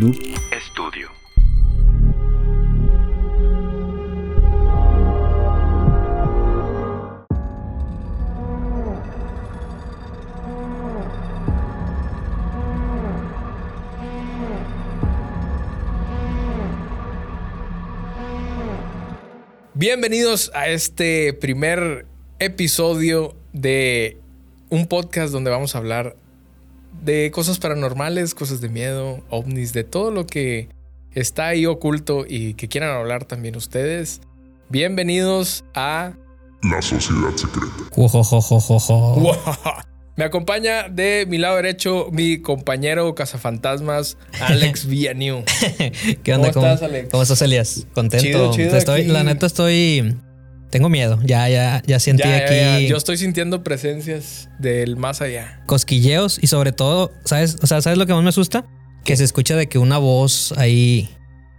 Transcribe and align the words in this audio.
Noob 0.00 0.16
Estudio. 0.50 1.10
Bienvenidos 19.74 20.50
a 20.54 20.68
este 20.68 21.34
primer 21.34 22.06
episodio 22.38 23.36
de 23.52 24.16
un 24.70 24.86
podcast 24.86 25.30
donde 25.30 25.50
vamos 25.50 25.74
a 25.74 25.78
hablar 25.78 26.16
de 27.02 27.30
cosas 27.30 27.58
paranormales, 27.58 28.34
cosas 28.34 28.60
de 28.60 28.68
miedo, 28.68 29.20
ovnis, 29.30 29.72
de 29.72 29.84
todo 29.84 30.10
lo 30.10 30.26
que 30.26 30.68
está 31.12 31.48
ahí 31.48 31.66
oculto 31.66 32.24
y 32.28 32.54
que 32.54 32.68
quieran 32.68 32.90
hablar 32.96 33.24
también 33.24 33.56
ustedes. 33.56 34.20
Bienvenidos 34.68 35.64
a 35.74 36.12
La 36.62 36.82
Sociedad 36.82 37.34
Secreta. 37.36 37.72
Me 40.16 40.24
acompaña 40.24 40.88
de 40.90 41.24
mi 41.26 41.38
lado 41.38 41.56
derecho 41.56 42.08
mi 42.12 42.42
compañero 42.42 43.14
cazafantasmas, 43.14 44.18
Alex 44.40 44.86
Villanueva. 44.88 45.44
¿Qué 46.22 46.34
onda? 46.34 46.52
¿Cómo 46.52 46.66
estás, 46.66 46.82
Alex? 46.82 47.08
¿Cómo 47.10 47.22
estás, 47.22 47.42
Elias? 47.42 47.86
Contento. 47.94 48.26
Chido, 48.26 48.52
chido 48.52 48.76
Estoy, 48.76 49.00
aquí. 49.02 49.10
la 49.10 49.24
neta 49.24 49.46
estoy. 49.46 50.16
Tengo 50.70 50.88
miedo. 50.88 51.18
Ya, 51.24 51.48
ya, 51.48 51.82
ya 51.86 51.98
sentí 51.98 52.22
Ya, 52.28 52.36
aquí 52.36 52.54
ya. 52.54 52.78
Yo 52.80 52.96
estoy 52.96 53.16
sintiendo 53.16 53.62
presencias 53.64 54.48
del 54.58 54.96
más 54.96 55.20
allá. 55.20 55.62
cosquilleos 55.66 56.38
y 56.42 56.46
sobre 56.46 56.72
todo, 56.72 57.12
¿sabes? 57.24 57.56
O 57.62 57.66
sea, 57.66 57.80
¿sabes 57.82 57.98
lo 57.98 58.06
que 58.06 58.14
más 58.14 58.22
me 58.22 58.28
asusta? 58.28 58.64
Que 59.04 59.16
se 59.16 59.24
escucha 59.24 59.56
de 59.56 59.68
que 59.68 59.78
una 59.78 59.98
voz 59.98 60.52
ahí, 60.58 61.08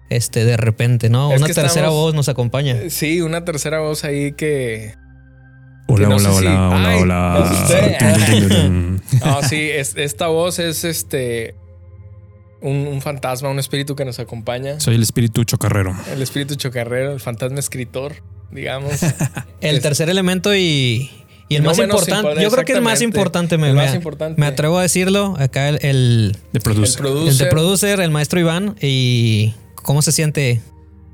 este, 0.09 0.45
de 0.45 0.55
repente, 0.57 1.09
¿no? 1.09 1.31
Es 1.33 1.39
una 1.39 1.47
tercera 1.47 1.67
estamos- 1.67 1.93
voz 1.93 2.13
nos 2.13 2.29
acompaña. 2.29 2.77
Sí, 2.89 3.21
una 3.21 3.43
tercera 3.43 3.79
voz 3.79 4.03
ahí 4.05 4.31
que. 4.33 4.93
Hola, 5.87 6.07
no 6.07 6.15
hola, 6.15 6.29
si- 6.29 6.45
hola, 6.45 6.97
hola, 7.01 7.35
Ay, 7.99 8.43
hola. 8.45 9.01
No, 9.25 9.43
sí, 9.43 9.69
es- 9.71 9.95
esta 9.97 10.27
voz 10.27 10.59
es 10.59 10.83
este. 10.85 11.55
Un, 12.61 12.87
un 12.87 13.01
fantasma, 13.01 13.49
un 13.49 13.57
espíritu 13.59 13.95
que 13.95 14.05
nos 14.05 14.19
acompaña. 14.19 14.79
Soy 14.79 14.95
el 14.95 15.01
espíritu 15.01 15.43
chocarrero. 15.43 15.95
El 16.13 16.21
espíritu 16.21 16.55
chocarrero, 16.55 17.11
el 17.11 17.19
fantasma 17.19 17.59
escritor, 17.59 18.13
digamos. 18.51 18.93
El 19.61 19.77
Es- 19.77 19.81
tercer 19.81 20.09
elemento 20.09 20.55
y. 20.55 21.09
Y 21.49 21.55
el 21.57 21.63
No 21.63 21.71
más 21.71 21.79
importante, 21.79 22.41
yo 22.41 22.49
creo 22.49 22.63
que 22.63 22.71
es 22.71 22.81
más 22.81 23.01
importante, 23.01 23.57
me, 23.57 23.71
El 23.71 23.75
más 23.75 23.89
me- 23.89 23.97
importante. 23.97 24.39
me 24.39 24.47
atrevo 24.47 24.77
a 24.77 24.83
decirlo. 24.83 25.35
Acá 25.37 25.67
el, 25.67 25.79
el, 25.81 26.37
De 26.53 26.59
el 26.59 26.61
producer. 26.61 26.95
el 26.95 27.01
producer. 27.01 27.45
de 27.45 27.51
producer, 27.51 27.99
el 27.99 28.09
maestro 28.09 28.39
Iván. 28.39 28.75
Y 28.81 29.53
cómo 29.75 30.01
se 30.01 30.13
siente, 30.13 30.61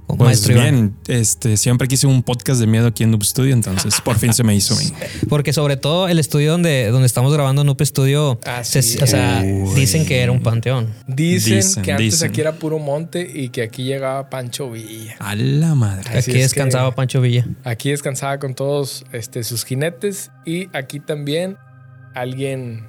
Pues 0.08 0.20
maestro 0.20 0.54
Iván. 0.54 0.64
bien, 1.06 1.20
este, 1.20 1.58
siempre 1.58 1.88
quise 1.88 2.08
un 2.08 2.24
podcast 2.24 2.60
de 2.62 2.66
miedo 2.68 2.88
aquí 2.88 3.04
en 3.04 3.12
Noob 3.12 3.24
Studio, 3.26 3.54
entonces 3.54 4.00
por 4.02 4.18
fin 4.18 4.34
se 4.34 4.42
me 4.44 4.56
hizo. 4.56 4.76
Porque 5.30 5.52
sobre 5.52 5.76
todo 5.76 6.08
el 6.08 6.18
estudio 6.18 6.52
donde, 6.52 6.88
donde 6.92 7.06
estamos 7.08 7.34
grabando 7.34 7.64
Nupe 7.66 7.86
Studio, 7.86 8.40
se- 8.64 9.04
o 9.04 9.08
sea, 9.08 9.42
dicen 9.76 10.06
que 10.06 10.22
era 10.22 10.32
un 10.32 10.42
panteón. 10.42 10.94
Dicen, 11.08 11.58
Dicen, 11.58 11.84
que 11.84 11.92
antes 11.92 12.14
dicen. 12.14 12.30
aquí 12.30 12.40
era 12.42 12.54
puro 12.54 12.80
monte 12.80 13.30
y 13.34 13.50
que 13.50 13.64
aquí 13.64 13.84
llegaba 13.84 14.30
Pancho 14.30 14.72
Villa. 14.72 15.16
A 15.20 15.36
la 15.36 15.76
madre. 15.76 16.10
Así 16.10 16.32
Aquí 16.32 16.40
es 16.40 16.46
descansaba 16.52 16.90
que- 16.92 16.96
Pancho 16.96 17.20
Villa. 17.20 17.46
Aquí 17.66 17.90
descansaba 17.92 18.40
con 18.40 18.56
todos 18.56 19.04
este, 19.12 19.44
sus 19.44 19.66
jinetes 19.66 20.32
y 20.46 20.70
aquí 20.74 21.00
también 21.02 21.58
alguien 22.16 22.88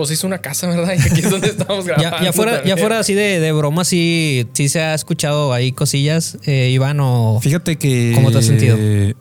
pues 0.00 0.12
hizo 0.12 0.26
una 0.26 0.38
casa, 0.38 0.66
¿verdad? 0.66 0.94
Y 0.98 1.00
aquí 1.00 1.20
es 1.20 1.30
donde 1.30 1.48
estamos 1.48 1.84
grabando. 1.84 2.18
Ya, 2.18 2.24
ya 2.24 2.32
fuera, 2.32 2.64
ya 2.64 2.76
fuera 2.76 2.98
así 2.98 3.14
de, 3.14 3.40
de 3.40 3.52
broma, 3.52 3.84
sí, 3.84 4.46
sí 4.54 4.68
se 4.68 4.80
ha 4.80 4.94
escuchado 4.94 5.52
ahí 5.52 5.72
cosillas, 5.72 6.38
eh, 6.46 6.70
Iván, 6.72 6.98
o 7.00 7.38
Fíjate 7.42 7.76
que. 7.76 8.12
¿Cómo 8.14 8.30
te 8.30 8.38
has 8.38 8.46
sentido? 8.46 8.76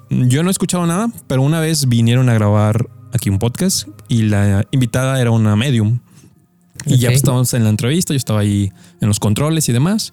Yo 0.09 0.43
no 0.43 0.49
he 0.49 0.51
escuchado 0.51 0.85
nada, 0.85 1.09
pero 1.27 1.41
una 1.41 1.59
vez 1.59 1.87
vinieron 1.89 2.29
a 2.29 2.33
grabar 2.33 2.87
aquí 3.13 3.29
un 3.29 3.39
podcast 3.39 3.87
y 4.07 4.23
la 4.23 4.65
invitada 4.71 5.19
era 5.19 5.31
una 5.31 5.55
medium. 5.55 5.99
Y 6.85 6.97
ya 6.97 7.09
estábamos 7.09 7.53
en 7.53 7.65
la 7.65 7.69
entrevista, 7.69 8.13
yo 8.13 8.17
estaba 8.17 8.39
ahí 8.39 8.71
en 9.01 9.07
los 9.09 9.19
controles 9.19 9.67
y 9.67 9.73
demás. 9.73 10.11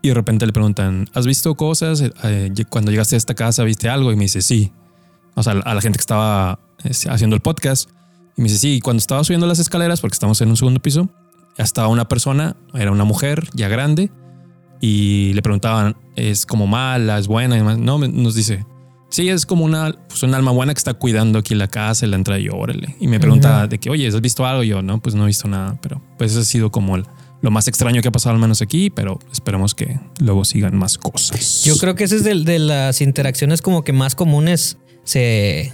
Y 0.00 0.08
de 0.08 0.14
repente 0.14 0.46
le 0.46 0.52
preguntan, 0.52 1.08
¿has 1.12 1.26
visto 1.26 1.54
cosas? 1.56 2.02
Eh, 2.24 2.52
cuando 2.70 2.90
llegaste 2.90 3.16
a 3.16 3.18
esta 3.18 3.34
casa, 3.34 3.64
¿viste 3.64 3.88
algo? 3.90 4.12
Y 4.12 4.16
me 4.16 4.24
dice, 4.24 4.40
sí. 4.40 4.72
O 5.34 5.42
sea, 5.42 5.52
a 5.52 5.74
la 5.74 5.80
gente 5.82 5.98
que 5.98 6.02
estaba 6.02 6.58
eh, 6.84 6.92
haciendo 7.10 7.36
el 7.36 7.42
podcast. 7.42 7.90
Y 8.36 8.42
me 8.42 8.48
dice, 8.48 8.58
sí, 8.58 8.74
y 8.76 8.80
cuando 8.80 8.98
estaba 9.00 9.24
subiendo 9.24 9.46
las 9.46 9.58
escaleras, 9.58 10.00
porque 10.00 10.14
estamos 10.14 10.40
en 10.40 10.48
un 10.50 10.56
segundo 10.56 10.80
piso, 10.80 11.08
estaba 11.56 11.88
una 11.88 12.06
persona, 12.08 12.56
era 12.74 12.90
una 12.92 13.04
mujer 13.04 13.48
ya 13.54 13.68
grande, 13.68 14.10
y 14.80 15.32
le 15.32 15.42
preguntaban, 15.42 15.96
¿es 16.16 16.44
como 16.44 16.66
mala, 16.66 17.18
es 17.18 17.26
buena? 17.28 17.54
Y 17.56 17.58
demás. 17.58 17.78
No, 17.78 17.96
me- 17.98 18.08
nos 18.08 18.34
dice, 18.34 18.66
sí, 19.08 19.28
es 19.30 19.46
como 19.46 19.64
una, 19.64 19.94
pues 20.08 20.22
un 20.22 20.34
alma 20.34 20.50
buena 20.50 20.74
que 20.74 20.78
está 20.78 20.92
cuidando 20.94 21.38
aquí 21.38 21.54
la 21.54 21.66
casa 21.68 22.06
la 22.06 22.16
entrada 22.16 22.38
y 22.38 22.44
yo, 22.44 22.52
órale. 22.56 22.94
Y 23.00 23.08
me 23.08 23.18
pregunta 23.18 23.66
de 23.68 23.78
que, 23.78 23.88
oye, 23.88 24.06
¿has 24.06 24.20
visto 24.20 24.44
algo? 24.44 24.62
Y 24.62 24.68
yo, 24.68 24.82
no, 24.82 25.00
pues 25.00 25.14
no 25.14 25.22
he 25.24 25.26
visto 25.28 25.48
nada, 25.48 25.78
pero 25.80 26.02
pues 26.18 26.32
eso 26.32 26.40
ha 26.40 26.44
sido 26.44 26.70
como 26.70 26.96
el- 26.96 27.06
lo 27.40 27.50
más 27.50 27.68
extraño 27.68 28.02
que 28.02 28.08
ha 28.08 28.12
pasado 28.12 28.34
al 28.34 28.40
menos 28.40 28.60
aquí, 28.60 28.90
pero 28.90 29.18
esperemos 29.32 29.74
que 29.74 29.98
luego 30.20 30.44
sigan 30.44 30.76
más 30.76 30.98
cosas. 30.98 31.64
yo 31.64 31.76
creo 31.78 31.94
que 31.94 32.04
ese 32.04 32.16
es 32.16 32.24
de, 32.24 32.34
de 32.34 32.58
las 32.58 33.00
interacciones 33.00 33.62
como 33.62 33.82
que 33.84 33.92
más 33.94 34.14
comunes 34.14 34.76
se, 35.04 35.72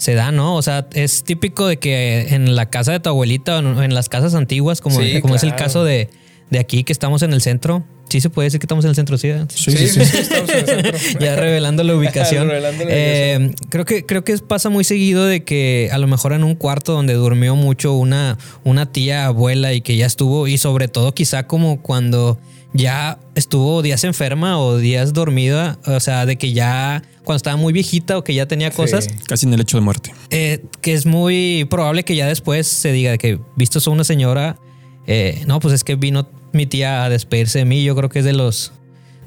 se 0.00 0.14
da, 0.14 0.32
¿no? 0.32 0.56
O 0.56 0.62
sea, 0.62 0.88
es 0.94 1.24
típico 1.24 1.66
de 1.66 1.76
que 1.76 2.34
en 2.34 2.56
la 2.56 2.70
casa 2.70 2.92
de 2.92 3.00
tu 3.00 3.10
abuelita 3.10 3.56
o 3.56 3.58
en, 3.58 3.82
en 3.82 3.94
las 3.94 4.08
casas 4.08 4.34
antiguas, 4.34 4.80
como, 4.80 4.98
Sí, 4.98 5.20
como 5.20 5.34
es 5.34 5.42
el 5.42 5.54
caso 5.54 5.84
de, 5.84 6.08
de 6.50 6.58
aquí 6.58 6.84
que 6.84 6.92
estamos 6.92 7.22
en 7.22 7.32
el 7.32 7.40
centro. 7.40 7.84
Sí 8.08 8.20
se 8.20 8.28
puede 8.28 8.46
decir 8.46 8.58
que 8.58 8.64
estamos 8.64 8.84
en 8.84 8.88
el 8.88 8.96
centro, 8.96 9.16
sí. 9.16 9.30
Sí, 9.54 9.70
sí, 9.70 9.86
sí. 9.88 10.00
estamos 10.18 10.50
en 10.50 10.58
el 10.58 10.66
centro. 10.66 10.98
ya 11.20 11.36
revelando 11.36 11.84
la 11.84 11.94
ubicación. 11.96 12.48
Revelando 12.48 12.84
la 12.84 12.90
Eh, 12.92 13.54
creo 13.68 13.84
que 13.84 14.04
creo 14.04 14.24
que 14.24 14.36
pasa 14.38 14.68
muy 14.68 14.82
seguido 14.82 15.26
de 15.26 15.44
que 15.44 15.90
a 15.92 15.98
lo 15.98 16.08
mejor 16.08 16.32
en 16.32 16.42
un 16.42 16.56
cuarto 16.56 16.92
donde 16.92 17.14
durmió 17.14 17.54
mucho 17.54 17.92
una, 17.94 18.36
una 18.64 18.90
tía 18.90 19.26
abuela 19.26 19.72
y 19.74 19.80
que 19.80 19.96
ya 19.96 20.06
estuvo, 20.06 20.48
y 20.48 20.58
sobre 20.58 20.88
todo 20.88 21.14
quizá 21.14 21.46
como 21.46 21.82
cuando 21.82 22.40
ya 22.72 23.18
estuvo 23.36 23.80
días 23.82 24.02
enferma 24.04 24.58
o 24.60 24.76
días 24.78 25.12
dormida, 25.12 25.78
o 25.86 26.00
sea, 26.00 26.26
de 26.26 26.36
que 26.36 26.52
ya 26.52 27.02
cuando 27.22 27.36
estaba 27.36 27.56
muy 27.56 27.72
viejita 27.72 28.18
o 28.18 28.24
que 28.24 28.34
ya 28.34 28.46
tenía 28.46 28.72
cosas, 28.72 29.04
Sí. 29.04 29.10
Casi 29.28 29.46
en 29.46 29.54
el 29.54 29.60
hecho 29.60 29.76
de 29.76 29.82
muerte. 29.82 30.12
eh, 30.30 30.64
que 30.80 30.94
es 30.94 31.06
muy 31.06 31.64
probable 31.70 32.02
que 32.04 32.16
ya 32.16 32.26
después 32.26 32.66
se 32.66 32.90
diga 32.90 33.12
de 33.12 33.18
que 33.18 33.38
visto 33.56 33.78
a 33.84 33.90
una 33.92 34.02
señora, 34.04 34.56
eh, 35.06 35.42
no, 35.46 35.60
pues 35.60 35.74
es 35.74 35.84
que 35.84 35.94
vino 35.94 36.28
mi 36.52 36.66
tía 36.66 37.04
a 37.04 37.08
despedirse 37.08 37.60
de 37.60 37.64
mí. 37.64 37.82
Yo 37.84 37.94
creo 37.96 38.08
que 38.08 38.20
es 38.20 38.24
de 38.24 38.32
los 38.32 38.72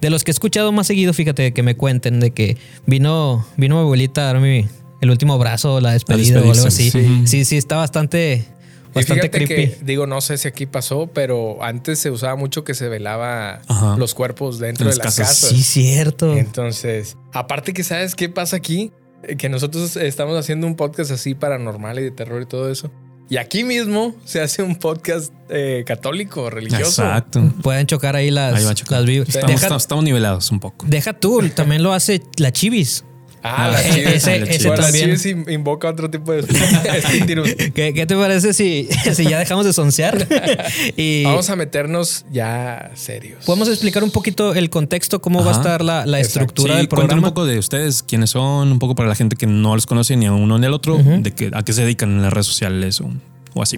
de 0.01 0.09
los 0.09 0.23
que 0.25 0.31
he 0.31 0.33
escuchado 0.33 0.71
más 0.73 0.87
seguido, 0.87 1.13
fíjate, 1.13 1.53
que 1.53 1.63
me 1.63 1.75
cuenten 1.77 2.19
de 2.19 2.31
que 2.31 2.57
vino 2.85 3.45
vino 3.57 3.75
mi 3.75 3.81
abuelita 3.81 4.21
a 4.29 4.33
darme 4.33 4.67
el 5.01 5.09
último 5.09 5.33
abrazo, 5.33 5.79
la 5.81 5.91
despedida 5.93 6.41
o 6.41 6.51
algo 6.51 6.67
así. 6.67 6.91
Sí, 6.91 7.21
sí. 7.25 7.45
sí, 7.45 7.57
está 7.57 7.77
bastante 7.77 8.45
Y 8.91 8.95
bastante 8.95 9.29
fíjate 9.29 9.45
creepy. 9.45 9.71
que, 9.79 9.85
digo, 9.85 10.07
no 10.07 10.19
sé 10.21 10.37
si 10.37 10.47
aquí 10.47 10.65
pasó, 10.65 11.07
pero 11.07 11.63
antes 11.63 11.99
se 11.99 12.11
usaba 12.11 12.35
mucho 12.35 12.63
que 12.63 12.73
se 12.73 12.87
velaba 12.89 13.61
Ajá. 13.67 13.95
los 13.97 14.13
cuerpos 14.13 14.59
dentro 14.59 14.85
En 14.85 14.91
de 14.91 14.97
las 14.97 15.05
las 15.05 15.15
casas. 15.17 15.41
casas. 15.41 15.49
Sí, 15.49 15.63
cierto. 15.63 16.35
Entonces, 16.37 17.17
aparte 17.33 17.73
que 17.73 17.83
sabes 17.83 18.15
qué 18.15 18.27
pasa 18.29 18.57
aquí, 18.57 18.91
Eh, 19.25 19.37
que 19.37 19.47
nosotros 19.47 19.95
estamos 19.95 20.37
haciendo 20.37 20.67
un 20.67 20.75
podcast 20.75 21.09
así 21.11 21.33
paranormal 21.33 21.97
y 21.99 22.03
de 22.03 22.11
terror 22.11 22.41
y 22.41 22.45
todo 22.45 22.69
eso. 22.69 22.91
Y 23.29 23.37
aquí 23.37 23.63
mismo 23.63 24.13
se 24.25 24.41
hace 24.41 24.61
un 24.61 24.75
podcast 24.75 25.33
eh, 25.49 25.83
católico, 25.87 26.49
religioso. 26.49 27.03
Exacto. 27.03 27.41
Pueden 27.61 27.87
chocar 27.87 28.15
ahí 28.15 28.29
las, 28.31 28.53
Ahí 28.55 28.65
va 28.65 28.71
a 28.71 28.75
chocar. 28.75 28.99
las 28.99 29.07
vibras. 29.07 29.29
Estamos, 29.29 29.47
Deja, 29.47 29.61
estamos- 29.65 29.83
estamos 29.83 30.03
nivelados 30.03 30.51
un 30.51 30.59
poco. 30.59 30.85
deja 30.87 31.13
tú, 31.13 31.41
también 31.55 31.81
lo 31.83 31.93
hace 31.93 32.21
la 32.37 32.51
Chivis. 32.51 33.05
Ah, 33.45 33.67
la 33.67 33.81
Eh, 33.81 34.15
ese- 34.15 34.39
la 34.39 34.45
ese. 34.45 34.69
La 34.69 34.75
también. 34.75 35.17
in- 35.25 35.45
invoca 35.51 35.89
otro 35.89 36.09
tipo 36.09 36.31
de 36.31 36.39
espíritus. 36.39 37.53
¿Qué, 37.75 37.93
qué 37.93 38.05
te 38.05 38.15
parece 38.15 38.53
si, 38.53 38.87
si 39.13 39.25
ya 39.25 39.37
dejamos 39.37 39.65
de 39.65 39.73
soncear? 39.73 40.25
y 40.95 41.23
Vamos 41.25 41.49
a 41.49 41.55
meternos 41.57 42.25
ya 42.31 42.91
serios. 42.95 43.43
podemos 43.45 43.67
explicar 43.67 44.01
un 44.03 44.11
poquito 44.11 44.53
el 44.55 44.69
contexto, 44.69 45.21
cómo 45.21 45.43
va 45.43 45.51
a 45.51 45.55
estar 45.55 45.83
la, 45.83 46.05
la 46.05 46.19
estructura 46.21 46.73
Sí, 46.75 46.77
del 46.77 46.87
programa. 46.87 47.21
un 47.21 47.27
poco 47.27 47.45
de 47.45 47.59
ustedes, 47.59 48.01
quiénes 48.01 48.29
son, 48.29 48.71
un 48.71 48.79
poco 48.79 48.95
para 48.95 49.09
la 49.09 49.15
gente 49.15 49.35
que 49.35 49.45
no 49.45 49.75
los 49.75 49.85
conoce 49.85 50.15
ni 50.15 50.25
a 50.25 50.31
uno 50.31 50.57
ni 50.57 50.65
al 50.65 50.73
otro, 50.73 50.97
de 50.97 51.31
que, 51.31 51.51
a 51.53 51.63
qué 51.63 51.73
se 51.73 51.81
dedican 51.81 52.11
en 52.11 52.21
las 52.21 52.31
redes 52.31 52.47
sociales 52.47 53.01
o, 53.01 53.09
o 53.55 53.61
así. 53.61 53.77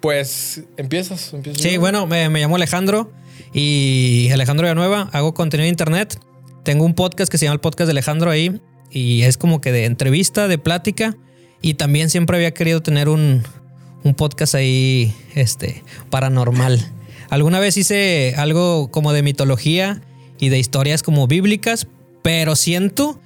Pues 0.00 0.62
empiezas, 0.76 1.32
empiezas. 1.32 1.62
Sí, 1.62 1.76
bueno, 1.78 2.06
me, 2.06 2.28
me 2.28 2.40
llamo 2.40 2.56
Alejandro 2.56 3.10
y 3.52 4.28
Alejandro 4.32 4.64
Villanueva, 4.66 5.08
hago 5.12 5.32
contenido 5.34 5.64
de 5.64 5.70
internet. 5.70 6.20
Tengo 6.64 6.86
un 6.86 6.94
podcast 6.94 7.30
que 7.30 7.36
se 7.36 7.44
llama 7.44 7.54
el 7.54 7.60
podcast 7.60 7.86
de 7.86 7.92
Alejandro 7.92 8.30
ahí 8.30 8.58
y 8.90 9.22
es 9.22 9.36
como 9.36 9.60
que 9.60 9.70
de 9.70 9.84
entrevista, 9.84 10.48
de 10.48 10.56
plática 10.56 11.14
y 11.60 11.74
también 11.74 12.08
siempre 12.08 12.38
había 12.38 12.54
querido 12.54 12.82
tener 12.82 13.10
un, 13.10 13.42
un 14.02 14.14
podcast 14.14 14.54
ahí 14.54 15.14
este, 15.34 15.82
paranormal. 16.08 16.80
Alguna 17.28 17.60
vez 17.60 17.76
hice 17.76 18.34
algo 18.38 18.90
como 18.90 19.12
de 19.12 19.22
mitología 19.22 20.00
y 20.40 20.48
de 20.48 20.58
historias 20.58 21.02
como 21.02 21.26
bíblicas, 21.26 21.86
pero 22.22 22.56
siento 22.56 23.20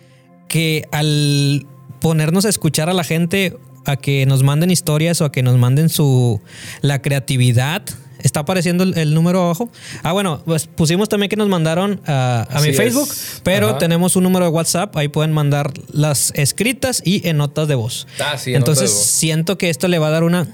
que 0.49 0.89
al 0.91 1.65
ponernos 2.01 2.45
a 2.45 2.49
escuchar 2.49 2.89
a 2.89 2.93
la 2.93 3.05
gente, 3.05 3.57
a 3.87 3.97
que 3.97 4.27
nos 4.27 4.43
manden 4.43 4.73
historias 4.73 5.21
o 5.21 5.25
a 5.25 5.31
que 5.33 5.45
nos 5.45 5.57
manden 5.59 5.91
su 5.91 6.41
la 6.81 7.03
creatividad, 7.03 7.83
está 8.23 8.41
apareciendo 8.41 8.85
el, 8.85 8.97
el 8.99 9.15
número 9.15 9.43
abajo. 9.43 9.71
Ah, 10.03 10.13
bueno, 10.13 10.43
pues 10.45 10.67
pusimos 10.67 11.09
también 11.09 11.29
que 11.31 11.37
nos 11.37 11.49
mandaron 11.49 12.01
a, 12.07 12.47
a 12.51 12.61
mi 12.61 12.73
Facebook, 12.73 13.09
es. 13.11 13.41
pero 13.43 13.71
Ajá. 13.71 13.79
tenemos 13.79 14.17
un 14.17 14.25
número 14.25 14.45
de 14.45 14.51
WhatsApp. 14.51 14.97
Ahí 14.97 15.09
pueden 15.09 15.33
mandar 15.33 15.73
las 15.93 16.33
escritas 16.35 17.03
y 17.05 17.27
en 17.29 17.37
notas 17.39 17.69
de 17.69 17.75
voz. 17.75 18.07
Ah, 18.21 18.37
sí, 18.39 18.51
en 18.51 18.57
Entonces 18.57 18.91
de 18.91 18.97
voz. 18.97 19.07
siento 19.07 19.59
que 19.59 19.71
esto 19.71 19.89
le 19.89 19.99
va 19.99 20.09
a 20.09 20.11
dar 20.11 20.25
una 20.25 20.49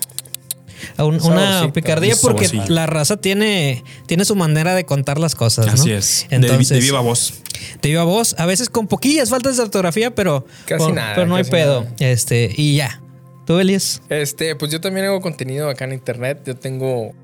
a 0.98 1.04
un- 1.04 1.22
una 1.22 1.72
picardía 1.72 2.14
porque 2.20 2.46
la 2.68 2.84
raza 2.86 3.16
tiene, 3.16 3.82
tiene 4.06 4.24
su 4.26 4.36
manera 4.36 4.74
de 4.74 4.84
contar 4.84 5.18
las 5.18 5.34
cosas. 5.34 5.66
¿no? 5.66 5.72
Así 5.72 5.90
es. 5.92 6.26
De 6.28 6.36
Entonces, 6.36 6.68
de, 6.68 6.80
viva 6.80 7.00
voz. 7.00 7.32
te 7.80 7.88
viva 7.88 8.04
voz, 8.04 8.34
a 8.38 8.44
veces 8.44 8.68
con 8.68 8.86
poquillas 8.86 9.30
faltas 9.30 9.56
de 9.56 9.62
ortografía, 9.62 10.14
pero, 10.14 10.44
Casi 10.66 10.84
con- 10.84 10.94
nada, 10.96 11.14
pero 11.14 11.26
no 11.26 11.36
hay 11.36 11.44
pedo. 11.44 11.84
nada. 11.84 11.94
Este, 12.00 12.52
y 12.54 12.76
ya. 12.76 13.00
¿Tú, 13.46 13.58
Elias? 13.58 14.02
Este, 14.10 14.56
pues 14.56 14.70
yo 14.72 14.80
también 14.80 15.06
hago 15.06 15.20
contenido 15.22 15.70
acá 15.70 15.84
en 15.86 15.92
internet. 15.94 16.40
Yo 16.44 16.56
tengo 16.56 17.14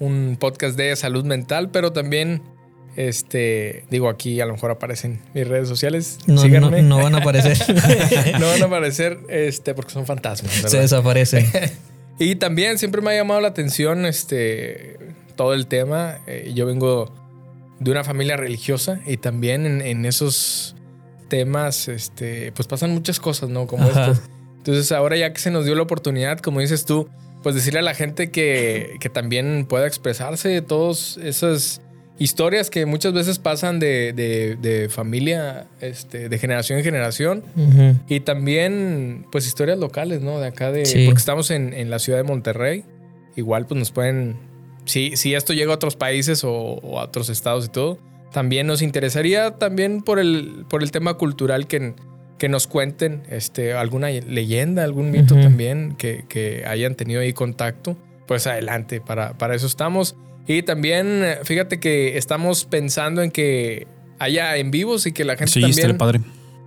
un 0.00 0.36
podcast 0.40 0.76
de 0.76 0.96
salud 0.96 1.24
mental, 1.24 1.70
pero 1.70 1.92
también, 1.92 2.42
este, 2.96 3.84
digo 3.90 4.08
aquí 4.08 4.40
a 4.40 4.46
lo 4.46 4.54
mejor 4.54 4.72
aparecen 4.72 5.20
mis 5.34 5.46
redes 5.46 5.68
sociales. 5.68 6.18
No, 6.26 6.34
no, 6.34 6.42
Síganme. 6.42 6.82
no 6.82 6.96
van 6.98 7.14
a 7.14 7.18
aparecer. 7.18 7.56
no 8.40 8.48
van 8.48 8.62
a 8.62 8.66
aparecer, 8.66 9.18
este, 9.28 9.74
porque 9.74 9.92
son 9.92 10.06
fantasmas. 10.06 10.52
Se 10.52 10.62
¿verdad? 10.64 10.80
desaparecen. 10.80 11.46
Y 12.22 12.34
también 12.34 12.76
siempre 12.76 13.00
me 13.00 13.12
ha 13.12 13.14
llamado 13.14 13.40
la 13.40 13.48
atención, 13.48 14.04
este, 14.04 14.98
todo 15.36 15.54
el 15.54 15.66
tema. 15.66 16.18
Eh, 16.26 16.52
yo 16.54 16.66
vengo 16.66 17.14
de 17.78 17.90
una 17.90 18.04
familia 18.04 18.36
religiosa 18.36 19.00
y 19.06 19.16
también 19.16 19.64
en, 19.64 19.80
en 19.80 20.04
esos 20.04 20.76
temas, 21.28 21.88
este, 21.88 22.52
pues 22.52 22.68
pasan 22.68 22.90
muchas 22.90 23.18
cosas, 23.20 23.48
¿no? 23.48 23.66
Como 23.66 23.84
Ajá. 23.84 24.20
Entonces 24.58 24.92
ahora 24.92 25.16
ya 25.16 25.32
que 25.32 25.40
se 25.40 25.50
nos 25.50 25.64
dio 25.64 25.74
la 25.74 25.82
oportunidad, 25.82 26.40
como 26.40 26.60
dices 26.60 26.84
tú, 26.84 27.08
pues 27.42 27.54
decirle 27.54 27.78
a 27.80 27.82
la 27.82 27.94
gente 27.94 28.30
que, 28.30 28.96
que 29.00 29.08
también 29.08 29.66
pueda 29.68 29.86
expresarse 29.86 30.48
de 30.48 30.62
todas 30.62 31.16
esas 31.18 31.80
historias 32.18 32.68
que 32.68 32.84
muchas 32.84 33.14
veces 33.14 33.38
pasan 33.38 33.78
de, 33.78 34.12
de- 34.12 34.56
de 34.56 34.88
familia, 34.90 35.68
este, 35.80 36.28
de 36.28 36.38
generación 36.38 36.78
en 36.78 36.84
generación. 36.84 37.42
Y 38.08 38.20
también, 38.20 39.26
pues, 39.32 39.46
historias 39.46 39.78
locales, 39.78 40.20
¿no? 40.20 40.38
De 40.38 40.48
acá 40.48 40.70
de... 40.70 40.84
Sí. 40.84 41.06
Porque 41.06 41.18
estamos 41.18 41.50
en, 41.50 41.72
en 41.72 41.88
la 41.88 41.98
ciudad 41.98 42.18
de 42.18 42.24
Monterrey. 42.24 42.84
Igual, 43.36 43.66
pues, 43.66 43.78
nos 43.78 43.90
pueden... 43.90 44.36
Si, 44.84 45.16
si 45.16 45.34
esto 45.34 45.54
llega 45.54 45.72
a 45.72 45.76
otros 45.76 45.96
países 45.96 46.44
o, 46.44 46.52
o 46.52 47.00
a 47.00 47.04
otros 47.04 47.30
estados 47.30 47.66
y 47.66 47.68
todo, 47.68 47.98
también 48.32 48.66
nos 48.66 48.82
interesaría 48.82 49.52
también 49.52 50.02
por 50.02 50.18
el, 50.18 50.66
por 50.68 50.82
el 50.82 50.90
tema 50.90 51.14
cultural 51.14 51.66
que, 51.66 51.94
que 52.40 52.48
nos 52.48 52.66
cuenten 52.66 53.22
este, 53.28 53.74
alguna 53.74 54.08
leyenda, 54.08 54.82
algún 54.82 55.10
mito 55.10 55.34
también 55.34 55.94
que, 55.98 56.24
que 56.26 56.64
hayan 56.66 56.94
tenido 56.94 57.20
ahí 57.20 57.34
contacto. 57.34 57.98
Pues 58.26 58.46
adelante, 58.46 59.02
para, 59.02 59.34
para 59.36 59.54
eso 59.54 59.66
estamos. 59.66 60.16
Y 60.46 60.62
también, 60.62 61.22
fíjate 61.44 61.80
que 61.80 62.16
estamos 62.16 62.64
pensando 62.64 63.22
en 63.22 63.30
que 63.30 63.86
haya 64.18 64.56
en 64.56 64.70
vivos 64.70 65.06
y 65.06 65.12
que 65.12 65.24
la 65.26 65.36
gente 65.36 65.52
Sí, 65.52 65.60
también 65.60 65.98
padre. 65.98 66.20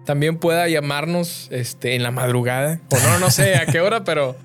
también 0.06 0.38
pueda 0.38 0.68
llamarnos 0.70 1.48
este, 1.52 1.96
en 1.96 2.04
la 2.04 2.12
madrugada. 2.12 2.80
O 2.92 2.98
no, 3.00 3.18
no 3.18 3.32
sé 3.32 3.56
a 3.56 3.66
qué 3.66 3.82
hora, 3.82 4.04
pero, 4.04 4.36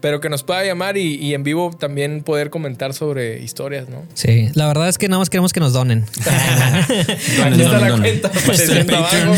pero 0.00 0.20
que 0.20 0.28
nos 0.28 0.42
pueda 0.44 0.64
llamar 0.64 0.96
y, 0.96 1.16
y 1.16 1.34
en 1.34 1.42
vivo 1.42 1.70
también 1.78 2.22
poder 2.22 2.50
comentar 2.50 2.94
sobre 2.94 3.42
historias, 3.42 3.88
¿no? 3.88 4.04
Sí, 4.14 4.48
la 4.54 4.66
verdad 4.68 4.88
es 4.88 4.96
que 4.98 5.08
nada 5.08 5.18
más 5.18 5.28
queremos 5.30 5.52
que 5.52 5.60
nos 5.60 5.72
donen. 5.72 6.04
Aquí 7.44 7.60
está 7.62 7.78
la 7.78 7.88
donen. 7.88 8.02
cuenta 8.20 8.28
apareciendo 8.38 8.96
abajo. 8.96 9.34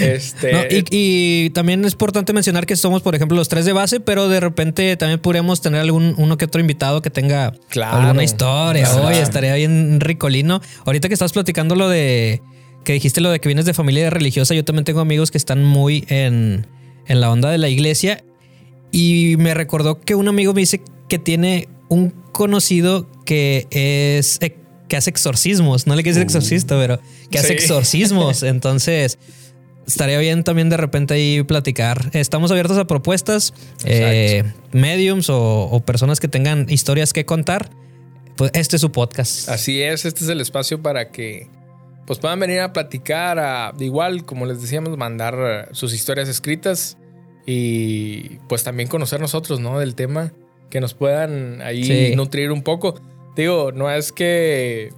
Este, 0.00 0.52
No, 0.52 0.60
y, 0.70 0.84
y 0.90 1.50
también 1.50 1.84
es 1.84 1.92
importante 1.92 2.32
mencionar 2.32 2.66
que 2.66 2.76
somos, 2.76 3.02
por 3.02 3.14
ejemplo, 3.14 3.36
los 3.36 3.48
tres 3.48 3.64
de 3.64 3.72
base, 3.72 4.00
pero 4.00 4.28
de 4.28 4.40
repente 4.40 4.96
también 4.96 5.20
podríamos 5.20 5.60
tener 5.60 5.80
algún 5.80 6.14
uno 6.18 6.36
que 6.36 6.44
otro 6.44 6.60
invitado 6.60 7.02
que 7.02 7.10
tenga 7.10 7.52
Claro. 7.68 7.98
alguna 7.98 8.22
historia. 8.24 8.84
Claro. 8.84 9.06
Oye, 9.06 9.20
estaría 9.22 9.54
bien 9.54 10.00
ricolino. 10.00 10.60
Ahorita 10.84 11.08
que 11.08 11.14
estás 11.14 11.32
platicando 11.32 11.74
lo 11.74 11.88
de 11.88 12.42
que 12.84 12.92
dijiste 12.92 13.20
lo 13.20 13.30
de 13.30 13.40
que 13.40 13.48
vienes 13.48 13.64
de 13.64 13.74
familia 13.74 14.10
religiosa, 14.10 14.54
yo 14.54 14.64
también 14.64 14.84
tengo 14.84 15.00
amigos 15.00 15.30
que 15.32 15.38
están 15.38 15.64
muy 15.64 16.04
en, 16.08 16.66
en 17.08 17.20
la 17.20 17.30
onda 17.32 17.50
de 17.50 17.58
la 17.58 17.68
iglesia 17.68 18.22
y 18.96 19.36
me 19.36 19.52
recordó 19.52 20.00
que 20.00 20.14
un 20.14 20.26
amigo 20.28 20.54
me 20.54 20.60
dice 20.60 20.80
que 21.08 21.18
tiene 21.18 21.68
un 21.88 22.10
conocido 22.32 23.06
que 23.24 23.66
es 23.70 24.38
que 24.88 24.96
hace 24.96 25.10
exorcismos, 25.10 25.86
no 25.86 25.94
le 25.96 26.02
quiere 26.02 26.14
decir 26.18 26.22
exorcista, 26.26 26.76
pero 26.78 27.00
que 27.30 27.38
hace 27.38 27.48
Sí. 27.48 27.54
exorcismos. 27.54 28.42
Entonces, 28.44 29.18
estaría 29.86 30.18
bien 30.18 30.44
también 30.44 30.68
de 30.70 30.76
repente 30.76 31.14
ahí 31.14 31.42
platicar. 31.42 32.10
Estamos 32.12 32.50
abiertos 32.52 32.78
a 32.78 32.86
propuestas, 32.86 33.52
eh, 33.84 34.44
mediums 34.72 35.28
o, 35.28 35.64
o 35.64 35.80
personas 35.84 36.20
que 36.20 36.28
tengan 36.28 36.66
historias 36.70 37.12
que 37.12 37.24
contar. 37.26 37.68
Pues 38.36 38.50
este 38.54 38.76
es 38.76 38.80
su 38.82 38.92
podcast. 38.92 39.48
Así 39.48 39.82
es, 39.82 40.04
este 40.04 40.22
es 40.24 40.30
el 40.30 40.40
espacio 40.40 40.80
para 40.82 41.10
que 41.10 41.48
pues 42.06 42.18
puedan 42.20 42.38
venir 42.38 42.60
a 42.60 42.72
platicar, 42.72 43.38
a 43.40 43.74
igual, 43.80 44.24
como 44.24 44.46
les 44.46 44.60
decíamos, 44.62 44.96
mandar 44.96 45.68
sus 45.72 45.92
historias 45.92 46.28
escritas 46.28 46.96
y 47.46 48.38
pues 48.48 48.64
también 48.64 48.88
conocer 48.88 49.20
nosotros, 49.20 49.60
¿no? 49.60 49.78
Del 49.78 49.94
tema, 49.94 50.32
que 50.68 50.80
nos 50.80 50.94
puedan 50.94 51.62
ahí 51.62 51.84
Sí. 51.84 52.16
nutrir 52.16 52.50
un 52.50 52.62
poco. 52.62 53.00
Digo, 53.36 53.70
no 53.72 53.90
es 53.90 54.12
que, 54.12 54.90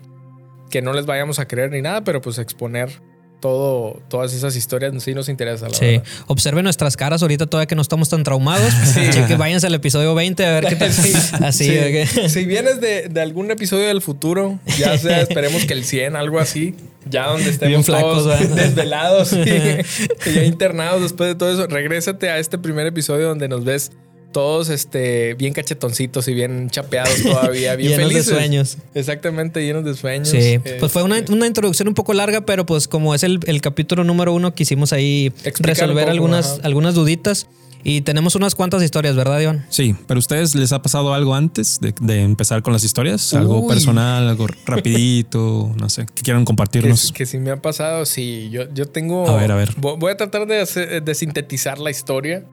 que 0.71 0.81
no 0.83 0.93
les 0.93 1.07
vayamos 1.07 1.39
a 1.39 1.47
creer 1.47 1.71
ni 1.73 1.83
nada, 1.83 2.03
pero 2.05 2.21
pues 2.21 2.39
exponer 2.39 3.03
todo, 3.41 4.01
todas 4.09 4.33
esas 4.35 4.57
historias 4.57 4.93
sí 5.03 5.15
nos 5.15 5.29
interesa, 5.29 5.69
la 5.69 5.75
Sí, 5.75 5.85
verdad. 5.85 6.05
observen 6.27 6.65
nuestras 6.65 6.97
caras 6.97 7.23
ahorita 7.23 7.47
todavía 7.47 7.67
que 7.67 7.75
no 7.77 7.83
estamos 7.83 8.09
tan 8.09 8.25
traumados. 8.25 8.73
Cheque, 9.13 9.37
váyanse 9.37 9.67
al 9.69 9.75
episodio 9.75 10.15
20 10.15 10.45
a 10.45 10.51
ver 10.61 10.67
qué 10.67 10.77
tal. 10.77 10.93
Sí, 10.99 11.13
Así, 11.45 11.65
sí. 11.67 11.71
que- 11.71 12.29
Si 12.29 12.45
vienes 12.45 12.81
de, 12.81 13.09
de 13.09 13.21
algún 13.21 13.51
episodio 13.51 13.87
del 13.87 14.03
futuro, 14.03 14.59
ya 14.79 14.97
sea, 14.99 15.21
esperemos 15.23 15.65
que 15.67 15.75
el 15.75 15.85
100, 15.85 16.17
algo 16.17 16.41
así, 16.41 16.75
ya 17.09 17.27
donde 17.27 17.51
estemos 17.51 17.69
Bien 17.71 17.85
flacos, 17.85 18.25
todos 18.25 18.55
desvelados 18.57 19.33
y 19.33 20.33
ya 20.35 20.43
internados 20.45 21.03
después 21.03 21.29
de 21.31 21.35
todo 21.37 21.53
eso, 21.53 21.67
regrésate 21.69 22.31
a 22.31 22.39
este 22.39 22.59
primer 22.59 22.87
episodio 22.87 23.29
donde 23.29 23.49
nos 23.49 23.65
ves 23.65 23.93
todos 24.33 24.69
este, 24.69 25.35
bien 25.35 25.53
cachetoncitos 25.55 26.29
y 26.29 26.35
bien 26.35 26.69
chapeados 26.71 27.23
todavía, 27.23 27.75
bien 27.77 27.93
Llenos 27.93 28.09
de 28.09 28.15
felices. 28.15 28.35
sueños. 28.35 28.79
Exactamente, 28.95 29.65
llenos 29.65 29.85
de 29.85 29.95
sueños. 29.95 30.29
Sí, 30.29 30.37
Eh, 30.39 30.77
pues 30.79 30.93
fue 30.93 31.03
una, 31.03 31.17
una 31.31 31.47
introducción 31.47 31.89
un 31.89 31.95
poco 31.95 32.13
larga, 32.15 32.43
pero 32.43 32.67
pues 32.67 32.89
como 32.89 33.15
es 33.15 33.23
el, 33.23 33.41
el 33.47 33.61
capítulo 33.61 34.05
número 34.05 34.33
uno, 34.35 34.55
quisimos 34.55 34.93
ahí 34.93 35.27
Explicar 35.45 35.67
resolver 35.87 36.05
poco, 36.05 36.13
algunas, 36.13 36.47
ajá. 36.53 36.61
algunas 36.65 36.95
duditas. 36.95 37.47
Y 37.85 38.01
tenemos 38.01 38.35
unas 38.35 38.57
cuantas 38.57 38.83
historias, 38.83 39.15
¿verdad, 39.15 39.39
Iván? 39.41 39.65
Sí, 39.71 39.95
pero 40.09 40.19
¿a 40.19 40.21
ustedes 40.21 40.57
les 40.57 40.73
ha 40.73 40.83
pasado 40.83 41.15
algo 41.15 41.35
antes 41.37 41.79
de, 41.81 41.95
de 42.01 42.23
empezar 42.23 42.61
con 42.61 42.73
las 42.73 42.83
historias? 42.83 43.33
Algo 43.35 43.61
Uy. 43.61 43.69
personal, 43.69 44.29
algo 44.29 44.49
rapidito, 44.67 45.73
no 45.79 45.89
sé, 45.89 46.07
que 46.13 46.23
quieran 46.23 46.43
que, 46.43 46.47
compartirnos. 46.47 47.13
que 47.13 47.25
si 47.25 47.39
me 47.39 47.51
ha 47.51 47.63
pasado, 47.63 48.05
sí, 48.05 48.49
yo, 48.51 48.65
yo 48.75 48.87
tengo... 48.87 49.29
A 49.29 49.37
ver, 49.37 49.53
a 49.53 49.55
ver. 49.55 49.75
Vo- 49.77 49.97
Voy 49.97 50.11
a 50.13 50.17
tratar 50.17 50.47
de, 50.47 50.61
hacer- 50.61 51.03
de 51.03 51.15
sintetizar 51.15 51.79
la 51.79 51.91
historia. 51.91 52.45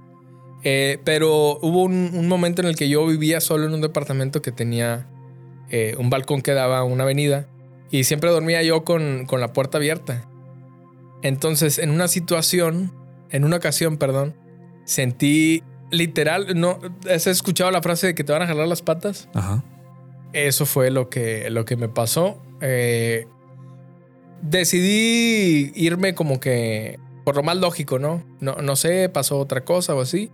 Eh, 0.68 1.00
pero 1.04 1.60
hubo 1.62 1.84
un, 1.84 2.12
un 2.14 2.28
momento 2.28 2.62
en 2.62 2.68
el 2.68 2.76
que 2.76 2.90
yo 2.90 3.06
vivía 3.06 3.40
solo 3.40 3.66
en 3.66 3.74
un 3.74 3.82
departamento 3.82 4.42
que 4.42 4.52
tenía 4.52 5.08
eh, 5.70 5.96
un 5.98 6.10
balcón 6.10 6.42
que 6.42 6.54
daba 6.54 6.80
a 6.80 6.84
una 6.84 7.04
avenida 7.04 7.48
y 7.90 8.04
siempre 8.04 8.30
dormía 8.30 8.62
yo 8.64 8.84
con, 8.84 9.26
con 9.26 9.40
la 9.40 9.54
puerta 9.54 9.78
abierta. 9.78 10.28
Entonces, 11.22 11.80
en 11.80 11.90
una 11.92 12.08
situación, 12.08 12.92
en 13.30 13.46
una 13.46 13.58
ocasión, 13.58 13.98
perdón, 13.98 14.36
sentí 14.86 15.64
literal, 15.92 16.60
no, 16.60 16.80
¿has 17.10 17.28
escuchado 17.28 17.72
la 17.72 17.82
frase 17.82 18.08
de 18.08 18.16
que 18.16 18.24
te 18.24 18.32
van 18.32 18.42
a 18.42 18.48
jalar 18.48 18.68
las 18.68 18.82
patas? 18.82 19.30
Ajá. 19.34 19.64
Eso 20.34 20.66
fue 20.66 20.92
lo 20.92 21.10
que, 21.10 21.50
lo 21.50 21.66
que 21.66 21.78
me 21.78 21.90
pasó. 21.90 22.42
Eh, 22.62 23.28
decidí 24.42 25.72
irme 25.76 26.14
como 26.14 26.40
que 26.40 27.00
por 27.24 27.36
lo 27.36 27.44
más 27.44 27.58
lógico, 27.58 27.98
¿no? 27.98 28.24
¿no? 28.40 28.56
No 28.62 28.76
sé, 28.76 29.10
pasó 29.10 29.40
otra 29.40 29.64
cosa 29.64 29.96
o 29.96 30.02
así. 30.02 30.32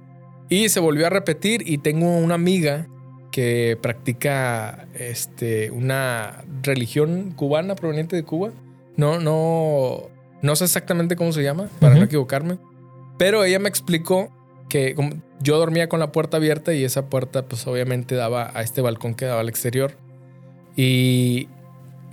Y 0.52 0.68
se 0.68 0.82
volvió 0.82 1.08
a 1.08 1.10
repetir 1.10 1.64
y 1.66 1.78
tengo 1.78 2.18
una 2.18 2.36
amiga 2.36 2.86
que 3.32 3.78
practica 3.82 4.86
este, 5.00 5.72
una 5.72 6.44
religión 6.62 7.32
cubana 7.38 7.74
proveniente 7.76 8.18
de 8.18 8.24
Cuba. 8.24 8.52
No, 8.98 9.22
no, 9.22 10.10
no 10.42 10.56
sé 10.58 10.66
exactamente 10.66 11.16
cómo 11.16 11.32
se 11.32 11.42
llama, 11.42 11.70
para 11.80 11.94
no 11.94 12.00
Ujú. 12.02 12.08
equivocarme. 12.08 12.58
Pero 13.18 13.46
ella 13.46 13.60
me 13.60 13.70
explicó 13.70 14.30
que 14.68 14.94
yo 15.40 15.58
dormía 15.58 15.88
con 15.88 16.02
la 16.02 16.12
puerta 16.12 16.36
abierta 16.36 16.74
y 16.74 16.84
esa 16.84 17.06
puerta 17.10 17.46
pues 17.46 17.66
obviamente 17.66 18.16
daba 18.16 18.52
a 18.54 18.62
este 18.62 18.82
balcón 18.82 19.16
que 19.16 19.24
daba 19.24 19.40
al 19.40 19.48
exterior. 19.48 19.94
Y 20.76 21.48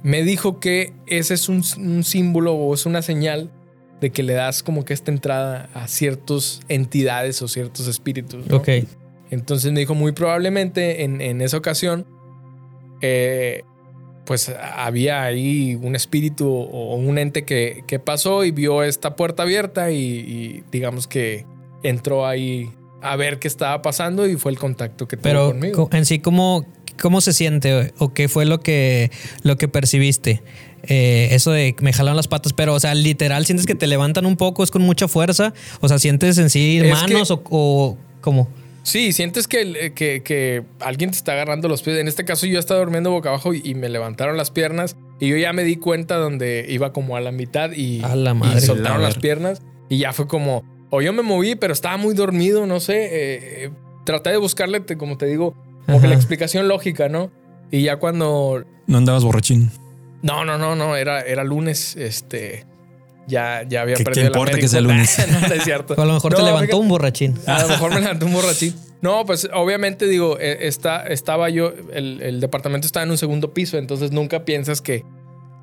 me 0.05 0.23
dijo 0.23 0.61
que 0.61 0.93
ese 1.09 1.35
es 1.35 1.49
un, 1.49 1.65
un 1.79 2.05
símbolo 2.05 2.55
o 2.55 2.73
es 2.73 2.87
una 2.87 3.03
señal 3.03 3.51
de 4.01 4.11
que 4.11 4.23
le 4.23 4.35
das 4.35 4.63
como 4.63 4.85
que 4.85 4.95
esta 4.95 5.11
entrada 5.11 5.69
a 5.75 5.89
ciertas 5.89 6.61
entidades 6.69 7.43
o 7.43 7.49
ciertos 7.49 7.87
espíritus. 7.89 8.47
¿no? 8.47 8.57
Ok. 8.57 8.69
Entonces 9.31 9.73
me 9.73 9.81
dijo 9.81 9.95
muy 9.95 10.13
probablemente 10.13 11.05
en, 11.05 11.21
en 11.21 11.41
esa 11.41 11.57
ocasión, 11.59 12.07
eh, 13.01 13.63
pues 14.25 14.53
había 14.77 15.23
ahí 15.23 15.79
un 15.81 15.97
espíritu 15.97 16.49
o 16.49 16.97
un 16.97 17.19
ente 17.19 17.45
que, 17.45 17.83
que 17.87 17.99
pasó 17.99 18.45
y 18.45 18.51
vio 18.51 18.83
esta 18.83 19.17
puerta 19.17 19.43
abierta 19.43 19.91
y, 19.91 19.97
y 19.97 20.65
digamos 20.71 21.07
que 21.07 21.47
entró 21.83 22.27
ahí 22.27 22.71
a 23.01 23.17
ver 23.17 23.39
qué 23.39 23.49
estaba 23.49 23.81
pasando 23.81 24.27
y 24.27 24.37
fue 24.37 24.53
el 24.53 24.59
contacto 24.59 25.09
que 25.09 25.17
tuvo 25.17 25.23
Pero 25.23 25.49
conmigo. 25.49 25.89
en 25.93 26.05
sí, 26.05 26.19
como 26.19 26.67
¿cómo 27.01 27.21
se 27.21 27.33
siente 27.33 27.93
o 27.99 28.13
qué 28.13 28.29
fue 28.29 28.45
lo 28.45 28.61
que, 28.61 29.11
lo 29.43 29.57
que 29.57 29.69
percibiste? 29.69 30.43
Eh, 30.85 31.29
eso 31.33 31.51
de 31.51 31.75
que 31.75 31.85
me 31.85 31.93
jalaron 31.93 32.17
las 32.17 32.29
patas, 32.29 32.53
pero, 32.53 32.75
o 32.75 32.81
sea, 32.81 32.95
literal, 32.95 33.45
sientes 33.47 33.67
que 33.67 33.75
te 33.75 33.87
levantan 33.87 34.27
un 34.27 34.37
poco, 34.37 34.63
es 34.65 34.71
con 34.71 34.83
mucha 34.83 35.09
fuerza. 35.09 35.53
O 35.81 35.89
sea, 35.89 35.99
sientes 35.99 36.39
en 36.39 36.51
sí 36.51 36.79
Es 36.79 36.91
manos 36.91 37.29
que- 37.29 37.35
o, 37.35 37.41
o 37.51 37.99
cómo. 38.21 38.49
Sí, 38.85 39.13
sientes 39.13 39.47
que, 39.49 39.61
el- 39.63 39.93
que, 39.95 40.23
que 40.23 40.63
alguien 40.81 41.11
te 41.11 41.17
está 41.19 41.33
agarrando 41.33 41.69
los 41.69 41.83
pies. 41.83 41.99
En 41.99 42.09
este 42.09 42.25
caso, 42.25 42.47
yo 42.47 42.59
estaba 42.59 42.81
durmiendo 42.81 43.11
boca 43.11 43.29
abajo 43.29 43.53
y, 43.53 43.61
y 43.65 43.75
me 43.75 43.89
levantaron 43.91 44.37
las 44.39 44.51
piernas. 44.51 44.97
Y 45.21 45.29
yo 45.29 45.37
ya 45.37 45.53
me 45.53 45.65
di 45.65 45.77
cuenta 45.77 46.17
donde 46.17 46.65
iba 46.71 46.93
como 46.93 47.17
a 47.17 47.21
la 47.21 47.33
mitad 47.33 47.73
y, 47.73 48.01
A 48.03 48.15
la 48.17 48.35
y 48.57 48.61
soltaron 48.61 49.03
La 49.03 49.09
las 49.09 49.19
piernas. 49.19 49.61
Y 49.91 49.99
ya 49.99 50.13
fue 50.15 50.27
como, 50.27 50.65
o 50.91 51.03
yo 51.03 51.13
me 51.13 51.23
moví, 51.23 51.55
pero 51.55 51.73
estaba 51.75 51.97
muy 51.99 52.15
dormido, 52.15 52.67
no 52.67 52.81
sé. 52.81 53.05
eh, 53.05 53.65
eh, 53.67 53.71
traté 54.05 54.31
de 54.31 54.39
buscarle, 54.39 54.81
te- 54.81 54.97
como 54.97 55.19
te 55.19 55.27
digo, 55.27 55.55
como 55.85 56.01
que 56.01 56.09
la 56.09 56.15
explicación 56.15 56.67
lógica, 56.69 57.11
¿no? 57.11 57.31
Y 57.71 57.83
ya 57.83 57.97
cuando 57.97 58.65
No 58.87 58.97
andabas 58.99 59.23
borrachín. 59.25 59.71
No, 60.23 60.45
no, 60.45 60.59
no, 60.59 60.75
no, 60.77 60.97
era, 60.97 61.21
era 61.21 61.45
lunes, 61.45 61.97
este. 61.97 62.65
Ya, 63.27 63.63
ya 63.69 63.83
había 63.83 63.95
¿Qué- 63.95 63.99
qué 63.99 64.05
perdido 64.05 64.27
el 64.29 64.33
importa 64.33 64.59
que 64.59 64.69
sea 64.69 64.81
lunes? 64.81 65.17
no, 65.31 65.41
no 65.49 65.55
es 65.55 65.63
cierto. 65.65 65.95
O 65.97 66.01
a 66.01 66.07
lo 66.07 66.15
mejor 66.15 66.33
te 66.35 66.43
levantó 66.43 66.61
fíjate, 66.67 66.77
un 66.81 66.89
borrachín. 66.89 67.35
A 67.47 67.63
lo 67.63 67.69
mejor 67.69 67.93
me 67.95 68.01
levantó 68.01 68.25
un 68.27 68.33
borrachín. 68.33 68.75
No, 69.03 69.27
pues 69.27 69.49
obviamente 69.55 70.07
digo, 70.07 70.39
eh, 70.41 70.59
está, 70.67 71.07
estaba 71.07 71.51
yo, 71.51 71.73
el, 71.93 72.21
el 72.23 72.41
departamento 72.41 72.87
estaba 72.87 73.05
en 73.05 73.11
un 73.11 73.19
segundo 73.19 73.53
piso, 73.53 73.77
entonces 73.77 74.13
nunca 74.13 74.45
piensas 74.47 74.81
que 74.81 75.05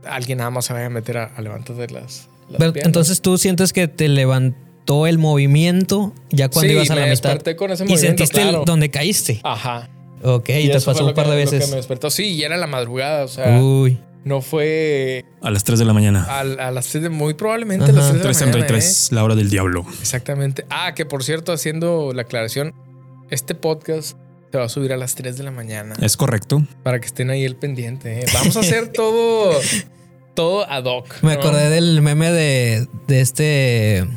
alguien 0.06 0.38
nada 0.38 0.52
más 0.52 0.66
se 0.66 0.74
vaya 0.74 0.86
a 0.86 0.90
meter 0.90 1.18
a, 1.18 1.24
a 1.36 1.42
levantar 1.42 1.76
de 1.76 1.88
las, 1.90 2.30
las 2.50 2.60
Pero, 2.60 2.74
entonces 2.86 3.22
tú 3.22 3.38
sientes 3.40 3.74
que 3.74 3.88
te 3.88 4.08
levantó 4.08 5.08
el 5.08 5.18
movimiento 5.18 6.14
ya 6.30 6.48
cuando 6.50 6.70
Sí, 6.70 6.76
ibas 6.76 6.92
a 6.92 6.94
me 6.96 7.02
la 7.02 7.08
mitad. 7.08 7.30
desperté 7.32 7.56
con 7.56 7.72
ese 7.72 7.84
y 7.84 7.88
movimiento, 7.88 8.08
sentiste 8.26 8.42
el- 8.42 8.50
claro. 8.50 8.64
donde 8.66 8.92
caíste. 8.92 9.42
Ajá. 9.44 9.90
Ok, 10.24 10.50
y, 10.50 10.70
te 10.70 10.80
pasó 10.82 11.06
un 11.06 11.14
par 11.16 11.26
que- 11.26 11.32
de 11.32 11.44
lo 11.46 11.50
que 11.50 11.56
veces. 11.58 11.70
me 11.72 11.76
despertó. 11.78 12.10
Sí, 12.12 12.26
y 12.36 12.44
era 12.44 12.56
la 12.58 12.68
madrugada, 12.68 13.26
o 13.26 13.28
sea, 13.28 13.60
Uy. 13.60 13.98
No 14.26 14.42
fue 14.42 15.24
A 15.42 15.50
las 15.52 15.64
3 15.64 15.80
de 15.80 15.86
la 15.86 15.94
mañana. 15.94 16.26
a, 16.28 16.40
a 16.42 16.72
las 16.72 16.88
3 16.88 17.04
de, 17.04 17.10
muy 17.10 17.34
probablemente 17.36 17.86
a 17.92 17.94
las 17.94 18.10
Ajá. 18.10 18.20
3 18.22 18.40
de 18.40 18.46
la 18.46 18.52
mañana. 18.52 18.68
¿eh? 18.68 18.80
3.33, 18.80 19.12
la 19.12 19.24
hora 19.24 19.36
del 19.36 19.50
diablo. 19.50 19.86
Exactamente. 20.02 20.66
Ah, 20.70 20.94
que 20.94 21.06
por 21.06 21.24
cierto, 21.24 21.54
haciendo 21.54 22.12
la 22.14 22.24
aclaración, 22.24 22.74
este 23.30 23.56
podcast 23.56 24.18
se 24.52 24.58
va 24.58 24.66
a 24.66 24.70
subir 24.70 24.92
a 24.94 24.98
las 24.98 25.16
3 25.16 25.38
de 25.38 25.44
la 25.44 25.52
mañana 25.52 25.96
Es 26.02 26.18
correcto. 26.18 26.64
para 26.84 27.00
que 27.00 27.06
estén 27.08 27.30
ahí 27.30 27.44
el 27.46 27.56
pendiente. 27.56 28.20
¿eh? 28.22 28.26
Vamos 28.34 28.56
a 28.58 28.62
hacer 28.62 28.88
todo, 28.94 29.52
todo 30.34 30.70
ad 30.70 30.86
hoc. 30.86 31.08
Me 31.22 31.34
¿no? 31.36 31.40
acordé 31.40 31.70
del 31.70 32.02
meme 32.02 32.32
de, 32.32 32.88
de 33.08 33.22
este 33.22 34.08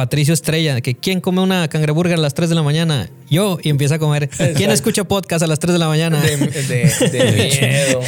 Patricio 0.00 0.32
Estrella, 0.32 0.80
que 0.80 0.94
¿quién 0.94 1.20
come 1.20 1.42
una 1.42 1.68
cangreburger 1.68 2.14
a 2.16 2.22
las 2.22 2.32
3 2.32 2.48
de 2.48 2.54
la 2.54 2.62
mañana? 2.62 3.10
Yo, 3.28 3.58
y 3.62 3.68
empieza 3.68 3.96
a 3.96 3.98
comer. 3.98 4.30
¿Quién 4.56 4.70
escucha 4.70 5.04
podcast 5.04 5.42
a 5.42 5.46
las 5.46 5.58
3 5.58 5.74
de 5.74 5.78
la 5.78 5.88
mañana? 5.88 6.18
De, 6.22 6.38
de- 6.38 7.08
de 7.10 7.32
miedo. 7.60 8.00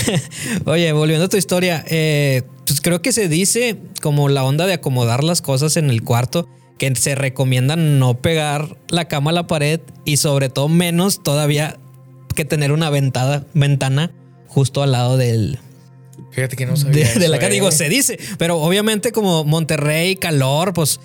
Oye, 0.73 0.91
volviendo 0.93 1.27
a 1.27 1.29
tu 1.29 1.37
historia, 1.37 1.85
eh, 1.87 2.45
pues 2.67 2.81
creo 2.81 3.03
que 3.03 3.13
se 3.13 3.29
dice 3.29 3.77
como 4.01 4.31
la 4.31 4.43
onda 4.43 4.65
de 4.67 4.73
acomodar 4.73 5.23
las 5.23 5.43
cosas 5.43 5.77
en 5.77 5.91
el 5.91 6.03
cuarto, 6.03 6.49
que 6.79 6.97
se 6.97 7.15
recomienda 7.15 7.77
no 7.77 8.15
pegar 8.23 8.79
la 8.89 9.07
cama 9.07 9.31
a 9.31 9.35
la 9.35 9.47
pared 9.47 9.79
y 10.07 10.17
sobre 10.17 10.49
todo 10.49 10.69
menos 10.71 11.23
todavía 11.23 11.77
que 12.35 12.47
tener 12.47 12.73
una 12.73 12.89
ventada, 12.89 13.45
ventana 13.53 14.13
justo 14.49 14.83
al 14.83 14.93
lado 14.93 15.19
del, 15.19 15.59
Fíjate 16.31 16.57
que 16.57 16.65
no 16.65 16.73
de, 16.73 16.79
sabía. 16.79 17.13
de 17.17 17.29
la. 17.29 17.37
¿eh? 17.37 17.51
Digo, 17.51 17.71
se 17.71 17.91
dice, 17.91 18.19
pero 18.39 18.57
obviamente 18.63 19.13
como 19.13 19.45
Monterrey, 19.45 20.17
calor, 20.17 20.73
pues 20.73 20.99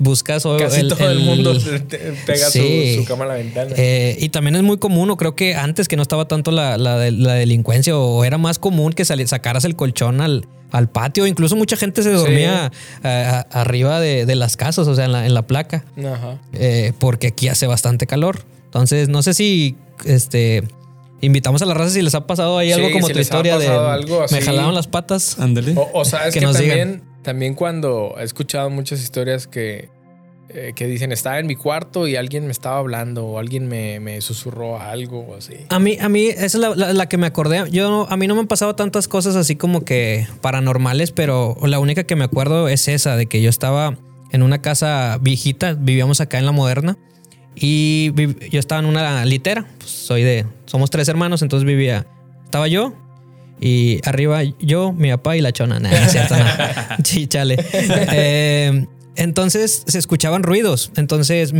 buscas 0.00 0.44
o- 0.46 0.56
Casi 0.56 0.86
todo 0.88 1.10
el 1.10 1.20
mundo 1.20 1.52
pega 2.26 2.50
su- 2.50 2.58
Sí. 2.58 2.96
su, 2.96 3.04
cama 3.04 3.24
a 3.24 3.28
la 3.28 3.34
ventana. 3.34 3.72
Eh, 3.76 4.16
y 4.20 4.28
también 4.30 4.56
es 4.56 4.62
muy 4.62 4.78
común, 4.78 5.10
o 5.10 5.16
creo 5.16 5.34
que 5.34 5.54
antes 5.54 5.88
que 5.88 5.96
no 5.96 6.02
estaba 6.02 6.26
tanto 6.28 6.50
la, 6.50 6.78
la 6.78 6.98
de- 6.98 7.12
la 7.12 7.34
delincuencia, 7.34 7.96
o 7.96 8.24
era 8.24 8.38
más 8.38 8.58
común 8.58 8.92
que 8.92 9.04
sacaras 9.04 9.64
el 9.64 9.76
colchón 9.76 10.20
al, 10.20 10.46
al 10.72 10.88
patio. 10.88 11.26
Incluso 11.26 11.56
mucha 11.56 11.76
gente 11.76 12.02
se 12.02 12.10
dormía 12.12 12.70
a- 13.02 13.46
arriba 13.52 14.00
de, 14.00 14.26
de 14.26 14.34
las 14.36 14.56
casas, 14.56 14.86
o 14.88 14.94
sea, 14.94 15.04
en 15.04 15.12
la, 15.12 15.26
en 15.26 15.34
la 15.34 15.46
placa, 15.46 15.84
Ajá. 15.98 16.38
eh, 16.52 16.92
porque 16.98 17.28
aquí 17.28 17.48
hace 17.48 17.66
bastante 17.66 18.06
calor. 18.06 18.44
Entonces, 18.64 19.08
no 19.08 19.22
sé 19.22 19.32
si 19.34 19.76
este 20.04 20.64
invitamos 21.22 21.62
a 21.62 21.64
la 21.64 21.72
raza 21.72 21.90
si 21.94 22.02
les 22.02 22.14
ha 22.14 22.26
pasado 22.26 22.58
ahí 22.58 22.68
Sí, 22.68 22.74
algo 22.74 22.90
como 22.92 23.06
si 23.06 23.14
tu 23.14 23.18
historia 23.20 23.56
de 23.56 23.66
pasado 23.68 23.90
algo 23.90 24.22
así. 24.22 24.34
me 24.34 24.42
jalaron 24.42 24.74
las 24.74 24.86
patas. 24.86 25.38
Ándale. 25.38 25.72
O, 25.74 25.88
o 25.94 26.04
sabes 26.04 26.34
Que 26.34 26.40
que, 26.40 26.46
nos 26.46 26.56
también, 26.56 27.02
también 27.26 27.54
cuando 27.54 28.14
he 28.20 28.22
escuchado 28.22 28.70
muchas 28.70 29.02
historias 29.02 29.48
que, 29.48 29.88
eh, 30.48 30.74
que 30.76 30.86
dicen 30.86 31.10
estaba 31.10 31.40
en 31.40 31.48
mi 31.48 31.56
cuarto 31.56 32.06
y 32.06 32.14
alguien 32.14 32.46
me 32.46 32.52
estaba 32.52 32.78
hablando 32.78 33.26
o 33.26 33.38
alguien 33.40 33.66
me, 33.66 33.98
me 33.98 34.20
susurró 34.20 34.80
algo 34.80 35.18
o 35.30 35.34
así. 35.34 35.54
A 35.70 35.80
mí, 35.80 35.98
a 36.00 36.08
mí, 36.08 36.26
esa 36.26 36.44
es 36.44 36.54
la, 36.54 36.74
la- 36.76 37.08
que 37.08 37.18
me 37.18 37.26
acordé. 37.26 37.68
Yo, 37.72 38.06
a 38.08 38.16
mí 38.16 38.28
no 38.28 38.36
me 38.36 38.42
han 38.42 38.46
pasado 38.46 38.76
tantas 38.76 39.08
cosas 39.08 39.34
así 39.34 39.56
como 39.56 39.84
que 39.84 40.28
paranormales, 40.40 41.10
pero 41.10 41.56
la 41.64 41.80
única 41.80 42.04
que 42.04 42.14
me 42.14 42.22
acuerdo 42.24 42.68
es 42.68 42.86
esa, 42.86 43.16
de 43.16 43.26
que 43.26 43.42
yo 43.42 43.50
estaba 43.50 43.96
en 44.30 44.42
una 44.44 44.62
casa 44.62 45.18
viejita, 45.20 45.74
vivíamos 45.74 46.20
acá 46.20 46.38
en 46.38 46.46
la 46.46 46.52
moderna, 46.52 46.96
y 47.56 48.12
yo 48.50 48.60
estaba 48.60 48.80
en 48.80 48.86
una 48.86 49.24
litera. 49.24 49.66
Pues 49.78 49.90
soy 49.90 50.22
de, 50.22 50.46
somos 50.66 50.90
tres 50.90 51.08
hermanos, 51.08 51.42
entonces 51.42 51.66
vivía, 51.66 52.06
estaba 52.44 52.68
yo. 52.68 52.92
Y 53.60 54.00
arriba 54.04 54.42
yo, 54.60 54.92
mi 54.92 55.10
papá 55.10 55.36
y 55.36 55.40
la 55.40 55.52
chona. 55.52 55.80
Nah, 55.80 55.90
no 55.90 55.96
es 55.96 56.12
cierto, 56.12 56.36
no. 56.36 56.44
Sí, 57.04 57.26
chale. 57.26 57.56
Eh, 57.72 58.86
entonces 59.16 59.82
se 59.86 59.98
escuchaban 59.98 60.42
ruidos. 60.42 60.92
Entonces 60.96 61.52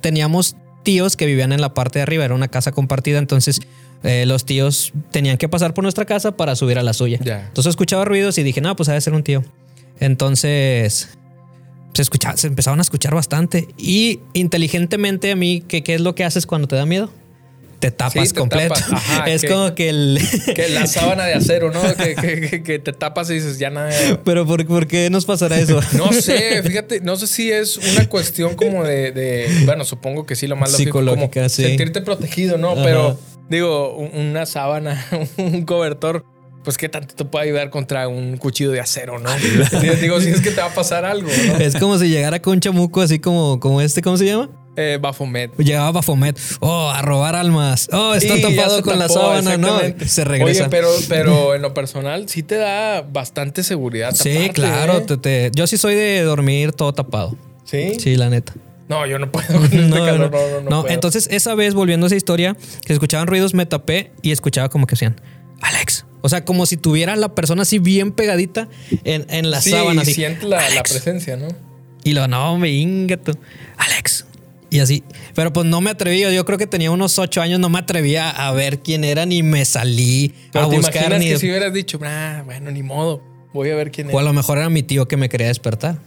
teníamos 0.00 0.56
tíos 0.82 1.16
que 1.16 1.26
vivían 1.26 1.52
en 1.52 1.60
la 1.60 1.74
parte 1.74 1.98
de 1.98 2.04
arriba. 2.04 2.24
Era 2.24 2.34
una 2.34 2.48
casa 2.48 2.72
compartida. 2.72 3.18
Entonces 3.18 3.60
eh, 4.02 4.26
los 4.26 4.44
tíos 4.44 4.92
tenían 5.10 5.38
que 5.38 5.48
pasar 5.48 5.74
por 5.74 5.82
nuestra 5.82 6.04
casa 6.04 6.36
para 6.36 6.56
subir 6.56 6.78
a 6.78 6.82
la 6.82 6.92
suya. 6.92 7.18
Ya. 7.22 7.46
Entonces 7.46 7.70
escuchaba 7.70 8.04
ruidos 8.04 8.38
y 8.38 8.42
dije, 8.42 8.60
no, 8.60 8.74
pues 8.74 8.88
ha 8.88 8.94
de 8.94 9.00
ser 9.00 9.14
un 9.14 9.22
tío. 9.22 9.44
Entonces 10.00 11.08
se, 11.94 12.02
escuchaba, 12.02 12.36
se 12.36 12.48
empezaban 12.48 12.80
a 12.80 12.82
escuchar 12.82 13.14
bastante. 13.14 13.68
Y 13.78 14.20
inteligentemente 14.32 15.30
a 15.30 15.36
mí, 15.36 15.62
¿qué, 15.66 15.82
qué 15.82 15.94
es 15.94 16.00
lo 16.00 16.14
que 16.14 16.24
haces 16.24 16.46
cuando 16.46 16.68
te 16.68 16.76
da 16.76 16.86
miedo? 16.86 17.10
Te 17.86 17.90
tapas 17.92 18.28
Sí, 18.28 18.34
te 18.34 18.40
completo. 18.40 18.74
tapas. 18.74 18.92
Ajá, 18.92 19.24
es 19.26 19.42
que- 19.42 19.48
como 19.48 19.74
que 19.74 19.88
el... 19.88 20.20
Que 20.54 20.68
la 20.70 20.86
sábana 20.86 21.24
de 21.24 21.34
acero, 21.34 21.70
¿no? 21.72 21.80
Que, 21.96 22.14
que- 22.16 22.62
que- 22.62 22.78
te 22.78 22.92
tapas 22.92 23.30
y 23.30 23.34
dices, 23.34 23.58
ya 23.58 23.70
nada. 23.70 23.90
Pero 24.24 24.44
¿por, 24.46 24.66
por 24.66 24.86
qué 24.86 25.08
nos 25.10 25.24
pasará 25.24 25.58
eso? 25.58 25.80
No 25.96 26.12
sé, 26.12 26.62
fíjate, 26.62 27.00
no 27.00 27.16
sé 27.16 27.26
si 27.26 27.52
es 27.52 27.76
una 27.76 28.08
cuestión 28.08 28.54
como 28.56 28.82
de, 28.84 29.12
de- 29.12 29.48
bueno, 29.66 29.84
supongo 29.84 30.26
que 30.26 30.34
sí, 30.36 30.46
lo 30.46 30.56
más 30.56 30.72
lógico, 30.72 30.98
Psicológica, 31.00 31.40
como 31.40 31.48
sí. 31.48 31.62
sentirte 31.62 32.00
protegido, 32.02 32.58
¿no? 32.58 32.72
Ajá. 32.72 32.82
Pero 32.82 33.18
digo, 33.48 33.94
un- 33.96 34.18
una 34.30 34.46
sábana, 34.46 35.06
un 35.36 35.64
cobertor, 35.64 36.24
pues 36.64 36.76
qué 36.78 36.88
tanto 36.88 37.14
te 37.14 37.24
puede 37.24 37.44
ayudar 37.46 37.70
contra 37.70 38.08
un 38.08 38.36
cuchillo 38.38 38.72
de 38.72 38.80
acero, 38.80 39.20
¿no? 39.20 39.30
digo, 40.00 40.20
si 40.20 40.30
es 40.30 40.40
que 40.40 40.50
te 40.50 40.60
va 40.60 40.66
a 40.66 40.74
pasar 40.74 41.04
algo, 41.04 41.28
¿no? 41.46 41.56
Es 41.58 41.76
como 41.76 41.96
si 41.98 42.08
llegara 42.08 42.42
con 42.42 42.54
un 42.54 42.60
chamuco 42.60 43.00
así 43.00 43.20
como, 43.20 43.60
como 43.60 43.80
este, 43.80 44.02
¿cómo 44.02 44.16
se 44.16 44.26
llama? 44.26 44.50
Eh, 44.76 44.98
Bafomet. 45.00 45.56
Llegaba 45.56 45.90
Bafomet. 45.92 46.38
Oh, 46.60 46.88
a 46.90 47.00
robar 47.02 47.34
almas. 47.34 47.88
Oh, 47.92 48.14
está 48.14 48.34
Sí, 48.36 48.42
tapado 48.42 48.82
con 48.82 48.98
la 48.98 49.06
tapó, 49.08 49.20
sábana, 49.20 49.56
¿no? 49.56 49.80
Se 50.06 50.24
regresa. 50.24 50.62
Oye, 50.64 50.70
pero, 50.70 50.88
pero 51.08 51.54
en 51.54 51.62
lo 51.62 51.72
personal 51.74 52.28
sí 52.28 52.42
te 52.42 52.56
da 52.56 53.00
bastante 53.02 53.62
seguridad. 53.62 54.14
sí, 54.14 54.32
taparte, 54.34 54.52
claro. 54.52 54.98
¿eh? 54.98 55.00
te- 55.06 55.16
te- 55.16 55.50
yo 55.54 55.66
sí 55.66 55.78
soy 55.78 55.94
de 55.94 56.20
dormir 56.22 56.72
todo 56.72 56.92
tapado. 56.92 57.36
¿Sí? 57.64 57.98
Sí, 57.98 58.16
la 58.16 58.28
neta. 58.28 58.54
No, 58.88 59.04
yo 59.06 59.18
no 59.18 59.32
puedo 59.32 59.46
con 59.48 59.64
este 59.64 59.76
No, 59.78 59.96
calor. 59.96 60.30
no, 60.30 60.38
No, 60.38 60.60
no, 60.62 60.70
no. 60.70 60.80
puedo. 60.82 60.94
entonces 60.94 61.26
esa 61.30 61.54
vez, 61.54 61.74
volviendo 61.74 62.06
a 62.06 62.08
esa 62.08 62.16
historia, 62.16 62.56
que 62.84 62.92
escuchaban 62.92 63.26
ruidos, 63.26 63.54
me 63.54 63.66
tapé 63.66 64.12
y 64.22 64.30
escuchaba 64.30 64.68
como 64.68 64.86
que 64.86 64.92
decían, 64.92 65.20
Alex. 65.62 66.04
O 66.20 66.28
sea, 66.28 66.44
como 66.44 66.66
si 66.66 66.76
tuviera 66.76 67.16
la 67.16 67.34
persona 67.34 67.62
así 67.62 67.78
bien 67.78 68.12
pegadita 68.12 68.68
en, 69.04 69.26
en 69.30 69.50
la 69.50 69.60
sí, 69.60 69.70
sábana. 69.70 70.02
Así, 70.02 70.12
siente 70.14 70.46
la, 70.46 70.68
la 70.70 70.82
presencia, 70.82 71.36
¿no? 71.36 71.48
Y 72.04 72.12
lo, 72.12 72.28
no, 72.28 72.58
me 72.58 72.68
inga 72.70 73.16
tú. 73.16 73.32
Alex. 73.78 74.26
Y 74.70 74.80
así. 74.80 75.04
Pero 75.34 75.52
pues 75.52 75.66
no 75.66 75.80
me 75.80 75.90
atreví. 75.90 76.20
Yo 76.20 76.44
creo 76.44 76.58
que 76.58 76.66
tenía 76.66 76.90
unos 76.90 77.18
ocho 77.18 77.40
años. 77.40 77.60
No 77.60 77.68
me 77.68 77.78
atrevía 77.78 78.30
a 78.30 78.50
ver 78.52 78.80
quién 78.80 79.04
era 79.04 79.24
ni 79.26 79.42
me 79.42 79.64
salí 79.64 80.34
Pero 80.52 80.66
a 80.66 80.70
te 80.70 80.76
buscar 80.76 80.96
imaginas 80.96 81.18
ni. 81.20 81.28
que 81.28 81.38
si 81.38 81.46
hubieras 81.48 81.72
dicho, 81.72 81.98
ah, 82.04 82.42
bueno, 82.44 82.70
ni 82.70 82.82
modo. 82.82 83.22
Voy 83.52 83.70
a 83.70 83.74
ver 83.76 83.90
quién 83.90 84.08
es. 84.08 84.14
O 84.14 84.18
a 84.18 84.22
lo 84.22 84.32
mejor 84.32 84.58
era 84.58 84.68
mi 84.68 84.82
tío 84.82 85.06
que 85.08 85.16
me 85.16 85.28
quería 85.28 85.46
despertar. 85.46 85.98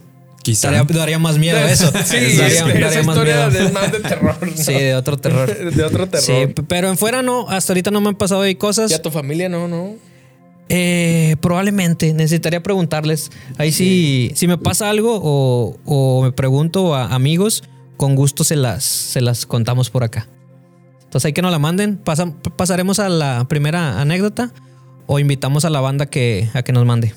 Quizá. 0.42 0.70
Daría, 0.70 0.84
daría 0.98 1.18
más 1.18 1.36
miedo 1.38 1.58
eso. 1.58 1.90
Sí, 2.04 2.16
daría, 2.36 2.46
es- 2.46 2.64
daría 2.66 2.88
esa 2.88 3.02
más 3.02 3.16
historia 3.16 3.48
miedo. 3.48 3.66
es 3.66 3.72
más 3.72 3.92
de 3.92 4.00
terror. 4.00 4.36
¿no? 4.46 4.56
Sí, 4.56 4.72
de 4.74 4.94
otro 4.94 5.16
terror. 5.18 5.54
de 5.74 5.82
otro 5.84 6.06
terror. 6.08 6.24
Sí, 6.24 6.54
pero 6.68 6.88
en 6.88 6.96
fuera 6.98 7.22
no. 7.22 7.48
Hasta 7.48 7.72
ahorita 7.72 7.90
no 7.90 8.00
me 8.00 8.08
han 8.10 8.14
pasado 8.16 8.42
ahí 8.42 8.54
cosas. 8.54 8.90
Y 8.90 8.94
a 8.94 9.02
tu 9.02 9.10
familia 9.10 9.48
no, 9.48 9.68
no. 9.68 9.94
Eh, 10.68 11.34
probablemente 11.40 12.12
necesitaría 12.14 12.62
preguntarles. 12.62 13.30
Ahí 13.58 13.72
sí, 13.72 14.30
si 14.36 14.46
me 14.46 14.56
pasa 14.56 14.88
algo 14.88 15.18
o, 15.20 15.76
o 15.84 16.22
me 16.22 16.30
pregunto 16.32 16.94
a 16.94 17.12
amigos, 17.12 17.64
con 18.00 18.14
gusto 18.14 18.44
se 18.44 18.56
las, 18.56 18.82
se 18.82 19.20
las 19.20 19.44
contamos 19.44 19.90
por 19.90 20.04
acá. 20.04 20.26
Entonces 21.02 21.26
hay 21.26 21.32
que 21.34 21.42
nos 21.42 21.52
la 21.52 21.58
manden. 21.58 21.98
Pasa- 21.98 22.32
pasaremos 22.56 22.98
a 22.98 23.10
la 23.10 23.44
primera 23.46 24.00
anécdota 24.00 24.52
o 25.06 25.18
invitamos 25.18 25.66
a 25.66 25.70
la 25.70 25.80
banda 25.82 26.06
que, 26.06 26.48
a 26.54 26.62
que 26.62 26.72
nos 26.72 26.86
mande. 26.86 27.12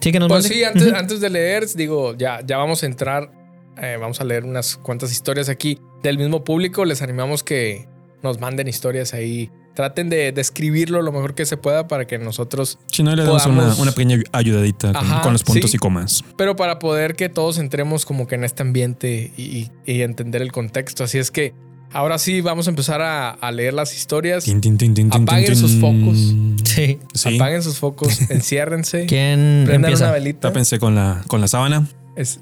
Sí, 0.00 0.10
que 0.10 0.18
nos 0.18 0.28
Pues 0.28 0.44
mande. 0.44 0.54
sí, 0.56 0.64
antes, 0.64 0.92
antes 0.94 1.20
de 1.20 1.28
leer, 1.28 1.66
digo, 1.74 2.16
ya, 2.16 2.40
ya 2.46 2.56
vamos 2.56 2.82
a 2.82 2.86
entrar. 2.86 3.30
eh, 3.76 3.98
vamos 4.00 4.20
a 4.22 4.24
leer 4.24 4.44
unas 4.44 4.76
cuantas 4.78 5.12
historias 5.12 5.50
aquí 5.50 5.78
del 6.02 6.16
mismo 6.16 6.44
público. 6.44 6.86
Les 6.86 7.02
animamos 7.02 7.42
que 7.42 7.88
nos 8.22 8.40
manden 8.40 8.68
historias 8.68 9.12
ahí 9.12 9.50
traten 9.74 10.10
de 10.10 10.32
describirlo 10.32 11.00
lo 11.02 11.12
mejor 11.12 11.34
que 11.34 11.46
se 11.46 11.56
pueda 11.56 11.88
para 11.88 12.06
que 12.06 12.18
nosotros, 12.18 12.78
Si 12.90 13.02
no, 13.02 13.14
le 13.16 13.24
damos 13.24 13.46
una, 13.46 13.56
Podamos- 13.56 13.78
una 13.78 13.92
pequeña 13.92 14.18
ayudadita 14.32 14.92
con, 14.92 14.96
Ajá, 15.06 15.22
con 15.22 15.32
los 15.32 15.42
puntos 15.44 15.70
sí. 15.70 15.76
y 15.76 15.78
comas. 15.78 16.24
pero 16.36 16.56
para 16.56 16.78
poder 16.78 17.14
que 17.16 17.28
todos 17.28 17.58
entremos 17.58 18.04
como 18.04 18.26
que 18.26 18.34
en 18.34 18.44
este 18.44 18.62
ambiente 18.62 19.32
y, 19.36 19.70
y 19.86 20.02
entender 20.02 20.42
el 20.42 20.52
contexto. 20.52 21.04
Así 21.04 21.18
es 21.18 21.30
que 21.30 21.54
ahora 21.92 22.18
sí 22.18 22.40
vamos 22.42 22.66
a 22.66 22.70
empezar 22.70 23.00
a, 23.02 23.30
a 23.30 23.50
leer 23.52 23.74
las 23.74 23.94
historias. 23.96 24.44
Tin, 24.44 24.60
tin, 24.60 24.76
tin, 24.76 25.08
Apaguen 25.12 25.56
sus 25.56 25.72
focos. 25.80 26.18
Sí. 26.64 26.98
Sí. 27.14 27.36
Apaguen 27.36 27.62
sus 27.62 27.78
focos, 27.78 28.20
enciérrense, 28.30 29.06
¿Quién 29.06 29.62
prendan 29.66 29.90
empieza? 29.90 30.04
una 30.04 30.12
velita. 30.14 30.48
Tápense 30.48 30.78
con 30.78 30.94
la, 30.94 31.22
con 31.28 31.40
la 31.40 31.48
sábana. 31.48 31.86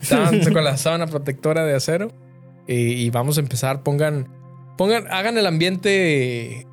Tápense 0.09 0.53
con 0.53 0.65
la 0.65 0.77
sábana 0.77 1.07
protectora 1.07 1.65
de 1.65 1.75
acero 1.77 2.13
y, 2.67 2.75
y 2.75 3.11
vamos 3.11 3.37
a 3.39 3.41
empezar. 3.41 3.83
Pongan, 3.83 4.29
pongan, 4.77 5.05
hagan 5.13 5.37
el 5.39 5.47
ambiente 5.47 6.67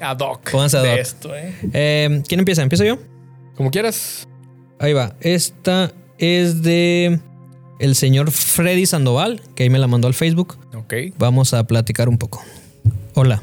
ad 0.00 0.18
hoc 0.20 0.50
Pónganse 0.50 0.78
ad 0.78 0.82
de 0.82 0.92
hoc. 0.92 0.98
esto, 0.98 1.36
¿eh? 1.36 1.54
Eh, 1.72 2.22
¿Quién 2.26 2.40
empieza? 2.40 2.62
¿Empiezo 2.62 2.84
yo? 2.84 2.98
Como 3.56 3.70
quieras. 3.70 4.26
Ahí 4.78 4.92
va. 4.92 5.14
Esta 5.20 5.92
es 6.18 6.62
de 6.62 7.20
el 7.78 7.94
señor 7.94 8.30
Freddy 8.30 8.86
Sandoval, 8.86 9.42
que 9.54 9.64
ahí 9.64 9.70
me 9.70 9.78
la 9.78 9.86
mandó 9.86 10.08
al 10.08 10.14
Facebook. 10.14 10.58
Ok. 10.74 10.94
Vamos 11.18 11.54
a 11.54 11.64
platicar 11.64 12.08
un 12.08 12.18
poco. 12.18 12.42
Hola. 13.14 13.42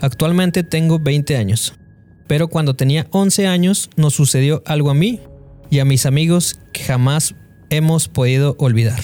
Actualmente 0.00 0.64
tengo 0.64 0.98
20 0.98 1.36
años, 1.36 1.74
pero 2.26 2.48
cuando 2.48 2.74
tenía 2.74 3.06
11 3.10 3.46
años 3.46 3.88
nos 3.94 4.14
sucedió 4.14 4.62
algo 4.66 4.90
a 4.90 4.94
mí 4.94 5.20
y 5.70 5.78
a 5.78 5.84
mis 5.84 6.06
amigos 6.06 6.58
que 6.72 6.82
jamás 6.82 7.34
hemos 7.70 8.08
podido 8.08 8.56
olvidar. 8.58 9.00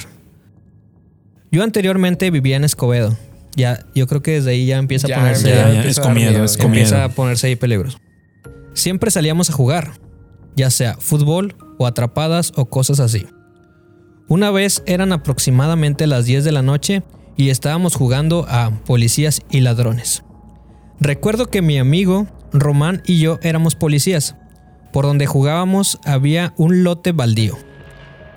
Yo 1.52 1.62
anteriormente 1.62 2.30
vivía 2.30 2.56
en 2.56 2.64
Escobedo. 2.64 3.16
Ya, 3.56 3.86
yo 3.94 4.06
creo 4.06 4.22
que 4.22 4.32
desde 4.32 4.50
ahí 4.52 4.66
ya 4.66 4.78
empieza 4.78 5.08
Ya, 5.08 5.16
a 5.16 5.20
ponerse 5.20 5.48
Ya, 5.48 5.72
ya, 5.72 5.82
es 5.82 5.98
es 5.98 6.58
empieza 6.58 7.04
a 7.04 7.08
ponerse 7.08 7.46
ahí 7.48 7.56
peligroso. 7.56 7.98
Siempre 8.74 9.10
salíamos 9.10 9.50
a 9.50 9.52
jugar, 9.52 9.92
ya 10.54 10.70
sea 10.70 10.96
fútbol 10.98 11.56
o 11.78 11.86
atrapadas 11.86 12.52
o 12.56 12.66
cosas 12.66 13.00
así. 13.00 13.26
Una 14.28 14.50
vez 14.50 14.82
eran 14.86 15.12
aproximadamente 15.12 16.06
las 16.06 16.26
10 16.26 16.44
de 16.44 16.52
la 16.52 16.62
noche 16.62 17.02
y 17.36 17.50
estábamos 17.50 17.94
jugando 17.94 18.46
a 18.48 18.70
policías 18.84 19.42
y 19.50 19.60
ladrones. 19.60 20.22
Recuerdo 21.00 21.46
que 21.46 21.62
mi 21.62 21.78
amigo 21.78 22.26
Román 22.52 23.02
y 23.06 23.20
yo 23.20 23.38
éramos 23.42 23.74
policías. 23.74 24.36
Por 24.92 25.04
donde 25.04 25.26
jugábamos 25.26 25.98
había 26.04 26.54
un 26.56 26.82
lote 26.82 27.12
baldío. 27.12 27.56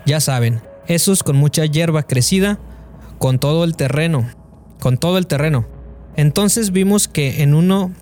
Ya 0.06 0.20
saben, 0.20 0.62
esos 0.88 1.24
con 1.24 1.36
mucha 1.36 1.66
hierba 1.66 2.04
crecida, 2.04 2.60
con 3.18 3.40
todo 3.40 3.64
el 3.64 3.76
terreno, 3.76 4.28
con 4.82 4.98
todo 4.98 5.18
el 5.18 5.28
terreno. 5.28 5.66
Entonces 6.18 6.72
vimos 6.72 7.08
que 7.08 7.42
en 7.44 7.54
uno 7.54 7.94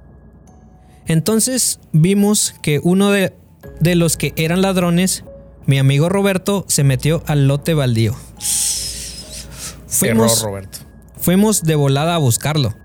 entonces 1.06 1.80
vimos 1.92 2.56
que 2.62 2.80
uno 2.84 3.12
de, 3.12 3.36
de 3.80 3.96
los 3.96 4.16
que 4.16 4.32
eran 4.36 4.62
ladrones, 4.62 5.24
mi 5.66 5.80
amigo 5.80 6.08
Roberto, 6.08 6.66
se 6.68 6.84
metió 6.84 7.24
al 7.26 7.48
lote 7.48 7.74
baldío. 7.74 8.14
Error, 8.14 9.88
Fuimos, 9.88 10.42
Roberto. 10.44 10.80
fuimos 11.18 11.64
de 11.64 11.76
volada 11.76 12.14
a 12.16 12.20
buscarlo. 12.20 12.76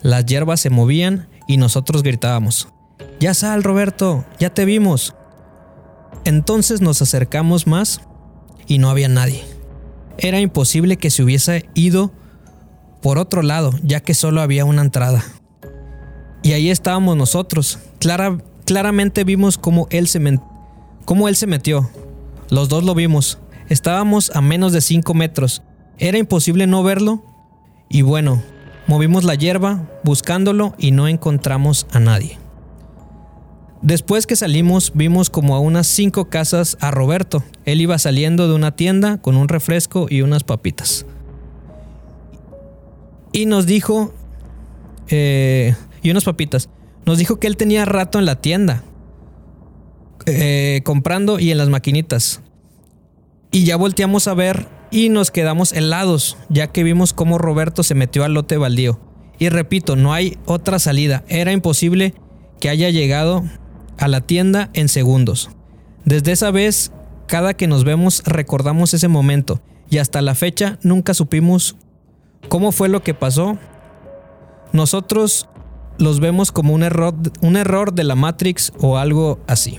Las 0.00 0.26
hierbas 0.26 0.60
se 0.60 0.70
movían 0.70 1.28
y 1.48 1.56
nosotros 1.56 2.02
gritábamos. 2.04 2.68
Ya 3.18 3.34
sal, 3.34 3.64
Roberto, 3.64 4.24
ya 4.38 4.54
te 4.54 4.64
vimos. 4.64 5.14
Entonces 6.24 6.80
nos 6.80 7.02
acercamos 7.02 7.66
más 7.66 8.00
y 8.68 8.78
no 8.78 8.90
había 8.90 9.08
nadie. 9.08 9.42
Era 10.18 10.38
imposible 10.40 10.98
que 10.98 11.10
se 11.10 11.24
hubiese 11.24 11.68
ido 11.74 12.12
por 13.02 13.18
otro 13.18 13.42
lado, 13.42 13.72
ya 13.82 14.00
que 14.00 14.14
solo 14.14 14.40
había 14.40 14.64
una 14.64 14.82
entrada. 14.82 15.24
Y 16.42 16.52
ahí 16.52 16.70
estábamos 16.70 17.16
nosotros. 17.16 17.78
Clara, 17.98 18.38
claramente 18.64 19.24
vimos 19.24 19.58
cómo 19.58 19.86
él, 19.90 20.08
se 20.08 20.20
cómo 21.04 21.28
él 21.28 21.36
se 21.36 21.46
metió. 21.46 21.90
Los 22.48 22.68
dos 22.68 22.84
lo 22.84 22.94
vimos. 22.94 23.38
Estábamos 23.68 24.30
a 24.34 24.40
menos 24.40 24.72
de 24.72 24.80
5 24.80 25.14
metros. 25.14 25.62
Era 25.98 26.18
imposible 26.18 26.66
no 26.66 26.82
verlo. 26.82 27.24
Y 27.88 28.02
bueno, 28.02 28.42
movimos 28.86 29.24
la 29.24 29.34
hierba 29.34 29.88
buscándolo 30.04 30.74
y 30.78 30.92
no 30.92 31.08
encontramos 31.08 31.86
a 31.92 32.00
nadie. 32.00 32.38
Después 33.82 34.26
que 34.28 34.36
salimos, 34.36 34.92
vimos 34.94 35.28
como 35.28 35.56
a 35.56 35.60
unas 35.60 35.88
cinco 35.88 36.26
casas 36.26 36.76
a 36.80 36.92
Roberto. 36.92 37.42
Él 37.64 37.80
iba 37.80 37.98
saliendo 37.98 38.46
de 38.46 38.54
una 38.54 38.76
tienda 38.76 39.18
con 39.18 39.36
un 39.36 39.48
refresco 39.48 40.06
y 40.08 40.22
unas 40.22 40.44
papitas. 40.44 41.04
Y 43.32 43.46
nos 43.46 43.66
dijo, 43.66 44.12
eh, 45.08 45.74
y 46.02 46.10
unas 46.10 46.24
papitas, 46.24 46.68
nos 47.06 47.18
dijo 47.18 47.38
que 47.38 47.46
él 47.46 47.56
tenía 47.56 47.84
rato 47.84 48.18
en 48.18 48.26
la 48.26 48.40
tienda, 48.40 48.84
eh, 50.26 50.82
comprando 50.84 51.38
y 51.38 51.50
en 51.50 51.58
las 51.58 51.68
maquinitas. 51.68 52.40
Y 53.50 53.64
ya 53.64 53.76
volteamos 53.76 54.28
a 54.28 54.34
ver 54.34 54.68
y 54.90 55.08
nos 55.08 55.30
quedamos 55.30 55.72
helados, 55.72 56.36
ya 56.48 56.68
que 56.68 56.84
vimos 56.84 57.12
cómo 57.12 57.38
Roberto 57.38 57.82
se 57.82 57.94
metió 57.94 58.24
al 58.24 58.34
lote 58.34 58.56
baldío. 58.56 59.00
Y 59.38 59.48
repito, 59.48 59.96
no 59.96 60.12
hay 60.12 60.38
otra 60.44 60.78
salida. 60.78 61.24
Era 61.28 61.52
imposible 61.52 62.14
que 62.60 62.68
haya 62.68 62.90
llegado 62.90 63.42
a 63.98 64.08
la 64.08 64.20
tienda 64.20 64.70
en 64.74 64.88
segundos. 64.88 65.50
Desde 66.04 66.32
esa 66.32 66.50
vez, 66.50 66.92
cada 67.26 67.54
que 67.54 67.66
nos 67.66 67.84
vemos 67.84 68.22
recordamos 68.24 68.94
ese 68.94 69.08
momento 69.08 69.60
y 69.88 69.98
hasta 69.98 70.22
la 70.22 70.34
fecha 70.34 70.78
nunca 70.82 71.14
supimos 71.14 71.76
cómo 72.48 72.72
fue 72.72 72.88
lo 72.88 73.02
que 73.02 73.14
pasó. 73.14 73.58
Nosotros 74.72 75.48
los 75.98 76.20
vemos 76.20 76.52
como 76.52 76.72
un 76.74 76.82
error, 76.82 77.14
un 77.40 77.56
error 77.56 77.92
de 77.92 78.04
la 78.04 78.14
Matrix 78.14 78.72
o 78.80 78.96
algo 78.98 79.38
así. 79.46 79.78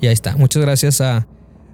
Y 0.00 0.06
ahí 0.08 0.12
está. 0.12 0.36
Muchas 0.36 0.62
gracias 0.62 1.00
a, 1.00 1.26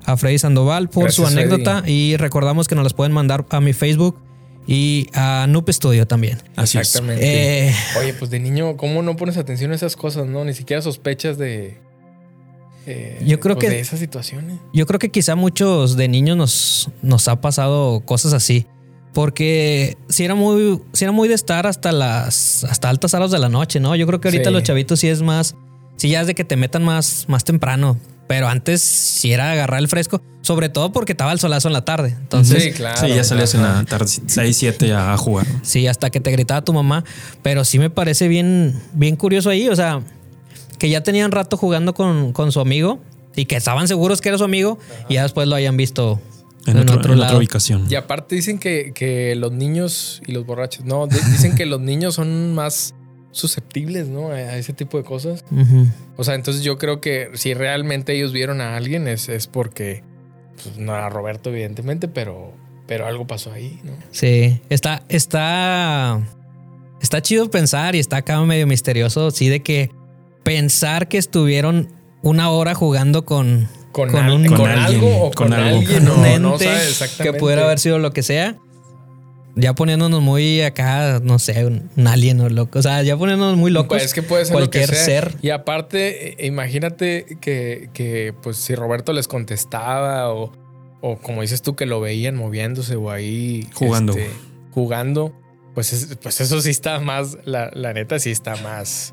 a 0.04 0.16
Freddy 0.16 0.38
Sandoval 0.38 0.88
por 0.88 1.10
su 1.12 1.26
anécdota 1.26 1.82
y 1.86 2.16
recordamos 2.16 2.68
que 2.68 2.74
nos 2.74 2.84
las 2.84 2.94
pueden 2.94 3.12
mandar 3.12 3.44
a 3.50 3.60
mi 3.60 3.72
Facebook 3.72 4.16
y 4.66 5.08
a 5.12 5.46
Noob 5.48 5.68
Studio 5.72 6.06
también. 6.06 6.38
Así 6.54 6.78
es. 6.78 6.86
Exactamente. 6.86 7.68
Eh, 7.68 7.74
Oye, 7.98 8.14
pues 8.14 8.30
de 8.30 8.38
niño, 8.38 8.76
¿cómo 8.76 9.02
no 9.02 9.16
pones 9.16 9.36
atención 9.36 9.72
a 9.72 9.74
esas 9.74 9.96
cosas, 9.96 10.26
no? 10.26 10.44
Ni 10.44 10.54
siquiera 10.54 10.80
sospechas 10.80 11.36
de. 11.36 11.80
eh, 12.86 13.20
Yo 13.26 13.40
creo 13.40 13.56
pues, 13.56 13.66
que- 13.68 13.74
De 13.74 13.80
esas 13.80 13.98
situaciones. 13.98 14.58
Yo 14.72 14.86
creo 14.86 15.00
que 15.00 15.10
quizá 15.10 15.34
muchos 15.34 15.96
de 15.96 16.06
niños 16.06 16.36
nos, 16.36 16.90
nos 17.02 17.26
ha 17.26 17.40
pasado 17.40 18.02
cosas 18.04 18.32
así. 18.34 18.66
Porque 19.14 19.96
si 20.08 20.24
era 20.24 20.34
muy, 20.34 20.80
si 20.92 21.04
era 21.04 21.12
muy 21.12 21.28
de 21.28 21.34
estar 21.34 21.66
hasta 21.66 21.92
las 21.92 22.64
hasta 22.64 22.88
altas 22.88 23.12
horas 23.14 23.30
de 23.30 23.38
la 23.38 23.48
noche, 23.48 23.78
¿no? 23.80 23.94
Yo 23.96 24.06
creo 24.06 24.20
que 24.20 24.28
ahorita 24.28 24.48
Sí. 24.50 24.54
los 24.54 24.62
chavitos 24.62 25.00
sí 25.00 25.08
es 25.08 25.20
más, 25.22 25.54
sí 25.96 26.08
ya 26.08 26.22
es 26.22 26.26
de 26.26 26.34
que 26.34 26.44
te 26.44 26.56
metan 26.56 26.82
más, 26.84 27.26
más 27.28 27.44
temprano. 27.44 27.98
Pero 28.28 28.48
antes 28.48 28.80
sí 28.80 29.32
era 29.32 29.52
agarrar 29.52 29.80
el 29.80 29.88
fresco, 29.88 30.22
sobre 30.40 30.70
todo 30.70 30.90
porque 30.92 31.12
estaba 31.12 31.32
el 31.32 31.38
solazo 31.40 31.68
en 31.68 31.74
la 31.74 31.84
tarde. 31.84 32.16
Entonces, 32.18 32.62
sí, 32.62 32.72
claro. 32.72 32.98
Sí, 32.98 33.08
ya 33.14 33.24
salías 33.24 33.54
en 33.54 33.62
la 33.62 33.84
tarde, 33.84 34.06
6, 34.26 34.56
7 34.56 34.92
a, 34.94 35.12
a 35.12 35.16
jugar. 35.18 35.46
Sí, 35.62 35.86
hasta 35.86 36.08
que 36.08 36.20
te 36.20 36.30
gritaba 36.30 36.62
tu 36.62 36.72
mamá. 36.72 37.04
Pero 37.42 37.64
sí 37.66 37.78
me 37.78 37.90
parece 37.90 38.28
bien, 38.28 38.80
bien 38.94 39.16
curioso 39.16 39.50
ahí. 39.50 39.68
O 39.68 39.76
sea, 39.76 40.00
que 40.78 40.88
ya 40.88 41.02
tenían 41.02 41.30
rato 41.32 41.58
jugando 41.58 41.92
con, 41.92 42.32
con 42.32 42.52
su 42.52 42.60
amigo 42.60 43.00
y 43.36 43.44
que 43.44 43.56
estaban 43.56 43.86
seguros 43.86 44.22
que 44.22 44.30
era 44.30 44.38
su 44.38 44.44
amigo 44.44 44.78
y 45.10 45.14
ya 45.14 45.24
después 45.24 45.46
lo 45.46 45.54
hayan 45.56 45.76
visto 45.76 46.18
En, 46.66 46.78
otro- 46.78 47.12
en 47.12 47.20
otra 47.20 47.36
ubicación. 47.36 47.86
Y 47.90 47.94
aparte 47.96 48.34
dicen 48.36 48.58
que, 48.58 48.92
que 48.94 49.34
los 49.34 49.52
niños 49.52 50.22
y 50.26 50.32
los 50.32 50.46
borrachos, 50.46 50.84
no, 50.84 51.06
di- 51.06 51.16
dicen 51.30 51.54
que 51.54 51.66
los 51.66 51.80
niños 51.80 52.14
son 52.14 52.54
más 52.54 52.94
susceptibles, 53.32 54.08
¿no? 54.08 54.28
A, 54.28 54.34
a 54.34 54.56
ese 54.58 54.72
tipo 54.72 54.98
de 54.98 55.04
cosas. 55.04 55.44
O 56.16 56.24
sea, 56.24 56.34
entonces 56.34 56.62
yo 56.62 56.78
creo 56.78 57.00
que 57.00 57.30
si 57.34 57.54
realmente 57.54 58.14
ellos 58.14 58.32
vieron 58.32 58.60
a 58.60 58.76
alguien 58.76 59.08
es, 59.08 59.28
es 59.28 59.46
porque 59.46 60.04
pues, 60.62 60.76
no 60.76 60.94
era 60.94 61.08
Roberto, 61.08 61.50
evidentemente, 61.50 62.08
pero, 62.08 62.52
pero 62.86 63.06
algo 63.06 63.26
pasó 63.26 63.50
ahí, 63.52 63.80
¿no? 63.84 63.92
Sí, 64.12 64.60
está, 64.68 65.02
está, 65.08 66.20
está 67.00 67.22
chido 67.22 67.50
pensar 67.50 67.94
y 67.96 67.98
está 67.98 68.18
acá 68.18 68.40
medio 68.42 68.66
misterioso, 68.66 69.30
sí, 69.30 69.48
de 69.48 69.62
que 69.62 69.90
pensar 70.44 71.08
que 71.08 71.18
estuvieron 71.18 71.88
una 72.22 72.50
hora 72.50 72.74
jugando 72.74 73.24
con, 73.24 73.66
Con, 73.92 74.10
Con 74.10 74.24
al- 74.24 74.32
un- 74.32 74.46
con 74.46 74.56
con 74.56 74.70
alguien, 74.70 74.84
algo 75.04 75.16
o 75.26 75.30
con, 75.30 75.48
con 75.48 75.52
algo. 75.52 75.78
alguien, 75.80 76.06
con 76.06 76.18
un 76.18 76.42
no, 76.42 76.50
no 76.52 76.58
que 76.58 77.32
pudiera 77.34 77.64
haber 77.64 77.78
sido 77.78 77.98
lo 77.98 78.12
que 78.12 78.22
sea. 78.22 78.56
Ya 79.54 79.74
poniéndonos 79.74 80.22
muy 80.22 80.62
acá, 80.62 81.20
no 81.22 81.38
sé, 81.38 81.66
un, 81.66 81.90
alien 82.06 82.40
o 82.40 82.48
loco. 82.48 82.78
O 82.78 82.82
sea, 82.82 83.02
ya 83.02 83.18
poniéndonos 83.18 83.58
muy 83.58 83.70
locos. 83.70 83.88
Pues 83.98 84.04
es 84.06 84.14
que 84.14 84.22
puede 84.22 84.46
ser 84.46 84.54
cualquier 84.54 84.84
lo 84.88 84.92
que 84.92 84.96
sea. 84.96 85.04
ser. 85.04 85.34
Y 85.42 85.50
aparte, 85.50 86.42
eh, 86.42 86.46
imagínate 86.46 87.36
que, 87.38 87.90
que, 87.92 88.32
pues 88.42 88.56
si 88.56 88.74
Roberto 88.74 89.12
les 89.12 89.28
contestaba 89.28 90.32
o, 90.32 90.52
o 91.02 91.18
como 91.18 91.42
dices 91.42 91.60
tú 91.60 91.76
que 91.76 91.84
lo 91.84 92.00
veían 92.00 92.34
moviéndose 92.34 92.96
o 92.96 93.10
ahí 93.10 93.68
Jugando. 93.74 94.12
este, 94.14 94.30
jugando, 94.70 95.34
pues, 95.74 95.92
es- 95.92 96.16
pues 96.22 96.40
eso 96.40 96.62
sí 96.62 96.70
está 96.70 96.98
más, 97.00 97.36
la, 97.44 97.70
la 97.74 97.92
neta 97.92 98.18
sí 98.18 98.30
está 98.30 98.56
más 98.56 99.12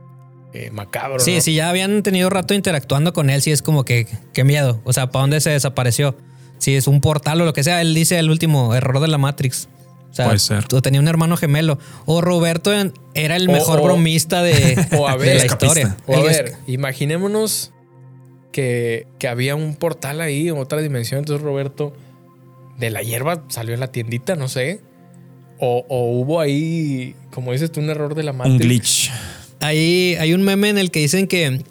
eh, 0.53 0.69
macabro. 0.71 1.19
Sí, 1.19 1.35
¿no? 1.35 1.41
si 1.41 1.53
ya 1.55 1.69
habían 1.69 2.01
tenido 2.03 2.29
rato 2.29 2.53
interactuando 2.53 3.13
con 3.13 3.29
él, 3.29 3.41
sí 3.41 3.51
es 3.51 3.61
como 3.61 3.85
que, 3.85 4.07
qué 4.33 4.43
miedo. 4.43 4.81
O 4.83 4.93
sea, 4.93 5.09
¿para 5.11 5.21
dónde 5.21 5.41
se 5.41 5.49
desapareció? 5.51 6.15
Si 6.57 6.75
es 6.75 6.87
un 6.87 7.01
portal 7.01 7.39
o 7.41 7.45
lo 7.45 7.53
que 7.53 7.63
sea, 7.63 7.81
él 7.81 7.93
dice 7.93 8.19
el 8.19 8.29
último 8.29 8.73
error 8.75 8.99
de 8.99 9.07
la 9.07 9.17
Matrix. 9.17 9.69
O 10.11 10.13
sea, 10.13 10.25
Puede 10.25 10.39
ser. 10.39 10.65
o 10.73 10.81
tenía 10.81 10.99
un 10.99 11.07
hermano 11.07 11.37
gemelo. 11.37 11.77
O 12.05 12.19
Roberto 12.21 12.71
era 13.13 13.35
el 13.35 13.47
mejor 13.47 13.79
o- 13.79 13.83
bromista 13.83 14.41
de, 14.41 14.75
o 14.97 15.07
a 15.07 15.13
de 15.13 15.17
ver, 15.19 15.35
la 15.37 15.43
escapista. 15.43 15.79
historia. 15.79 15.97
O 16.07 16.15
a 16.17 16.23
ver, 16.23 16.55
imaginémonos 16.67 17.71
que, 18.51 19.05
que 19.19 19.27
había 19.27 19.55
un 19.55 19.75
portal 19.75 20.19
ahí 20.21 20.49
en 20.49 20.57
otra 20.57 20.81
dimensión. 20.81 21.19
Entonces 21.19 21.43
Roberto 21.43 21.93
de 22.77 22.89
la 22.89 23.01
hierba 23.03 23.43
salió 23.49 23.73
en 23.75 23.79
la 23.79 23.91
tiendita, 23.91 24.35
no 24.35 24.47
sé. 24.47 24.81
O, 25.59 25.85
o 25.89 26.11
hubo 26.19 26.39
ahí, 26.39 27.15
como 27.31 27.51
dices 27.51 27.71
tú, 27.71 27.79
un 27.79 27.89
error 27.89 28.15
de 28.15 28.23
la 28.23 28.33
Matrix. 28.33 28.53
Un 28.55 28.59
glitch. 28.59 29.11
Ahí 29.59 30.15
hay 30.19 30.33
un 30.33 30.41
meme 30.43 30.69
en 30.69 30.77
el 30.77 30.91
que 30.91 30.99
dicen 30.99 31.27
que 31.27 31.61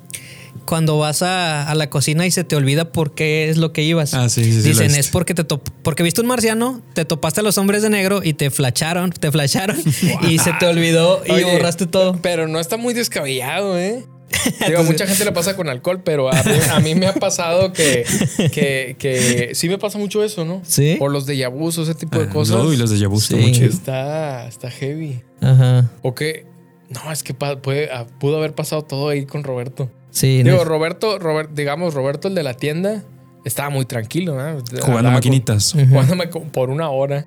cuando 0.66 0.98
vas 0.98 1.22
a, 1.22 1.68
a 1.70 1.74
la 1.74 1.88
cocina 1.88 2.26
y 2.26 2.30
se 2.30 2.44
te 2.44 2.54
olvida 2.54 2.92
por 2.92 3.14
qué 3.14 3.48
es 3.48 3.56
lo 3.56 3.72
que 3.72 3.82
ibas. 3.82 4.12
Ah, 4.12 4.28
sí, 4.28 4.44
sí, 4.44 4.52
sí, 4.62 4.68
Dicen, 4.68 4.88
visto. 4.88 5.00
es 5.00 5.08
porque 5.08 5.32
te 5.34 5.44
top- 5.44 5.66
porque 5.82 6.02
viste 6.02 6.20
un 6.20 6.26
marciano, 6.26 6.82
te 6.94 7.06
topaste 7.06 7.40
a 7.40 7.42
los 7.42 7.56
hombres 7.56 7.82
de 7.82 7.88
negro 7.90 8.20
y 8.22 8.34
te 8.34 8.50
flacharon, 8.50 9.10
te 9.10 9.30
flasharon 9.32 9.78
y 10.28 10.38
se 10.38 10.52
te 10.60 10.66
olvidó 10.66 11.22
y 11.26 11.30
Oye, 11.30 11.44
borraste 11.44 11.86
todo. 11.86 12.18
Pero 12.20 12.48
no 12.48 12.60
está 12.60 12.76
muy 12.76 12.92
descabellado, 12.92 13.78
¿eh? 13.78 14.04
Digo, 14.66 14.80
a 14.80 14.82
mucha 14.82 15.06
gente 15.06 15.24
le 15.24 15.32
pasa 15.32 15.56
con 15.56 15.70
alcohol, 15.70 16.02
pero 16.04 16.28
a 16.30 16.42
mí, 16.42 16.52
a 16.70 16.80
mí 16.80 16.94
me 16.94 17.06
ha 17.06 17.14
pasado 17.14 17.72
que, 17.72 18.04
que, 18.52 18.94
que 18.98 19.52
sí 19.54 19.70
me 19.70 19.78
pasa 19.78 19.96
mucho 19.96 20.22
eso, 20.22 20.44
¿no? 20.44 20.60
Sí. 20.66 20.98
O 21.00 21.08
los 21.08 21.24
de 21.24 21.38
yabus 21.38 21.78
o 21.78 21.82
ese 21.82 21.94
tipo 21.94 22.18
de 22.18 22.26
Ah, 22.26 22.30
cosas. 22.30 22.56
no, 22.62 22.70
y 22.70 22.76
los 22.76 22.90
de 22.90 22.98
Sí. 22.98 23.64
Está, 23.64 24.46
está 24.46 24.70
heavy. 24.70 25.22
Ajá. 25.40 25.90
O 26.02 26.14
que, 26.14 26.44
no, 26.90 27.12
es 27.12 27.22
que 27.22 27.34
puede, 27.34 27.90
ah, 27.92 28.06
pudo 28.18 28.38
haber 28.38 28.54
pasado 28.54 28.82
todo 28.82 29.08
ahí 29.10 29.26
con 29.26 29.44
Roberto. 29.44 29.90
Sí. 30.10 30.42
Digo, 30.42 30.58
no- 30.58 30.64
Roberto, 30.64 31.18
Robert, 31.18 31.50
digamos, 31.54 31.94
Roberto, 31.94 32.28
el 32.28 32.34
de 32.34 32.42
la 32.42 32.54
tienda, 32.54 33.04
estaba 33.44 33.70
muy 33.70 33.84
tranquilo, 33.84 34.34
¿no? 34.36 34.60
Jugando 34.80 35.04
con- 35.08 35.12
maquinitas. 35.12 35.74
Jugándome 35.88 36.26
por 36.28 36.70
una 36.70 36.88
hora. 36.90 37.26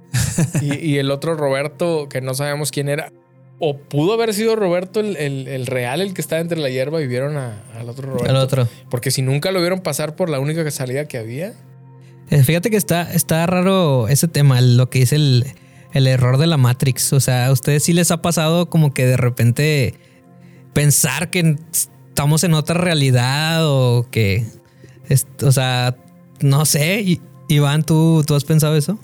y, 0.61 0.75
y 0.85 0.97
el 0.97 1.11
otro 1.11 1.35
Roberto, 1.35 2.07
que 2.09 2.21
no 2.21 2.33
sabemos 2.33 2.71
quién 2.71 2.89
era. 2.89 3.11
O 3.63 3.77
pudo 3.77 4.13
haber 4.13 4.33
sido 4.33 4.55
Roberto 4.55 4.99
el, 4.99 5.15
el- 5.17 5.47
el 5.47 5.67
real, 5.67 6.01
el 6.01 6.15
que 6.15 6.21
estaba 6.21 6.41
entre 6.41 6.57
la 6.59 6.69
hierba 6.69 6.99
y 7.01 7.07
vieron 7.07 7.37
a- 7.37 7.61
al 7.79 7.87
otro 7.89 8.07
Roberto. 8.09 8.29
al 8.29 8.37
otro. 8.37 8.67
Porque 8.89 9.11
si 9.11 9.21
nunca 9.21 9.51
lo 9.51 9.59
vieron 9.61 9.81
pasar 9.81 10.15
por 10.15 10.29
la 10.31 10.39
única 10.39 10.69
salida 10.71 11.05
que 11.05 11.19
había. 11.19 11.53
Eh, 12.31 12.43
Fíjate 12.43 12.71
que 12.71 12.77
está, 12.77 13.13
está 13.13 13.45
raro 13.45 14.07
ese 14.07 14.27
tema, 14.27 14.59
lo 14.61 14.89
que 14.89 14.99
dice 14.99 15.15
el, 15.17 15.45
el 15.93 16.07
error 16.07 16.37
de 16.37 16.47
la 16.47 16.57
Matrix. 16.57 17.13
O 17.13 17.19
sea, 17.19 17.47
a 17.47 17.51
ustedes 17.51 17.83
sí 17.83 17.93
les 17.93 18.11
ha 18.11 18.21
pasado 18.21 18.69
como 18.69 18.93
que 18.93 19.05
de 19.05 19.17
repente 19.17 19.95
pensar 20.73 21.29
que 21.29 21.57
estamos 21.71 22.43
en 22.43 22.53
otra 22.53 22.79
realidad 22.79 23.67
o 23.67 24.07
que, 24.09 24.45
o 25.43 25.51
sea, 25.51 25.95
no 26.41 26.65
sé. 26.65 27.19
Iván, 27.47 27.83
¿tú, 27.83 28.23
¿tú 28.25 28.35
has 28.35 28.45
pensado 28.45 28.75
eso? 28.75 28.97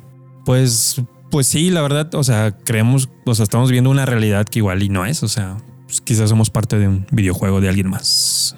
Pues, 0.46 1.02
pues 1.30 1.48
sí, 1.48 1.70
la 1.70 1.82
verdad, 1.82 2.14
o 2.16 2.24
sea, 2.24 2.56
creemos, 2.64 3.10
o 3.26 3.36
sea, 3.36 3.44
estamos 3.44 3.72
viendo 3.72 3.90
una 3.90 4.06
realidad 4.06 4.46
que 4.46 4.60
igual 4.60 4.82
y 4.82 4.90
no 4.90 5.06
es, 5.06 5.24
o 5.24 5.28
sea, 5.28 5.58
pues 5.86 6.00
quizás 6.00 6.30
somos 6.30 6.50
parte 6.50 6.80
de 6.80 6.88
un 6.88 7.06
videojuego 7.12 7.60
de 7.60 7.68
alguien 7.70 7.90
más. 7.90 8.56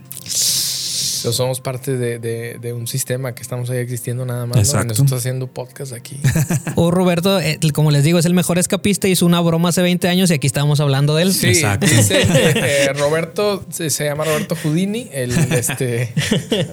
Pero 1.23 1.33
somos 1.33 1.61
parte 1.61 1.97
de, 1.97 2.19
de- 2.19 2.57
de 2.59 2.73
un 2.73 2.87
sistema 2.87 3.33
que 3.35 3.41
estamos 3.41 3.69
ahí 3.69 3.77
existiendo 3.79 4.25
nada 4.25 4.45
más. 4.45 4.55
¿no? 4.55 4.61
Y 4.61 4.65
Exacto. 4.65 4.87
nosotros 4.89 5.19
haciendo 5.19 5.47
podcast 5.47 5.93
aquí. 5.93 6.19
O 6.75 6.91
Roberto, 6.91 7.39
eh, 7.39 7.59
como 7.73 7.91
les 7.91 8.03
digo, 8.03 8.19
es 8.19 8.25
el 8.25 8.33
mejor 8.33 8.57
escapista, 8.59 9.07
hizo 9.07 9.25
una 9.25 9.39
broma 9.41 9.69
hace 9.69 9.81
20 9.81 10.07
años 10.07 10.31
y 10.31 10.33
aquí 10.35 10.47
estamos 10.47 10.79
hablando 10.79 11.15
de 11.15 11.23
él. 11.23 11.33
Sí, 11.33 11.47
Exacto. 11.47 11.85
dice 11.87 12.21
eh, 12.55 12.93
Roberto, 12.93 13.65
se, 13.69 13.89
se 13.89 14.05
llama 14.05 14.23
Roberto 14.23 14.55
Houdini. 14.55 15.09
Él 15.11 15.31
este, 15.51 16.13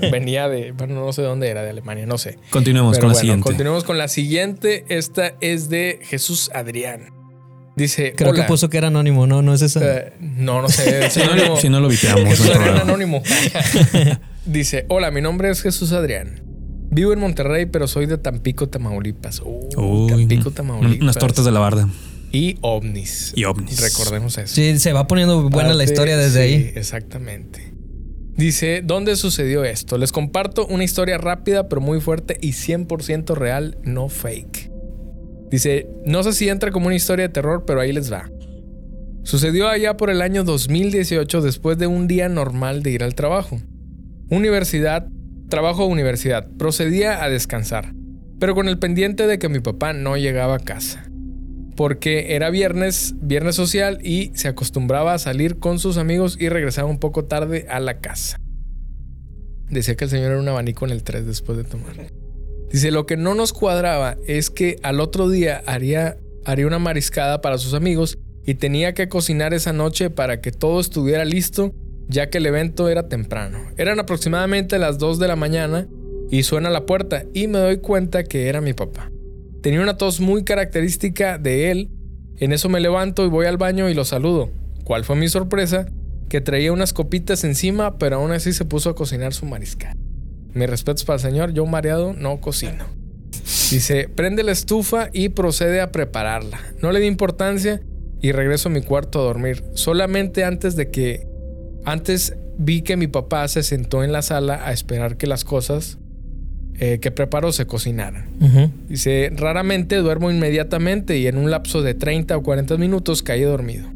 venía 0.13 0.49
de, 0.49 0.73
bueno, 0.73 0.95
no 0.95 1.13
sé 1.13 1.23
dónde 1.23 1.49
era, 1.49 1.63
de 1.63 1.71
Alemania, 1.71 2.07
no 2.07 2.19
sé. 2.19 2.39
Continuemos 2.51 2.97
Pero 2.97 3.09
con 3.09 3.15
la 3.15 3.21
siguiente. 3.21 3.43
continuemos 3.45 3.85
con 3.85 3.99
la 3.99 4.09
siguiente. 4.09 4.85
Esta 4.89 5.35
es 5.41 5.69
de 5.69 5.99
Jesús 6.03 6.51
Adrián. 6.55 7.13
Dice, 7.77 8.15
Creo 8.17 8.31
hola. 8.31 8.43
que 8.43 8.49
puso 8.49 8.71
que 8.71 8.79
era 8.79 8.87
anónimo, 8.89 9.27
¿no? 9.27 9.43
No 9.43 9.53
es 9.53 9.61
esa. 9.61 9.81
Eh, 9.85 10.13
no, 10.21 10.63
no 10.63 10.69
sé. 10.71 11.11
Si 11.11 11.21
no, 11.21 11.57
si 11.59 11.69
no 11.69 11.81
lo 11.81 11.89
no 11.91 11.95
problema. 11.99 12.81
Anónimo. 12.81 13.23
Dice, 14.47 14.87
hola, 14.89 15.11
mi 15.11 15.21
nombre 15.21 15.51
es 15.51 15.63
Jesús 15.63 15.93
Adrián. 15.93 16.43
Vivo 16.91 17.13
en 17.13 17.19
Monterrey, 17.19 17.67
pero 17.67 17.89
soy 17.89 18.07
de 18.07 18.17
Tampico, 18.17 18.69
Tamaulipas. 18.69 19.41
Uh, 19.45 19.69
Uy, 19.77 20.09
Tampico, 20.09 20.49
un- 20.51 20.55
Tamaulipas. 20.55 21.01
Unas 21.03 21.19
tortas 21.19 21.45
de 21.45 21.51
la 21.53 21.61
barda. 21.61 21.89
Y 22.33 22.57
ovnis. 22.61 23.33
Y 23.35 23.45
ovnis. 23.45 23.81
Recordemos 23.81 24.39
eso. 24.39 24.55
Sí, 24.55 24.79
se 24.79 24.93
va 24.93 25.07
poniendo 25.07 25.49
buena 25.49 25.75
la 25.75 25.85
historia 25.85 26.17
desde 26.17 26.47
sí, 26.47 26.55
ahí. 26.55 26.73
Exactamente. 26.75 27.73
Dice, 28.37 28.83
¿dónde 28.85 29.17
sucedió 29.17 29.65
esto? 29.65 29.97
Les 29.99 30.13
comparto 30.13 30.67
una 30.67 30.85
historia 30.85 31.17
rápida, 31.19 31.69
pero 31.69 31.81
muy 31.81 32.01
fuerte 32.01 32.37
y 32.41 32.51
100% 32.53 33.35
real, 33.35 33.79
no 33.83 34.09
fake. 34.09 34.71
Dice, 35.51 35.89
no 36.05 36.23
sé 36.23 36.33
si 36.35 36.49
entra 36.49 36.71
como 36.71 36.87
una 36.87 36.97
historia 36.97 37.29
de 37.29 37.33
terror, 37.33 37.65
pero 37.67 37.81
ahí 37.81 37.93
les 37.93 38.13
va. 38.13 38.31
Sucedió 39.23 39.69
allá 39.69 39.97
por 39.97 40.11
el 40.11 40.21
año 40.23 40.45
2018 40.45 41.41
después 41.41 41.79
de 41.79 41.87
un 41.87 42.07
día 42.07 42.29
normal 42.29 42.83
de 42.83 42.91
ir 42.91 43.03
al 43.03 43.15
trabajo. 43.15 43.59
Universidad, 44.29 45.09
trabajo 45.49 45.87
universidad. 45.87 46.49
Procedía 46.59 47.23
a 47.23 47.29
descansar, 47.29 47.95
pero 48.39 48.55
con 48.55 48.69
el 48.69 48.79
pendiente 48.79 49.27
de 49.27 49.39
que 49.39 49.49
mi 49.49 49.61
papá 49.61 49.93
no 49.93 50.17
llegaba 50.17 50.57
a 50.57 50.61
casa 50.61 51.07
porque 51.77 52.35
era 52.35 52.51
viernes, 52.51 53.15
viernes 53.21 53.55
social 53.55 53.99
y 54.03 54.33
se 54.35 54.49
acostumbraba 54.49 55.15
a 55.15 55.19
salir 55.19 55.59
con 55.59 55.79
sus 55.79 55.99
amigos 55.99 56.37
y 56.41 56.49
regresaba 56.49 56.89
un 56.89 56.99
poco 56.99 57.27
tarde 57.27 57.67
a 57.69 57.79
la 57.79 58.01
casa. 58.01 58.41
Decía 59.69 59.95
que 59.95 60.05
el 60.05 60.11
señor 60.11 60.33
era 60.33 60.41
un 60.41 60.49
abanico 60.49 60.87
en 60.87 60.93
el 60.93 61.03
3 61.03 61.27
después 61.27 61.59
de 61.59 61.65
tomar. 61.65 61.95
Dice, 62.73 62.91
lo 62.91 63.07
que 63.07 63.17
no 63.17 63.35
nos 63.35 63.53
cuadraba 63.53 64.17
es 64.27 64.51
que 64.51 64.79
al 64.83 65.01
otro 65.01 65.29
día 65.29 65.63
haría, 65.67 66.17
haría 66.45 66.67
una 66.67 66.79
mariscada 66.79 67.41
para 67.41 67.59
sus 67.59 67.75
amigos 67.75 68.19
y 68.45 68.55
tenía 68.55 68.95
que 68.95 69.09
cocinar 69.09 69.55
esa 69.55 69.73
noche 69.73 70.09
para 70.09 70.41
que 70.41 70.53
todo 70.53 70.81
estuviera 70.81 71.25
listo, 71.25 71.75
ya 72.09 72.31
que 72.31 72.39
el 72.39 72.47
evento 72.47 72.89
era 72.89 73.09
temprano. 73.09 73.59
Eran 73.77 74.01
aproximadamente 74.01 74.79
las 74.79 74.99
2 74.99 75.19
de 75.19 75.29
la 75.29 75.37
mañana 75.37 75.89
y 76.31 76.43
suena 76.43 76.71
la 76.71 76.87
puerta 76.87 77.25
y 77.33 77.49
me 77.49 77.59
doy 77.59 77.79
cuenta 77.79 78.25
que 78.25 78.49
era 78.49 78.61
mi 78.61 78.73
papá. 78.73 79.11
Tenía 79.63 79.81
una 79.81 79.97
tos 79.97 80.21
muy 80.21 80.45
característica 80.45 81.39
de 81.39 81.71
él. 81.71 81.91
En 82.39 82.53
eso 82.53 82.69
me 82.69 82.81
levanto 82.81 83.25
y 83.25 83.29
voy 83.29 83.47
al 83.47 83.57
baño 83.57 83.89
y 83.89 83.95
lo 83.95 84.05
saludo. 84.05 84.51
¿Cuál 84.85 85.05
fue 85.05 85.17
mi 85.17 85.29
sorpresa? 85.29 85.87
Que 86.29 86.41
traía 86.41 86.73
unas 86.73 86.93
copitas 86.93 87.43
encima, 87.45 87.99
pero 87.99 88.17
aún 88.17 88.33
así 88.33 88.53
se 88.53 88.65
puso 88.65 88.91
a 88.91 88.95
cocinar 88.95 89.33
su 89.33 89.47
mariscal. 89.47 89.97
Mis 90.53 90.71
respetos 90.71 91.05
para 91.05 91.17
el 91.17 91.23
señor, 91.23 91.53
yo 91.53 91.67
mareado 91.67 92.13
no 92.13 92.41
cocino. 92.41 92.85
Dice, 93.71 94.09
prende 94.09 94.43
la 94.43 94.53
estufa 94.53 95.09
y 95.13 95.31
procede 95.31 95.81
a 95.81 95.91
prepararla. 95.91 96.61
No 96.81 96.93
le 96.93 97.01
di 97.01 97.07
importancia 97.07 97.81
y 98.21 98.33
regreso 98.33 98.69
a 98.69 98.73
mi 98.73 98.83
cuarto 98.83 99.21
a 99.21 99.25
dormir. 99.25 99.65
Solamente 99.75 100.45
antes 100.45 100.77
de 100.77 100.91
que... 100.91 101.27
Antes 101.87 102.37
vi 102.59 102.83
que 102.83 102.97
mi 102.97 103.07
papá 103.07 103.47
se 103.49 103.63
sentó 103.63 104.03
en 104.05 104.13
la 104.13 104.21
sala 104.21 104.67
a 104.67 104.73
esperar 104.73 105.17
que 105.17 105.27
las 105.27 105.45
cosas 105.45 105.99
eh, 106.79 106.99
que 107.01 107.11
preparó 107.11 107.53
se 107.53 107.67
cocinaran. 107.67 108.29
Dice, 108.89 109.31
raramente 109.35 109.97
duermo 109.97 110.31
inmediatamente 110.31 111.17
y 111.17 111.27
en 111.27 111.39
un 111.39 111.51
lapso 111.51 111.81
de 111.81 111.95
30 111.95 112.37
o 112.37 112.43
40 112.43 112.77
minutos 112.77 113.23
caí 113.23 113.43
dormido. 113.43 113.89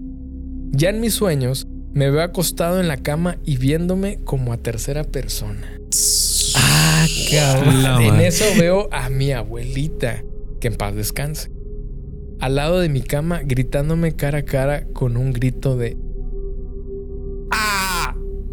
Ya 0.71 0.91
en 0.91 1.01
mis 1.01 1.15
sueños 1.15 1.67
me 1.93 2.11
veo 2.11 2.23
acostado 2.23 2.81
en 2.81 2.89
la 2.89 2.97
cama 2.97 3.39
y 3.45 3.57
viéndome 3.57 4.21
como 4.25 4.53
a 4.53 4.57
tercera 4.57 5.05
persona. 5.05 5.67
Ah, 6.55 7.07
cabrón. 7.31 8.03
En 8.03 8.21
eso 8.21 8.45
veo 8.59 8.89
a 8.93 9.11
mi 9.11 9.33
abuelita, 9.33 10.23
que 10.61 10.69
en 10.69 10.77
paz 10.77 10.95
descanse, 10.95 11.51
al 12.39 12.55
lado 12.55 12.81
de 12.81 12.89
mi 12.89 13.03
cama 13.03 13.41
gritándome 13.45 14.13
cara 14.13 14.39
a 14.39 14.45
cara 14.45 14.87
con 14.93 15.17
un 15.17 15.33
grito 15.33 15.77
de... 15.77 15.97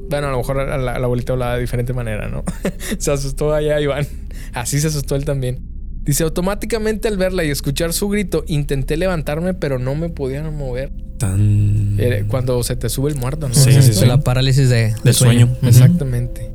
Bueno, 0.10 0.28
a 0.28 0.32
lo 0.32 0.38
mejor 0.38 0.58
la, 0.58 0.96
abuelita 0.96 1.34
hablaba 1.34 1.56
de 1.56 1.62
diferente 1.62 1.94
manera, 1.94 2.28
¿no? 2.28 2.44
se 2.98 3.12
asustó 3.12 3.54
allá 3.54 3.80
Iván. 3.80 4.08
Así 4.54 4.80
se 4.80 4.88
asustó 4.88 5.16
él 5.16 5.26
también. 5.26 5.60
Dice, 6.04 6.24
automáticamente 6.24 7.10
al 7.10 7.18
verla 7.18 7.44
y 7.44 7.50
escuchar 7.50 7.92
su 7.92 8.08
grito, 8.08 8.46
intenté 8.48 8.96
levantarme, 8.96 9.54
pero 9.54 9.78
no 9.78 9.94
me 9.94 10.08
podían 10.10 10.56
mover. 10.56 10.92
Tan... 11.20 12.00
Era 12.00 12.26
cuando 12.28 12.64
se 12.64 12.78
te 12.78 12.88
sube 12.88 13.12
el 13.12 13.18
muerto, 13.18 13.50
¿no? 13.50 13.54
Sí, 13.54 13.72
¿Es 13.72 13.86
sí, 13.86 13.94
sí. 13.94 14.06
La 14.06 14.22
parálisis 14.22 14.70
de, 14.70 14.96
Del 15.04 15.14
sueño. 15.14 15.50
Exactamente. 15.64 16.50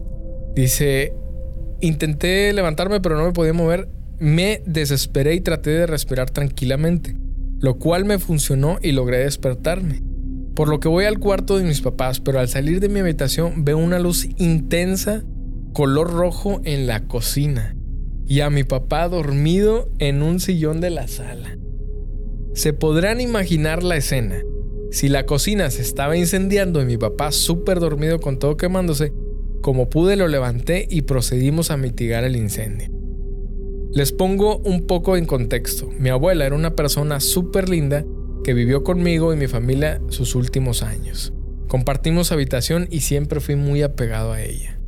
Dice, 0.55 1.13
intenté 1.83 2.53
levantarme 2.53 3.01
pero 3.01 3.19
no 3.19 3.25
me 3.27 3.33
podía 3.33 3.53
mover. 3.53 3.89
Me 4.19 4.63
desesperé 4.65 5.35
y 5.35 5.41
traté 5.41 5.71
de 5.71 5.87
respirar 5.87 6.31
tranquilamente, 6.31 7.17
lo 7.59 7.79
cual 7.79 8.07
me 8.07 8.19
funcionó 8.19 8.79
y 8.81 8.93
logré 8.93 9.19
despertarme. 9.19 10.01
Por 10.55 10.69
lo 10.69 10.81
que 10.81 10.89
voy 10.89 11.07
al 11.07 11.19
cuarto 11.19 11.57
de 11.57 11.65
mis 11.65 11.81
papás, 11.81 12.21
pero 12.21 12.39
al 12.39 12.49
salir 12.49 12.81
de 12.81 12.89
mi 12.89 13.01
habitación 13.01 13.65
veo 13.65 13.79
una 13.79 13.99
luz 13.99 14.29
intensa, 14.37 15.25
color 15.73 16.13
rojo 16.13 16.61
en 16.65 16.87
la 16.87 17.07
cocina, 17.07 17.75
y 18.27 18.41
a 18.41 18.51
mi 18.51 18.63
papá 18.63 19.09
dormido 19.09 19.91
en 19.99 20.23
un 20.23 20.41
sillón 20.41 20.81
de 20.81 20.91
la 20.91 21.09
sala. 21.09 21.57
Se 22.53 22.75
podrán 22.75 23.23
imaginar 23.23 23.83
la 23.83 23.97
escena. 23.97 24.43
Si 24.91 25.09
la 25.09 25.25
cocina 25.25 25.71
se 25.71 25.81
estaba 25.81 26.19
incendiando 26.19 26.83
y 26.83 26.85
mi 26.85 26.99
papá 26.99 27.33
súper 27.33 27.81
dormido 27.81 28.21
con 28.21 28.39
todo 28.39 28.59
quemándose, 28.59 29.15
como 29.63 29.89
pude 29.89 30.17
lo 30.17 30.29
levanté 30.29 30.87
y 30.91 31.03
procedimos 31.03 31.71
a 31.71 31.79
mitigar 31.79 32.25
el 32.25 32.37
incendio. 32.37 32.91
Les 33.95 34.13
pongo 34.13 34.59
un 34.59 34.87
poco 34.87 35.17
en 35.17 35.25
contexto. 35.25 35.89
Mi 35.99 36.11
abuela 36.11 36.45
era 36.45 36.57
una 36.57 36.75
persona 36.75 37.21
súper 37.21 37.71
linda 37.71 38.05
que 38.43 38.55
vivió 38.55 38.83
conmigo 38.85 39.33
y 39.33 39.37
mi 39.37 39.47
familia 39.47 40.01
sus 40.09 40.35
últimos 40.35 40.83
años. 40.83 41.33
Compartimos 41.69 42.33
habitación 42.33 42.87
y 42.91 43.01
siempre 43.01 43.41
fui 43.41 43.57
muy 43.57 43.83
apegado 43.83 44.33
a 44.33 44.43
ella. 44.43 44.79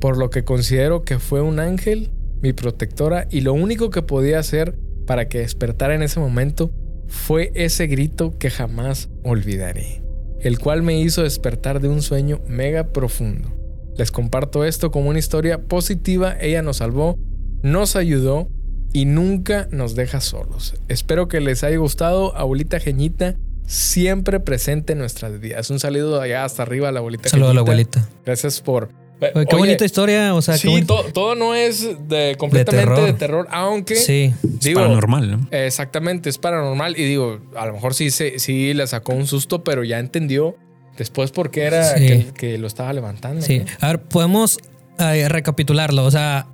Por 0.00 0.16
lo 0.16 0.30
que 0.30 0.44
considero 0.44 1.02
que 1.02 1.18
fue 1.18 1.40
un 1.42 1.60
ángel, 1.60 2.10
mi 2.40 2.52
protectora, 2.52 3.28
y 3.30 3.42
lo 3.42 3.52
único 3.52 3.90
que 3.90 4.02
podía 4.02 4.38
hacer 4.38 4.78
para 5.06 5.28
que 5.28 5.40
despertara 5.40 5.94
en 5.94 6.02
ese 6.02 6.20
momento 6.20 6.72
fue 7.06 7.52
ese 7.54 7.86
grito 7.86 8.36
que 8.38 8.50
jamás 8.50 9.10
olvidaré, 9.22 10.02
el 10.40 10.58
cual 10.58 10.82
me 10.82 10.98
hizo 11.00 11.22
despertar 11.22 11.80
de 11.80 11.88
un 11.88 12.02
sueño 12.02 12.40
mega 12.48 12.92
profundo. 12.92 13.52
Les 13.96 14.10
comparto 14.10 14.64
esto 14.64 14.90
como 14.90 15.10
una 15.10 15.18
historia 15.18 15.66
positiva, 15.66 16.36
ella 16.40 16.62
nos 16.62 16.78
salvó, 16.78 17.18
nos 17.62 17.94
ayudó 17.94 18.48
y 18.92 19.04
nunca 19.06 19.68
nos 19.70 19.94
deja 19.94 20.20
solos. 20.20 20.74
Espero 20.88 21.28
que 21.28 21.40
les 21.40 21.64
haya 21.64 21.76
gustado, 21.78 22.36
abuelita 22.36 22.78
Geñita, 22.80 23.36
siempre 23.66 24.40
presente 24.40 24.92
en 24.92 24.98
nuestras 24.98 25.40
vidas. 25.40 25.70
Un 25.70 25.78
saludo 25.80 26.20
allá 26.20 26.44
hasta 26.44 26.62
arriba 26.62 26.88
a 26.88 26.92
la 26.92 26.98
abuelita. 27.00 27.28
Saludo 27.28 27.50
a 27.50 27.54
la 27.54 27.60
Geñita. 27.64 28.00
abuelita. 28.00 28.08
Gracias 28.26 28.60
por... 28.60 28.90
Oye, 29.22 29.46
qué 29.46 29.54
Oye, 29.54 29.56
bonita 29.56 29.84
historia. 29.84 30.34
O 30.34 30.42
sea, 30.42 30.56
Sí, 30.58 30.84
todo 30.84 31.34
no 31.36 31.54
es 31.54 31.86
de, 32.08 32.34
completamente 32.36 32.84
terror. 32.90 33.06
de 33.06 33.12
terror, 33.12 33.48
aunque... 33.52 33.94
Sí. 33.94 34.34
Es 34.60 34.74
paranormal, 34.74 35.30
¿no? 35.30 35.48
Exactamente, 35.52 36.28
es 36.28 36.38
paranormal. 36.38 36.98
Y 36.98 37.04
digo, 37.04 37.40
a 37.56 37.66
lo 37.66 37.74
mejor 37.74 37.94
sí, 37.94 38.10
se, 38.10 38.40
sí 38.40 38.74
le 38.74 38.84
sacó 38.88 39.12
un 39.14 39.28
susto, 39.28 39.62
pero 39.62 39.84
ya 39.84 40.00
entendió 40.00 40.56
después 40.98 41.30
por 41.30 41.52
qué 41.52 41.62
era 41.62 41.96
Sí. 41.96 42.06
que, 42.06 42.26
que 42.36 42.58
lo 42.58 42.66
estaba 42.66 42.92
levantando. 42.92 43.42
Sí. 43.42 43.60
¿no? 43.60 43.64
A 43.80 43.86
ver, 43.92 44.02
podemos 44.02 44.58
eh, 44.98 45.28
recapitularlo. 45.28 46.04
O 46.04 46.10
sea, 46.10 46.48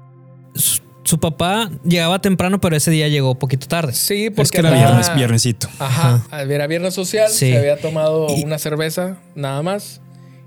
su, 1.09 1.18
papá 1.21 1.71
llegaba 1.85 2.21
temprano, 2.21 2.61
pero 2.61 2.77
ese 2.77 2.90
día 2.90 3.09
llegó 3.09 3.38
poquito 3.38 3.66
tarde. 3.66 3.92
Sí, 3.92 4.31
porque 4.31 4.42
Es 4.42 4.51
que 4.51 4.59
era 4.59 4.71
viernes, 4.73 5.14
viernesito. 5.14 5.68
Ajá, 5.79 6.25
era 6.49 6.66
viernes 6.66 6.94
social, 6.94 7.29
Sí. 7.31 7.51
se 7.53 7.59
había 7.59 7.81
tomado 7.81 8.27
Y- 8.37 8.44
una 8.44 8.59
cerveza, 8.59 9.18
nada 9.35 9.62
más, 9.62 10.01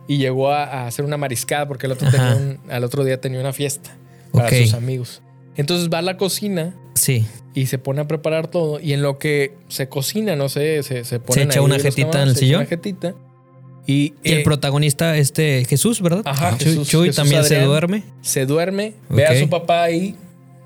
y 0.07 0.17
llegó 0.17 0.51
a, 0.51 0.63
a 0.63 0.87
hacer 0.87 1.05
una 1.05 1.17
mariscada 1.17 1.67
porque 1.67 1.85
el 1.87 1.93
otro, 1.93 2.07
Ajá. 2.07 2.35
tenía 2.35 2.35
un- 2.63 2.71
al 2.71 2.83
otro 2.83 3.03
día 3.03 3.19
tenía 3.21 3.39
una 3.39 3.53
fiesta 3.53 3.95
para 4.31 4.49
sus 4.49 4.73
amigos. 4.73 5.21
Entonces 5.57 5.89
va 5.93 5.97
a 5.99 6.01
la 6.01 6.17
cocina 6.17 6.73
Sí. 6.95 7.25
y 7.53 7.65
se 7.67 7.77
pone 7.77 8.01
a 8.01 8.07
preparar 8.07 8.47
todo. 8.47 8.79
Y 8.79 8.93
en 8.93 9.01
lo 9.01 9.17
que 9.19 9.53
se 9.67 9.89
cocina, 9.89 10.35
no 10.35 10.47
sé, 10.49 10.81
se, 10.83 11.03
se 11.03 11.19
pone. 11.19 11.43
echa 11.43 11.61
una 11.61 11.77
jetita 11.79 12.23
en 12.23 12.29
el 12.29 12.35
sillón. 12.35 12.61
Una 12.61 12.69
jetita. 12.69 13.13
Y, 13.87 14.13
Y 14.23 14.31
el 14.31 14.39
eh, 14.39 14.43
protagonista, 14.43 15.17
este 15.17 15.65
Jesús, 15.65 16.01
¿verdad? 16.01 16.21
Ajá, 16.25 16.55
Chuy, 16.57 16.67
Jesús- 16.69 16.87
Chuy 16.87 17.05
Jesús 17.07 17.15
también 17.15 17.43
se 17.43 17.59
duerme. 17.61 18.03
se 18.21 18.45
duerme, 18.45 18.93
ve 19.09 19.25
a 19.25 19.37
su 19.39 19.49
papá 19.49 19.83
ahí, 19.83 20.15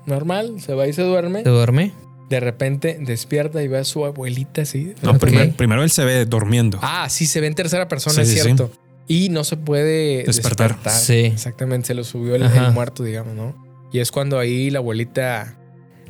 normal, 0.06 0.60
se 0.60 0.74
va 0.74 0.86
y 0.86 0.92
se 0.92 1.02
duerme. 1.02 1.42
Se 1.42 1.48
duerme. 1.50 1.92
De 2.28 2.40
repente 2.40 2.98
despierta 3.00 3.62
y 3.62 3.68
ve 3.68 3.78
a 3.78 3.84
su 3.84 4.04
abuelita 4.04 4.62
así. 4.62 4.94
No, 5.02 5.16
primero, 5.18 5.52
primero 5.52 5.82
él 5.84 5.90
se 5.90 6.04
ve 6.04 6.24
durmiendo. 6.26 6.78
Ah, 6.82 7.08
sí, 7.08 7.26
se 7.26 7.40
ve 7.40 7.46
en 7.46 7.54
tercera 7.54 7.86
persona, 7.88 8.16
Sí, 8.16 8.20
es 8.22 8.28
sí, 8.28 8.34
sí. 8.36 8.40
cierto. 8.42 8.70
Y 9.08 9.28
no 9.28 9.44
se 9.44 9.56
puede 9.56 10.24
Despertar. 10.24 10.70
despertar. 10.70 10.92
Sí. 11.00 11.18
Exactamente, 11.26 11.86
se 11.88 11.94
lo 11.94 12.02
subió 12.02 12.34
el, 12.34 12.44
muerto, 12.72 13.04
digamos, 13.04 13.34
¿no? 13.36 13.54
Y 13.92 14.00
es 14.00 14.10
cuando 14.10 14.38
ahí 14.40 14.70
la 14.70 14.80
abuelita 14.80 15.56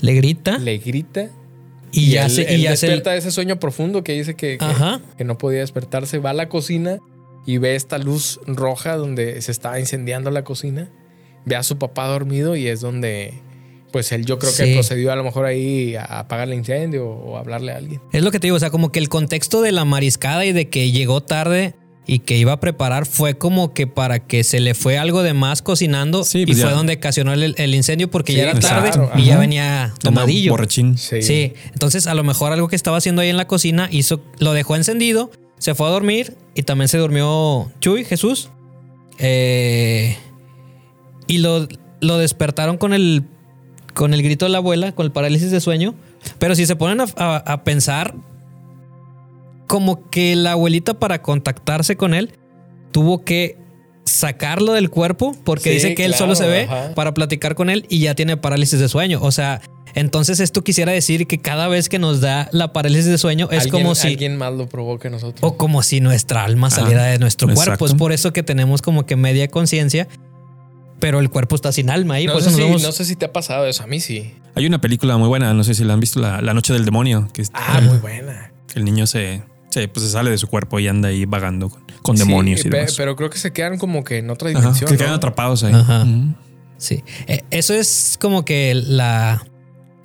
Le 0.01 0.15
grita 0.15 0.57
le 0.57 0.79
grita. 0.79 1.29
y, 1.93 2.13
ya 2.13 2.25
él, 2.25 2.31
se. 2.31 2.43
él 2.55 2.61
Y 2.61 2.63
ya 2.63 2.77
se 2.77 2.87
despierta 2.87 3.11
de 3.13 3.19
ese 3.19 3.31
sueño 3.31 3.59
profundo 3.61 4.03
que 4.03 4.13
dice 4.15 4.35
que, 4.35 4.57
que- 4.57 4.65
Ajá. 4.65 5.03
que 5.19 5.25
no 5.25 5.37
podía 5.37 5.61
despertarse. 5.61 6.19
Va 6.19 6.31
a 6.31 6.35
la 6.35 6.49
cocina 6.49 6.99
y 7.45 7.59
ve 7.59 7.75
esta 7.77 7.99
luz 7.99 8.41
roja 8.47 8.97
donde 8.97 9.43
se 9.43 9.53
estaba 9.53 9.79
incendiando 9.79 10.31
la 10.31 10.43
cocina. 10.45 10.89
Ve 11.45 11.57
a 11.57 11.63
su 11.63 11.77
papá 11.77 12.07
dormido 12.09 12.57
y 12.57 12.67
es 12.69 12.81
donde, 12.81 13.35
pues 13.93 14.13
él 14.13 14.25
yo 14.27 14.39
creo 14.39 14.53
que 14.55 14.65
Sí. 14.67 14.73
procedió 14.75 15.13
a 15.13 15.17
lo 15.17 15.25
mejor 15.25 15.47
ahí 15.47 15.95
a 15.97 16.05
apagar 16.21 16.49
el 16.49 16.55
incendio 16.55 17.07
o 17.09 17.37
a 17.37 17.41
hablarle 17.41 17.73
a 17.73 17.77
alguien. 17.77 18.01
Es 18.13 18.23
lo 18.23 18.31
que 18.31 18.39
te 18.41 18.47
digo, 18.49 18.57
o 18.57 18.61
sea, 18.61 18.71
como 18.71 18.93
que 18.93 18.99
el 18.99 19.09
contexto 19.09 19.63
de 19.63 19.73
la 19.73 19.85
mariscada 19.85 20.45
y 20.45 20.53
de 20.53 20.69
que 20.69 20.91
llegó 20.91 21.23
tarde 21.23 21.75
y 22.09 22.21
que 22.21 22.37
iba 22.37 22.53
a 22.53 22.61
preparar 22.61 23.05
fue 23.05 23.37
como 23.37 23.75
que 23.75 23.89
para 23.89 24.21
que 24.21 24.45
se 24.45 24.61
le 24.61 24.75
fue 24.75 24.97
algo 24.97 25.25
de 25.25 25.33
más 25.35 25.61
cocinando 25.61 26.23
Sí, 26.25 26.41
y 26.43 26.47
pues 26.47 26.63
fue 26.63 26.71
donde 26.71 26.95
ocasionó 26.95 27.33
el, 27.33 27.55
el 27.59 27.75
incendio 27.75 28.09
porque 28.11 28.31
Sí, 28.33 28.39
ya 28.39 28.45
era 28.51 28.61
tarde 28.61 28.91
y 29.17 29.25
ya 29.25 29.39
venía 29.39 29.93
tomadillo. 30.01 30.53
Borrachín. 30.53 30.97
Sí. 30.99 31.23
Sí, 31.23 31.55
entonces 31.73 32.07
a 32.07 32.15
lo 32.15 32.23
mejor 32.23 32.53
algo 32.53 32.69
que 32.69 32.77
estaba 32.77 32.97
haciendo 32.99 33.23
ahí 33.23 33.29
en 33.29 33.37
la 33.37 33.49
cocina 33.49 33.89
hizo, 33.91 34.23
lo 34.39 34.53
dejó 34.53 34.77
encendido, 34.77 35.33
se 35.59 35.75
fue 35.75 35.89
a 35.89 35.91
dormir 35.91 36.37
y 36.55 36.63
también 36.63 36.87
se 36.89 36.99
durmió 36.99 37.73
Chuy, 37.81 38.05
Jesús. 38.05 38.51
Eh, 39.19 40.17
y 41.27 41.39
lo, 41.39 41.67
lo 42.01 42.19
despertaron 42.19 42.77
con 42.79 42.93
el, 42.93 43.25
con 43.97 44.15
el 44.15 44.23
grito 44.23 44.45
de 44.45 44.51
la 44.51 44.59
abuela, 44.59 44.93
con 44.93 45.07
el 45.07 45.11
parálisis 45.13 45.51
de 45.51 45.61
sueño. 45.61 45.95
Pero 46.39 46.55
si 46.55 46.67
se 46.67 46.77
ponen 46.77 47.01
a, 47.01 47.07
a- 47.17 47.37
a 47.39 47.65
pensar, 47.65 48.15
como 49.67 50.09
que 50.11 50.37
la 50.37 50.53
abuelita 50.53 50.95
para 50.95 51.23
contactarse 51.23 51.97
con 51.97 52.15
él 52.15 52.31
tuvo 52.93 53.25
que 53.25 53.57
sacarlo 54.05 54.73
del 54.75 54.91
cuerpo 54.91 55.37
porque 55.45 55.71
Sí, 55.71 55.75
dice 55.75 55.95
que 55.95 56.05
él 56.05 56.15
solo 56.15 56.37
se 56.37 56.47
ve 56.47 56.65
ajá. 56.65 56.95
para 56.95 57.13
platicar 57.15 57.55
con 57.57 57.69
él 57.71 57.85
y 57.89 57.99
ya 58.01 58.15
tiene 58.15 58.37
parálisis 58.37 58.79
de 58.79 58.89
sueño. 58.89 59.19
O 59.23 59.33
sea, 59.33 59.61
entonces 59.95 60.39
esto 60.39 60.63
quisiera 60.63 60.93
decir 60.93 61.27
que 61.27 61.39
cada 61.39 61.67
vez 61.67 61.89
que 61.89 61.99
nos 61.99 62.21
da 62.21 62.49
la 62.53 62.73
parálisis 62.73 63.07
de 63.07 63.19
sueño 63.19 63.49
es 63.51 63.67
como 63.67 63.95
si 63.97 64.09
alguien 64.09 64.37
más 64.37 64.53
lo 64.55 64.69
provoque 64.69 65.11
nosotros. 65.11 65.41
o 65.43 65.57
como 65.57 65.83
si 65.83 66.01
nuestra 66.01 66.45
alma 66.45 66.71
saliera 66.71 67.05
de 67.05 67.19
nuestro 67.19 67.47
cuerpo. 67.49 67.63
exacto. 67.63 67.87
Es 67.87 67.95
por 67.95 68.13
eso 68.13 68.33
que 68.33 68.43
tenemos 68.45 68.83
como 68.83 69.05
que 69.07 69.17
media 69.17 69.49
conciencia, 69.49 70.07
pero 70.99 71.21
el 71.21 71.31
cuerpo 71.31 71.55
está 71.57 71.73
sin 71.73 71.91
alma 71.91 72.15
ahí. 72.15 72.27
no, 72.27 72.33
por 72.33 72.43
sé 72.43 72.49
eso 72.49 72.57
si, 72.59 72.63
vemos- 72.65 72.83
no 72.83 72.93
sé 72.93 73.05
si 73.05 73.17
te 73.17 73.25
ha 73.27 73.33
pasado 73.33 73.67
eso. 73.67 73.83
A 73.83 73.87
mí 73.87 74.01
sí. 74.01 74.35
Hay 74.55 74.67
una 74.67 74.81
película 74.81 75.17
muy 75.17 75.29
buena, 75.29 75.53
no 75.55 75.65
sé 75.65 75.75
si 75.75 75.85
la 75.85 75.93
han 75.95 76.01
visto, 76.01 76.21
La, 76.21 76.41
La 76.41 76.55
Noche 76.55 76.73
del 76.73 76.85
Demonio, 76.85 77.29
que, 77.33 77.43
es- 77.43 77.51
Ah, 77.53 77.81
muy 77.83 77.99
buena. 77.99 78.53
que 78.73 78.79
el 78.79 78.85
niño 78.85 79.07
se, 79.07 79.43
se, 79.71 79.89
pues, 79.89 80.05
se 80.07 80.13
sale 80.13 80.31
de 80.31 80.39
su 80.39 80.47
cuerpo 80.49 80.79
y 80.81 80.89
anda 80.89 81.09
ahí 81.09 81.25
vagando 81.27 81.69
con, 81.71 81.83
con 82.03 82.17
Sí, 82.17 82.25
demonios 82.25 82.61
y 82.61 82.69
pe- 82.71 82.77
demás. 82.79 82.95
pero 82.97 83.15
creo 83.17 83.31
que 83.31 83.39
se 83.39 83.53
quedan 83.53 83.79
como 83.79 84.05
que 84.05 84.19
en 84.19 84.31
otra 84.31 84.49
Ajá, 84.51 84.59
dimensión. 84.61 84.91
que 84.91 84.97
quedan 84.97 85.13
atrapados 85.15 85.63
ahí. 85.65 85.75
Ajá. 85.75 86.07
Sí. 86.79 87.03
Eh, 87.27 87.43
Eso 87.51 87.75
es 87.75 88.17
como 88.21 88.45
que 88.45 88.75
la. 88.75 89.45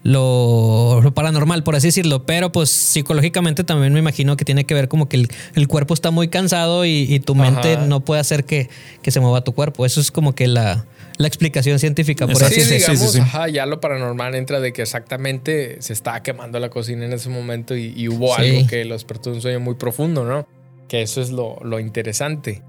Lo, 0.04 1.00
lo 1.04 1.14
paranormal, 1.14 1.64
por 1.64 1.76
así 1.76 1.88
decirlo, 1.90 2.26
pero 2.26 2.52
pues 2.52 2.70
psicológicamente 2.72 3.64
también 3.64 3.94
me 3.94 4.00
imagino 4.00 4.36
que 4.36 4.46
tiene 4.46 4.66
que 4.66 4.74
ver 4.74 4.88
como 4.88 5.08
que 5.08 5.18
el, 5.18 5.28
el 5.56 5.68
cuerpo 5.68 5.94
está 5.94 6.10
muy 6.10 6.28
cansado 6.28 6.86
y, 6.86 7.06
y 7.08 7.20
tu 7.20 7.36
mente 7.36 7.74
Ajá. 7.76 7.86
no 7.86 8.00
puede 8.00 8.20
hacer 8.20 8.44
que, 8.44 8.68
que 9.04 9.12
se 9.12 9.20
mueva 9.20 9.44
tu 9.44 9.54
cuerpo. 9.54 9.86
Eso 9.86 10.02
es 10.02 10.10
como 10.12 10.34
que 10.34 10.48
la, 10.48 10.86
la 11.18 11.28
explicación 11.28 11.78
científica, 11.78 12.26
por 12.28 12.44
así 12.44 12.62
Sí, 12.62 12.74
digamos, 12.76 13.00
sí, 13.00 13.08
sí. 13.10 13.20
ajá, 13.20 13.48
ya 13.50 13.68
lo 13.68 13.80
paranormal 13.80 14.34
entra 14.34 14.60
de 14.60 14.74
que 14.74 14.82
exactamente 14.82 15.78
se 15.82 15.94
estaba 15.94 16.24
quemando 16.24 16.60
la 16.60 16.70
cocina 16.70 17.06
en 17.06 17.14
ese 17.14 17.30
momento 17.30 17.76
y, 17.76 17.94
y 17.96 18.08
hubo 18.10 18.36
Sí. 18.38 18.42
algo 18.42 18.68
que 18.68 18.84
lo 18.86 18.96
despertó 18.96 19.30
de 19.30 19.36
un 19.36 19.42
sueño 19.44 19.60
muy 19.60 19.76
profundo, 19.76 20.26
¿no? 20.26 20.48
Que 20.88 21.04
eso 21.04 21.22
es 21.22 21.30
lo, 21.30 21.58
lo 21.64 21.80
interesante. 21.80 22.64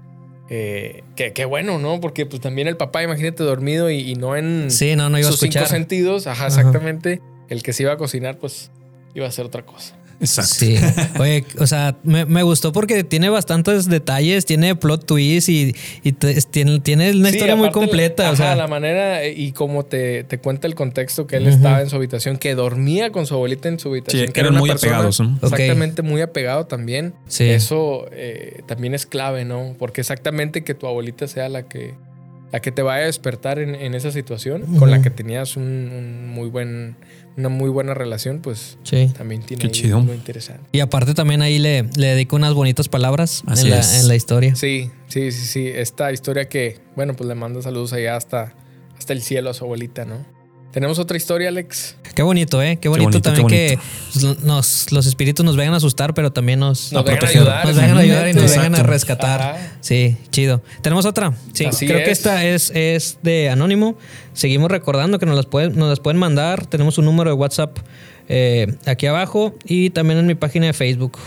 Eh, 0.49 1.03
que, 1.15 1.33
que 1.33 1.45
bueno, 1.45 1.79
¿no? 1.79 2.01
Porque 2.01 2.25
pues 2.25 2.41
también 2.41 2.67
el 2.67 2.77
papá, 2.77 3.01
imagínate, 3.03 3.43
dormido 3.43 3.89
y, 3.89 3.99
y 4.11 4.15
no 4.15 4.35
en 4.35 4.69
Sí, 4.69 4.95
no, 4.95 5.09
no 5.09 5.17
iba 5.17 5.27
a 5.29 5.31
sus 5.31 5.39
cinco 5.39 5.65
sentidos. 5.65 6.27
Ajá, 6.27 6.47
Ajá. 6.47 6.59
exactamente. 6.59 7.21
El 7.49 7.63
que 7.63 7.73
se 7.73 7.83
iba 7.83 7.93
a 7.93 7.97
cocinar, 7.97 8.37
pues 8.37 8.71
iba 9.15 9.25
a 9.25 9.29
hacer 9.29 9.45
otra 9.45 9.65
cosa. 9.65 9.95
Exacto. 10.19 10.53
Sí. 10.53 10.77
Oye, 11.19 11.45
o 11.59 11.67
sea, 11.67 11.95
me, 12.03 12.25
me 12.25 12.43
gustó 12.43 12.71
porque 12.71 13.03
tiene 13.03 13.29
bastantes 13.29 13.87
detalles, 13.89 14.45
tiene 14.45 14.75
plot 14.75 15.05
twist 15.05 15.49
y, 15.49 15.75
y 16.03 16.11
te- 16.13 16.39
tiene, 16.43 16.79
tiene 16.79 17.11
una 17.11 17.29
Sí, 17.29 17.35
historia 17.35 17.55
muy 17.55 17.71
completa. 17.71 18.23
o 18.23 18.27
ajá, 18.27 18.35
sea, 18.35 18.55
la 18.55 18.67
manera 18.67 19.23
eh, 19.23 19.33
y 19.35 19.51
como 19.51 19.83
te, 19.85 20.23
te 20.23 20.37
cuenta 20.37 20.67
el 20.67 20.75
contexto 20.75 21.27
que 21.27 21.37
él 21.37 21.47
estaba 21.47 21.81
en 21.81 21.89
su 21.89 21.95
habitación, 21.95 22.37
que 22.37 22.55
dormía 22.55 23.11
con 23.11 23.25
su 23.25 23.33
abuelita 23.33 23.67
en 23.69 23.79
su 23.79 23.89
habitación. 23.89 24.27
Sí, 24.27 24.31
que 24.33 24.39
eran 24.39 24.55
muy 24.55 24.69
persona 24.69 24.93
apegados. 24.97 25.19
Exactamente, 25.41 26.01
muy 26.01 26.21
apegado 26.21 26.65
también. 26.67 27.13
Sí. 27.27 27.49
Eso 27.49 28.05
eh, 28.11 28.61
también 28.65 28.93
es 28.93 29.05
clave, 29.05 29.45
¿no? 29.45 29.75
Porque 29.77 30.01
exactamente 30.01 30.63
que 30.63 30.73
tu 30.73 30.87
abuelita 30.87 31.27
sea 31.27 31.49
la 31.49 31.63
que, 31.63 31.93
la 32.51 32.61
que 32.61 32.71
te 32.71 32.81
vaya 32.81 33.03
a 33.03 33.05
despertar 33.07 33.59
en, 33.59 33.75
en 33.75 33.93
esa 33.95 34.11
situación, 34.11 34.77
con 34.77 34.91
la 34.91 35.01
que 35.01 35.09
tenías 35.09 35.57
un, 35.57 35.63
un 35.63 36.27
muy 36.29 36.49
buen, 36.49 36.95
una 37.37 37.49
muy 37.49 37.69
buena 37.69 37.93
relación, 37.93 38.39
pues 38.39 38.77
sí. 38.83 39.11
también 39.17 39.41
tiene 39.41 39.69
chido. 39.71 40.01
lo 40.01 40.13
interesante. 40.13 40.63
Y 40.71 40.79
aparte 40.79 41.13
también 41.13 41.41
ahí 41.41 41.59
le, 41.59 41.83
le 41.95 42.07
dedico 42.07 42.35
unas 42.35 42.53
bonitas 42.53 42.89
palabras 42.89 43.43
Así 43.47 43.65
en 43.65 43.71
la, 43.71 43.79
es. 43.79 44.01
en 44.01 44.07
la 44.07 44.15
historia. 44.15 44.55
Sí, 44.55 44.91
sí, 45.07 45.31
sí, 45.31 45.45
sí. 45.45 45.67
Esta 45.67 46.11
historia 46.11 46.47
que, 46.47 46.79
bueno, 46.95 47.15
pues 47.15 47.27
le 47.27 47.35
mando 47.35 47.61
saludos 47.61 47.93
allá 47.93 48.15
hasta, 48.15 48.53
hasta 48.97 49.13
el 49.13 49.21
cielo 49.21 49.49
a 49.49 49.53
su 49.53 49.63
abuelita, 49.63 50.05
¿no? 50.05 50.25
Tenemos 50.73 50.97
otra 50.97 51.15
historia, 51.17 51.49
Alex. 51.49 51.95
Qué 52.15 52.23
bonito, 52.23 52.61
¿eh? 52.61 52.79
Qué 52.81 52.89
bonito, 52.89 53.11
bonito, 53.11 53.21
también 53.21 53.47
qué 53.47 53.79
que 54.13 54.19
nos, 54.43 54.91
los 54.91 55.05
espíritus 55.05 55.45
nos 55.45 55.55
vengan 55.55 55.75
a 55.75 55.77
asustar, 55.77 56.15
pero 56.15 56.31
también 56.33 56.59
nos, 56.59 56.91
Nos 56.91 57.05
vengan 57.05 57.23
a 57.25 57.27
ayudar. 57.29 57.65
nos 57.67 57.75
vengan 57.77 57.97
a 57.97 57.99
ayudar 57.99 58.27
y 58.27 58.33
nos 58.33 58.43
exactamente. 58.43 58.81
vengan 58.81 58.91
a 58.91 58.95
Exacto. 58.95 59.17
rescatar. 59.21 59.41
Ajá. 59.41 59.77
Sí, 59.81 60.17
chido. 60.31 60.63
¿Tenemos 60.81 61.05
otra? 61.05 61.33
Sí, 61.53 61.65
Así 61.65 61.85
creo 61.85 61.99
que 61.99 62.11
es. 62.11 62.17
esta 62.17 62.43
es, 62.43 62.71
es 62.73 63.19
de 63.21 63.49
Anónimo. 63.51 63.95
Seguimos 64.33 64.71
recordando 64.71 65.19
que 65.19 65.27
nos 65.27 65.35
las 65.35 65.45
pueden, 65.45 65.77
nos 65.77 65.89
las 65.89 65.99
pueden 65.99 66.17
mandar. 66.19 66.65
Tenemos 66.65 66.97
un 66.97 67.05
número 67.05 67.29
de 67.29 67.35
WhatsApp 67.35 67.77
eh, 68.27 68.73
aquí 68.87 69.05
abajo 69.05 69.53
y 69.65 69.91
también 69.91 70.17
en 70.19 70.25
mi 70.25 70.33
página 70.35 70.65
de 70.65 70.73
Facebook 70.73 71.19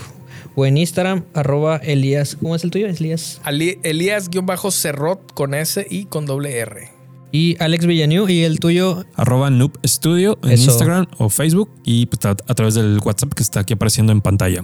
o 0.55 0.65
en 0.65 0.75
Instagram, 0.77 1.23
arroba 1.33 1.77
Elías. 1.77 2.35
¿Cómo 2.41 2.53
es 2.53 2.65
el 2.65 2.71
tuyo? 2.71 2.87
Elías. 2.87 3.39
Elías-Cerrot 3.45 5.33
con 5.33 5.53
S 5.53 5.87
y 5.89 6.05
con 6.05 6.25
doble 6.25 6.57
R. 6.57 6.96
Y 7.31 7.57
Alex 7.61 7.85
Villanueva 7.85 8.31
y 8.31 8.43
el 8.43 8.59
tuyo. 8.59 9.05
Arroba 9.15 9.49
Noob 9.49 9.77
Studio 9.85 10.39
en 10.43 10.51
Eso. 10.51 10.71
Instagram 10.71 11.07
o 11.17 11.29
Facebook 11.29 11.69
y 11.83 12.05
pues, 12.05 12.25
a, 12.25 12.31
a 12.31 12.53
través 12.55 12.75
del 12.75 12.99
WhatsApp 13.03 13.33
que 13.33 13.43
está 13.43 13.61
aquí 13.61 13.73
apareciendo 13.73 14.11
en 14.11 14.21
pantalla. 14.21 14.63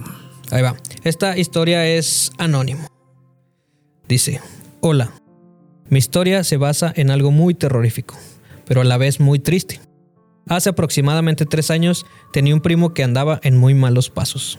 Ahí 0.50 0.62
va. 0.62 0.76
Esta 1.02 1.36
historia 1.36 1.86
es 1.86 2.32
anónimo. 2.38 2.86
Dice, 4.08 4.40
hola. 4.80 5.10
Mi 5.90 5.98
historia 5.98 6.44
se 6.44 6.56
basa 6.56 6.92
en 6.96 7.10
algo 7.10 7.30
muy 7.30 7.54
terrorífico, 7.54 8.16
pero 8.64 8.80
a 8.80 8.84
la 8.84 8.96
vez 8.96 9.20
muy 9.20 9.38
triste. 9.38 9.80
Hace 10.48 10.70
aproximadamente 10.70 11.46
tres 11.46 11.70
años 11.70 12.06
tenía 12.32 12.54
un 12.54 12.60
primo 12.60 12.94
que 12.94 13.04
andaba 13.04 13.38
en 13.42 13.56
muy 13.58 13.74
malos 13.74 14.10
pasos. 14.10 14.58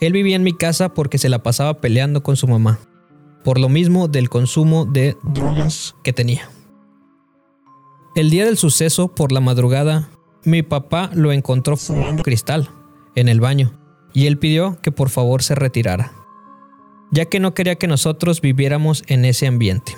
Él 0.00 0.12
vivía 0.12 0.36
en 0.36 0.44
mi 0.44 0.56
casa 0.56 0.94
porque 0.94 1.18
se 1.18 1.28
la 1.28 1.42
pasaba 1.42 1.80
peleando 1.80 2.22
con 2.22 2.36
su 2.36 2.46
mamá, 2.46 2.78
por 3.44 3.58
lo 3.58 3.68
mismo 3.68 4.08
del 4.08 4.30
consumo 4.30 4.86
de 4.86 5.16
drogas 5.24 5.94
que 6.02 6.12
tenía. 6.12 6.48
El 8.16 8.30
día 8.30 8.44
del 8.44 8.56
suceso, 8.56 9.08
por 9.08 9.30
la 9.30 9.40
madrugada, 9.40 10.10
mi 10.44 10.62
papá 10.62 11.10
lo 11.14 11.32
encontró 11.32 11.76
fumando 11.76 12.24
cristal 12.24 12.68
en 13.14 13.28
el 13.28 13.40
baño 13.40 13.78
y 14.12 14.26
él 14.26 14.36
pidió 14.36 14.80
que 14.82 14.90
por 14.90 15.10
favor 15.10 15.44
se 15.44 15.54
retirara, 15.54 16.12
ya 17.12 17.26
que 17.26 17.38
no 17.38 17.54
quería 17.54 17.76
que 17.76 17.86
nosotros 17.86 18.40
viviéramos 18.40 19.04
en 19.06 19.24
ese 19.24 19.46
ambiente. 19.46 19.96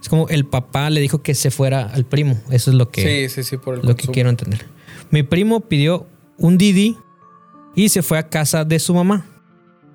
Es 0.00 0.08
como 0.08 0.28
el 0.28 0.46
papá 0.46 0.88
le 0.88 1.02
dijo 1.02 1.22
que 1.22 1.34
se 1.34 1.50
fuera 1.50 1.82
al 1.82 2.06
primo, 2.06 2.40
eso 2.50 2.70
es 2.70 2.76
lo 2.76 2.90
que, 2.90 3.28
Sí, 3.28 3.34
sí, 3.34 3.42
sí, 3.42 3.56
por 3.58 3.74
el 3.74 3.86
lo 3.86 3.94
que 3.94 4.08
quiero 4.08 4.30
entender. 4.30 4.66
Mi 5.10 5.22
primo 5.22 5.60
pidió 5.60 6.06
un 6.38 6.56
Didi 6.56 6.96
y 7.74 7.90
se 7.90 8.02
fue 8.02 8.18
a 8.18 8.28
casa 8.28 8.64
de 8.64 8.78
su 8.78 8.94
mamá. 8.94 9.26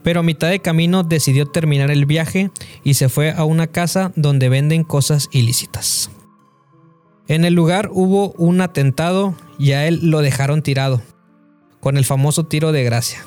Pero 0.04 0.22
a 0.22 0.24
mitad 0.24 0.50
de 0.50 0.60
camino 0.60 1.04
decidió 1.04 1.48
terminar 1.48 1.92
el 1.92 2.06
viaje 2.06 2.52
y 2.84 2.94
se 2.94 3.10
fue 3.10 3.32
a 3.32 3.44
una 3.44 3.68
casa 3.68 4.14
donde 4.16 4.48
venden 4.48 4.84
cosas 4.84 5.28
ilícitas. 5.34 6.10
En 7.30 7.46
el 7.46 7.54
lugar 7.54 7.92
hubo 7.94 8.32
un 8.40 8.60
atentado 8.60 9.36
y 9.60 9.74
a 9.74 9.88
él 9.88 10.00
lo 10.02 10.22
dejaron 10.22 10.64
tirado, 10.64 11.00
con 11.80 11.96
el 11.96 12.04
famoso 12.04 12.48
tiro 12.48 12.72
de 12.72 12.84
gracia. 12.84 13.24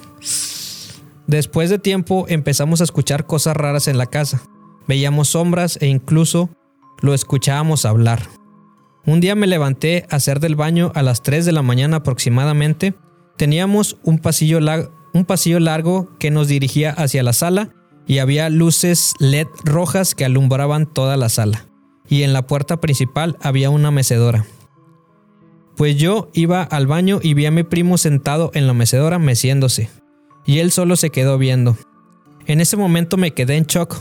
Después 1.29 1.71
de 1.71 1.79
tiempo 1.79 2.27
empezamos 2.29 2.81
a 2.81 2.85
escuchar 2.85 3.27
cosas 3.27 3.57
raras 3.57 3.87
en 3.87 3.99
la 3.99 4.07
casa. 4.07 4.43
Veíamos 4.89 5.29
sombras 5.29 5.79
e 5.81 5.87
incluso 5.87 6.51
lo 7.01 7.15
escuchábamos 7.15 7.85
hablar. 7.85 8.29
Un 9.07 9.21
día 9.21 9.37
me 9.37 9.47
levanté 9.47 10.05
a 10.11 10.17
hacer 10.17 10.41
del 10.41 10.57
baño 10.57 10.91
a 10.97 11.03
las 11.03 11.23
3 11.23 11.47
de 11.47 11.53
la 11.53 11.63
mañana 11.63 11.99
aproximadamente. 11.99 12.95
Teníamos 13.37 13.99
un 14.03 14.19
pasillo, 14.19 14.59
un 15.15 15.25
pasillo 15.25 15.61
largo 15.61 16.11
que 16.19 16.33
nos 16.33 16.49
dirigía 16.49 16.91
hacia 16.91 17.23
la 17.23 17.33
sala 17.33 17.71
y 18.09 18.19
había 18.19 18.51
luces 18.51 19.15
LED 19.21 19.47
rojas 19.65 20.17
que 20.17 20.25
alumbraban 20.25 20.93
toda 20.93 21.17
la 21.17 21.29
sala. 21.29 21.72
Y 22.13 22.25
en 22.25 22.35
la 22.35 22.47
puerta 22.47 22.79
principal 22.79 23.39
había 23.41 23.71
una 23.71 23.91
mecedora. 23.91 24.45
Pues 25.79 25.97
yo 25.97 26.29
iba 26.35 26.63
al 26.63 26.87
baño 26.87 27.21
y 27.23 27.33
vi 27.33 27.47
a 27.47 27.51
mi 27.51 27.63
primo 27.63 27.97
sentado 27.97 28.51
en 28.53 28.67
la 28.67 28.75
mecedora 28.75 29.19
meciéndose. 29.19 29.89
Y 30.45 30.59
él 30.59 30.73
solo 30.73 30.97
se 30.97 31.09
quedó 31.09 31.39
viendo. 31.39 31.75
En 32.45 32.61
ese 32.61 32.77
momento 32.77 33.17
me 33.17 33.31
quedé 33.31 33.57
en 33.57 33.65
shock. 33.65 33.97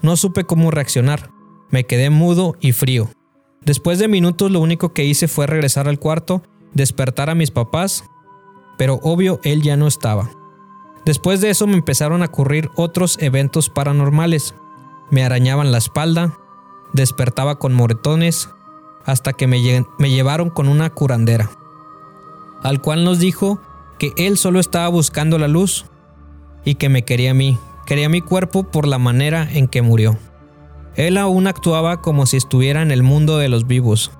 No 0.00 0.16
supe 0.16 0.44
cómo 0.44 0.70
reaccionar. 0.70 1.30
Me 1.68 1.82
quedé 1.82 2.08
mudo 2.08 2.54
y 2.60 2.70
frío. 2.70 3.10
Después 3.62 3.98
de 3.98 4.06
minutos 4.06 4.52
lo 4.52 4.60
único 4.60 4.92
que 4.92 5.04
hice 5.04 5.26
fue 5.26 5.48
regresar 5.48 5.88
al 5.88 5.98
cuarto, 5.98 6.44
despertar 6.72 7.30
a 7.30 7.34
mis 7.34 7.50
papás, 7.50 8.04
pero 8.78 9.00
obvio 9.02 9.40
él 9.42 9.62
ya 9.62 9.76
no 9.76 9.88
estaba. 9.88 10.30
Después 11.04 11.40
de 11.40 11.50
eso 11.50 11.66
me 11.66 11.74
empezaron 11.74 12.22
a 12.22 12.26
ocurrir 12.26 12.70
otros 12.76 13.18
eventos 13.20 13.70
paranormales. 13.70 14.54
Me 15.10 15.24
arañaban 15.24 15.72
la 15.72 15.78
espalda, 15.78 16.38
despertaba 16.92 17.58
con 17.58 17.74
moretones, 17.74 18.50
hasta 19.04 19.32
que 19.32 19.46
me, 19.46 19.58
lle- 19.58 19.86
llevaron 20.00 20.50
con 20.50 20.68
una 20.68 20.90
curandera, 20.90 21.50
al 22.62 22.80
cual 22.80 23.04
nos 23.04 23.18
dijo 23.18 23.60
que 23.98 24.12
él 24.16 24.36
solo 24.36 24.60
estaba 24.60 24.88
buscando 24.88 25.38
la 25.38 25.48
luz 25.48 25.86
y 26.64 26.74
que 26.74 26.88
me 26.88 27.04
quería 27.04 27.30
a 27.30 27.34
mí, 27.34 27.58
quería 27.86 28.08
mi 28.08 28.20
cuerpo 28.20 28.64
por 28.64 28.86
la 28.88 28.98
manera 28.98 29.48
en 29.50 29.68
que 29.68 29.82
murió. 29.82 30.18
Él 30.96 31.18
aún 31.18 31.46
actuaba 31.46 32.00
como 32.00 32.26
si 32.26 32.36
estuviera 32.36 32.82
en 32.82 32.90
el 32.90 33.02
mundo 33.02 33.38
de 33.38 33.48
los 33.48 33.66
vivos. 33.66 34.10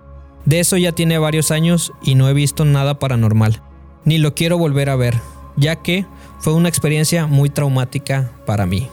De 0.44 0.60
eso 0.60 0.76
ya 0.76 0.92
tiene 0.92 1.18
varios 1.18 1.50
años 1.50 1.92
y 2.02 2.14
no 2.14 2.28
he 2.28 2.32
visto 2.34 2.64
nada 2.64 2.98
paranormal, 2.98 3.62
ni 4.04 4.18
lo 4.18 4.34
quiero 4.34 4.58
volver 4.58 4.90
a 4.90 4.96
ver, 4.96 5.18
ya 5.56 5.76
que 5.76 6.06
fue 6.38 6.52
una 6.52 6.68
experiencia 6.68 7.26
muy 7.26 7.50
traumática 7.50 8.30
para 8.46 8.66
mí. 8.66 8.88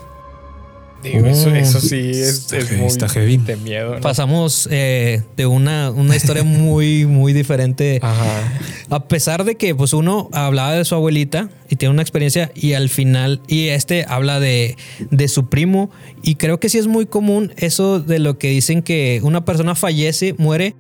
Digo, 1.03 1.25
eso, 1.27 1.49
Oh. 1.49 1.55
eso 1.55 1.79
sí 1.81 1.97
es, 2.11 2.19
Está 2.51 2.57
es 2.57 2.65
heavy, 2.69 2.77
muy 2.79 2.87
está 2.87 3.09
heavy. 3.09 3.37
de 3.37 3.57
miedo. 3.57 3.95
¿no? 3.95 4.01
Pasamos 4.01 4.67
eh, 4.71 5.21
de 5.35 5.45
una, 5.45 5.91
una 5.91 6.15
historia 6.15 6.43
muy, 6.43 7.05
muy 7.05 7.33
diferente. 7.33 7.99
Ajá. 8.01 8.53
A 8.89 9.07
pesar 9.07 9.43
de 9.43 9.55
que 9.55 9.75
pues 9.75 9.93
uno 9.93 10.29
hablaba 10.31 10.73
de 10.73 10.85
su 10.85 10.95
abuelita 10.95 11.49
y 11.69 11.75
tiene 11.75 11.91
una 11.93 12.01
experiencia 12.01 12.51
y 12.55 12.73
al 12.73 12.89
final, 12.89 13.41
y 13.47 13.67
este 13.69 14.05
habla 14.07 14.39
de, 14.39 14.77
de 15.09 15.27
su 15.27 15.49
primo 15.49 15.89
y 16.21 16.35
creo 16.35 16.59
que 16.59 16.69
sí 16.69 16.77
es 16.77 16.87
muy 16.87 17.05
común 17.05 17.53
eso 17.57 17.99
de 17.99 18.19
lo 18.19 18.37
que 18.37 18.49
dicen 18.49 18.81
que 18.81 19.19
una 19.23 19.43
persona 19.45 19.75
fallece, 19.75 20.35
muere, 20.37 20.75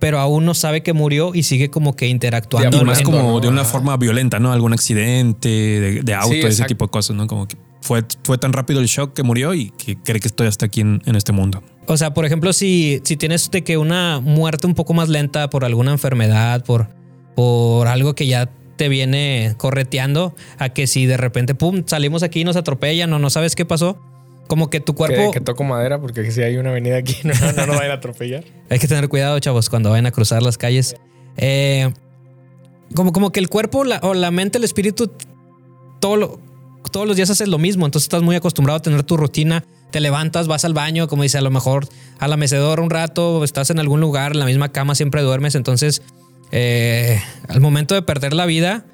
pero 0.00 0.18
aún 0.18 0.44
no 0.44 0.52
sabe 0.52 0.82
que 0.82 0.92
murió 0.92 1.34
y 1.34 1.44
sigue 1.44 1.70
como 1.70 1.96
que 1.96 2.08
interactuando. 2.08 2.82
Y 2.82 2.84
más 2.84 3.00
como 3.00 3.40
de 3.40 3.48
una 3.48 3.64
forma 3.64 3.96
violenta, 3.96 4.38
¿no? 4.38 4.52
Algún 4.52 4.72
accidente 4.74 5.48
de, 5.48 6.02
de 6.02 6.14
auto, 6.14 6.34
ese 6.34 6.64
tipo 6.64 6.84
de 6.86 6.90
cosas, 6.90 7.16
¿no? 7.16 7.26
Como 7.26 7.48
que 7.48 7.56
fue, 7.84 8.02
fue 8.24 8.38
tan 8.38 8.54
rápido 8.54 8.80
el 8.80 8.86
shock 8.86 9.12
que 9.12 9.22
murió 9.22 9.52
y 9.52 9.68
que 9.70 9.96
cree 9.96 10.18
que 10.18 10.28
estoy 10.28 10.46
hasta 10.46 10.64
aquí 10.66 10.80
en, 10.80 11.02
en 11.04 11.16
este 11.16 11.32
mundo. 11.32 11.62
O 11.86 11.98
sea, 11.98 12.14
por 12.14 12.24
ejemplo, 12.24 12.54
si, 12.54 13.02
si 13.04 13.16
tienes 13.18 13.50
de 13.50 13.62
que 13.62 13.76
una 13.76 14.20
muerte 14.20 14.66
un 14.66 14.72
poco 14.74 14.94
más 14.94 15.10
lenta 15.10 15.50
por 15.50 15.66
alguna 15.66 15.92
enfermedad, 15.92 16.64
por, 16.64 16.88
por 17.36 17.86
algo 17.88 18.14
que 18.14 18.26
ya 18.26 18.50
te 18.76 18.88
viene 18.88 19.52
correteando, 19.58 20.34
a 20.58 20.70
que 20.70 20.86
si 20.86 21.04
de 21.04 21.18
repente, 21.18 21.54
pum, 21.54 21.82
salimos 21.86 22.22
aquí 22.22 22.40
y 22.40 22.44
nos 22.44 22.56
atropellan 22.56 23.12
o 23.12 23.18
no 23.18 23.28
sabes 23.28 23.54
qué 23.54 23.66
pasó, 23.66 23.98
como 24.48 24.70
que 24.70 24.80
tu 24.80 24.94
cuerpo... 24.94 25.30
Que, 25.30 25.38
que 25.38 25.44
toco 25.44 25.62
madera 25.64 26.00
porque 26.00 26.30
si 26.32 26.40
hay 26.42 26.56
una 26.56 26.70
avenida 26.70 26.96
aquí 26.96 27.16
no, 27.24 27.34
no 27.34 27.66
nos 27.66 27.76
vayan 27.76 27.90
a 27.90 27.94
atropellar. 27.96 28.44
Hay 28.70 28.78
que 28.78 28.88
tener 28.88 29.08
cuidado, 29.10 29.38
chavos, 29.40 29.68
cuando 29.68 29.90
vayan 29.90 30.06
a 30.06 30.10
cruzar 30.10 30.42
las 30.42 30.56
calles. 30.56 30.96
Eh, 31.36 31.92
como, 32.94 33.12
como 33.12 33.30
que 33.30 33.40
el 33.40 33.50
cuerpo 33.50 33.84
la- 33.84 34.00
o 34.02 34.14
la 34.14 34.30
mente, 34.30 34.56
el 34.58 34.64
espíritu, 34.64 35.10
todo 36.00 36.16
lo- 36.16 36.40
todos 36.90 37.06
los 37.06 37.16
días 37.16 37.30
haces 37.30 37.48
lo 37.48 37.58
mismo. 37.58 37.86
Entonces 37.86 38.04
estás 38.06 38.22
muy 38.22 38.36
acostumbrado 38.36 38.78
a 38.78 38.82
tener 38.82 39.02
tu 39.02 39.16
rutina. 39.16 39.64
Te 39.90 40.00
levantas, 40.00 40.48
vas 40.48 40.64
al 40.64 40.74
baño, 40.74 41.08
como 41.08 41.22
dice, 41.22 41.38
a 41.38 41.40
lo 41.40 41.50
mejor 41.50 41.88
a 42.18 42.28
la 42.28 42.36
mecedora 42.36 42.82
un 42.82 42.90
rato, 42.90 43.44
estás 43.44 43.70
en 43.70 43.78
algún 43.78 44.00
lugar, 44.00 44.32
en 44.32 44.40
la 44.40 44.46
misma 44.46 44.70
cama, 44.70 44.94
siempre 44.94 45.22
duermes. 45.22 45.54
Entonces, 45.54 46.02
eh, 46.50 47.20
al 47.48 47.60
momento 47.60 47.94
de 47.94 48.02
perder 48.02 48.32
la 48.34 48.46
vida, 48.46 48.84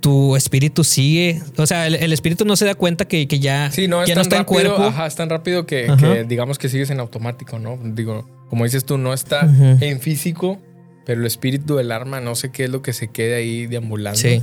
tu 0.00 0.36
espíritu 0.36 0.84
sigue. 0.84 1.40
O 1.56 1.66
sea, 1.66 1.86
el, 1.86 1.94
el 1.94 2.12
espíritu 2.12 2.44
no 2.44 2.56
se 2.56 2.66
da 2.66 2.74
cuenta 2.74 3.06
que, 3.06 3.26
que 3.28 3.38
ya, 3.38 3.70
Sí, 3.70 3.88
no, 3.88 4.02
es 4.02 4.08
ya 4.08 4.14
tan 4.14 4.20
no 4.20 4.22
está 4.22 4.36
rápido, 4.38 4.60
en 4.60 4.66
cuerpo. 4.66 4.82
Ajá, 4.84 5.06
es 5.06 5.14
tan 5.14 5.30
rápido 5.30 5.64
que, 5.64 6.24
digamos 6.28 6.58
que 6.58 6.68
sigues 6.68 6.90
en 6.90 7.00
automático, 7.00 7.58
¿no? 7.58 7.78
Digo, 7.82 8.28
como 8.50 8.64
dices 8.64 8.84
tú, 8.84 8.98
no 8.98 9.14
está 9.14 9.48
en 9.80 10.00
físico, 10.00 10.58
pero 11.06 11.20
el 11.20 11.26
espíritu 11.26 11.76
del 11.76 11.92
arma, 11.92 12.20
no 12.20 12.34
sé 12.34 12.50
qué 12.50 12.64
es 12.64 12.70
lo 12.70 12.82
que 12.82 12.92
se 12.92 13.08
queda 13.08 13.36
ahí 13.36 13.66
deambulando. 13.66 14.18
Sí. 14.18 14.42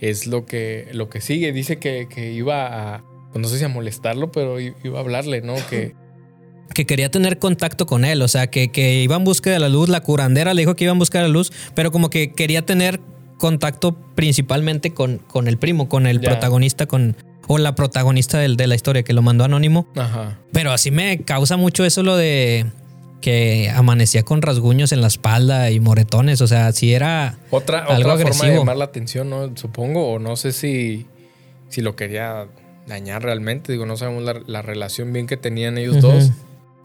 Es 0.00 0.26
lo 0.26 0.46
que, 0.46 0.88
lo 0.92 1.08
que 1.08 1.20
sigue. 1.20 1.52
Dice 1.52 1.78
que, 1.78 2.06
que 2.08 2.32
iba 2.32 2.94
a, 2.94 3.04
pues 3.32 3.42
no 3.42 3.48
sé 3.48 3.58
si 3.58 3.64
a 3.64 3.68
molestarlo, 3.68 4.32
pero 4.32 4.58
iba 4.60 4.98
a 4.98 5.00
hablarle, 5.00 5.42
¿no? 5.42 5.54
Que 5.68 5.94
que 6.74 6.86
quería 6.86 7.10
tener 7.10 7.38
contacto 7.40 7.84
con 7.86 8.04
él, 8.04 8.22
o 8.22 8.28
sea, 8.28 8.46
que, 8.46 8.70
que 8.70 9.02
iba 9.02 9.16
en 9.16 9.24
busca 9.24 9.50
de 9.50 9.58
la 9.58 9.68
luz, 9.68 9.88
la 9.88 10.02
curandera 10.02 10.54
le 10.54 10.62
dijo 10.62 10.76
que 10.76 10.84
iba 10.84 10.92
en 10.92 11.00
busca 11.00 11.18
de 11.18 11.24
la 11.24 11.28
luz, 11.32 11.50
pero 11.74 11.90
como 11.90 12.10
que 12.10 12.32
quería 12.32 12.64
tener 12.64 13.00
contacto 13.38 13.96
principalmente 14.14 14.92
con, 14.94 15.18
con 15.18 15.48
el 15.48 15.58
primo, 15.58 15.88
con 15.88 16.06
el 16.06 16.20
Ya. 16.20 16.30
protagonista, 16.30 16.86
con 16.86 17.16
o 17.48 17.58
la 17.58 17.74
protagonista 17.74 18.38
del- 18.38 18.56
de 18.56 18.68
la 18.68 18.76
historia 18.76 19.02
que 19.02 19.12
lo 19.12 19.20
mandó 19.22 19.42
anónimo, 19.44 19.88
Ajá. 19.96 20.38
pero 20.52 20.70
así 20.70 20.92
me 20.92 21.22
causa 21.24 21.56
mucho 21.56 21.84
eso 21.84 22.04
lo 22.04 22.16
de 22.16 22.66
que 23.20 23.70
amanecía 23.74 24.22
con 24.24 24.42
rasguños 24.42 24.92
en 24.92 25.00
la 25.00 25.06
espalda 25.08 25.70
y 25.70 25.80
moretones, 25.80 26.40
o 26.40 26.46
sea, 26.46 26.72
si 26.72 26.94
era 26.94 27.38
Otra, 27.50 27.80
Algo 27.84 28.12
otra 28.12 28.26
forma 28.32 28.50
de 28.50 28.56
llamar 28.58 28.76
la 28.76 28.84
atención, 28.86 29.28
¿no? 29.30 29.56
Supongo, 29.56 30.12
o 30.12 30.18
no 30.18 30.36
sé 30.36 30.52
si, 30.52 31.06
si 31.68 31.80
lo 31.82 31.96
quería 31.96 32.48
dañar 32.86 33.22
realmente. 33.22 33.72
Digo, 33.72 33.86
no 33.86 33.96
sabemos 33.96 34.22
la, 34.24 34.40
la 34.46 34.62
relación 34.62 35.12
bien 35.12 35.26
que 35.26 35.36
tenían 35.36 35.78
ellos 35.78 36.00
dos, 36.00 36.30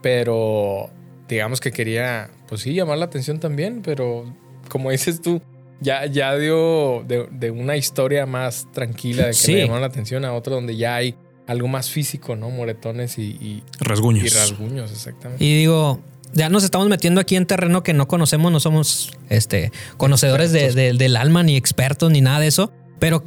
pero 0.02 0.90
digamos 1.28 1.60
que 1.60 1.72
quería, 1.72 2.30
pues 2.48 2.60
sí, 2.62 2.74
llamar 2.74 2.98
la 2.98 3.06
atención 3.06 3.40
también, 3.40 3.82
pero 3.82 4.32
como 4.68 4.90
dices 4.90 5.20
tú, 5.20 5.40
ya, 5.80 6.06
ya 6.06 6.36
dio 6.36 7.02
de, 7.06 7.26
de 7.30 7.50
una 7.50 7.76
historia 7.76 8.24
más 8.26 8.66
tranquila 8.72 9.24
de 9.24 9.28
que 9.30 9.34
Sí. 9.34 9.52
le 9.54 9.60
llamaron 9.62 9.80
la 9.80 9.88
atención 9.88 10.24
a 10.24 10.32
otra 10.32 10.54
donde 10.54 10.76
ya 10.76 10.94
hay 10.96 11.14
algo 11.46 11.68
más 11.68 11.90
físico, 11.90 12.34
¿no? 12.36 12.50
Moretones 12.50 13.18
y, 13.18 13.22
y, 13.22 13.62
Rasguños. 13.80 14.24
y 14.24 14.28
rasguños, 14.28 14.90
exactamente. 14.90 15.44
Y 15.44 15.56
digo, 15.58 16.00
ya 16.34 16.48
nos 16.48 16.64
estamos 16.64 16.88
metiendo 16.88 17.20
aquí 17.20 17.36
en 17.36 17.46
terreno 17.46 17.82
que 17.82 17.94
no 17.94 18.08
conocemos, 18.08 18.52
no 18.52 18.60
somos 18.60 19.10
este, 19.30 19.72
conocedores 19.96 20.52
de- 20.52 20.72
de- 20.72 20.92
del 20.92 21.16
alma, 21.16 21.42
ni 21.42 21.56
expertos, 21.56 22.10
ni 22.10 22.20
nada 22.20 22.40
de 22.40 22.46
eso. 22.48 22.72
Pero 22.98 23.24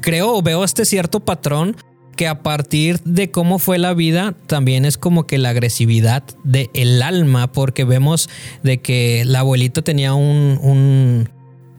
creo 0.00 0.34
o 0.36 0.42
veo 0.42 0.64
este 0.64 0.84
cierto 0.84 1.20
patrón 1.20 1.76
que 2.16 2.28
a 2.28 2.42
partir 2.42 3.00
de 3.04 3.30
cómo 3.30 3.58
fue 3.58 3.78
la 3.78 3.94
vida, 3.94 4.34
también 4.46 4.84
es 4.84 4.98
como 4.98 5.26
que 5.26 5.38
la 5.38 5.48
agresividad 5.50 6.22
del 6.44 6.68
el 6.74 7.00
alma, 7.02 7.50
porque 7.52 7.84
vemos 7.84 8.28
de 8.62 8.80
que 8.82 9.24
la 9.24 9.40
abuelita 9.40 9.80
tenía 9.82 10.12
un, 10.12 10.58
un- 10.62 11.30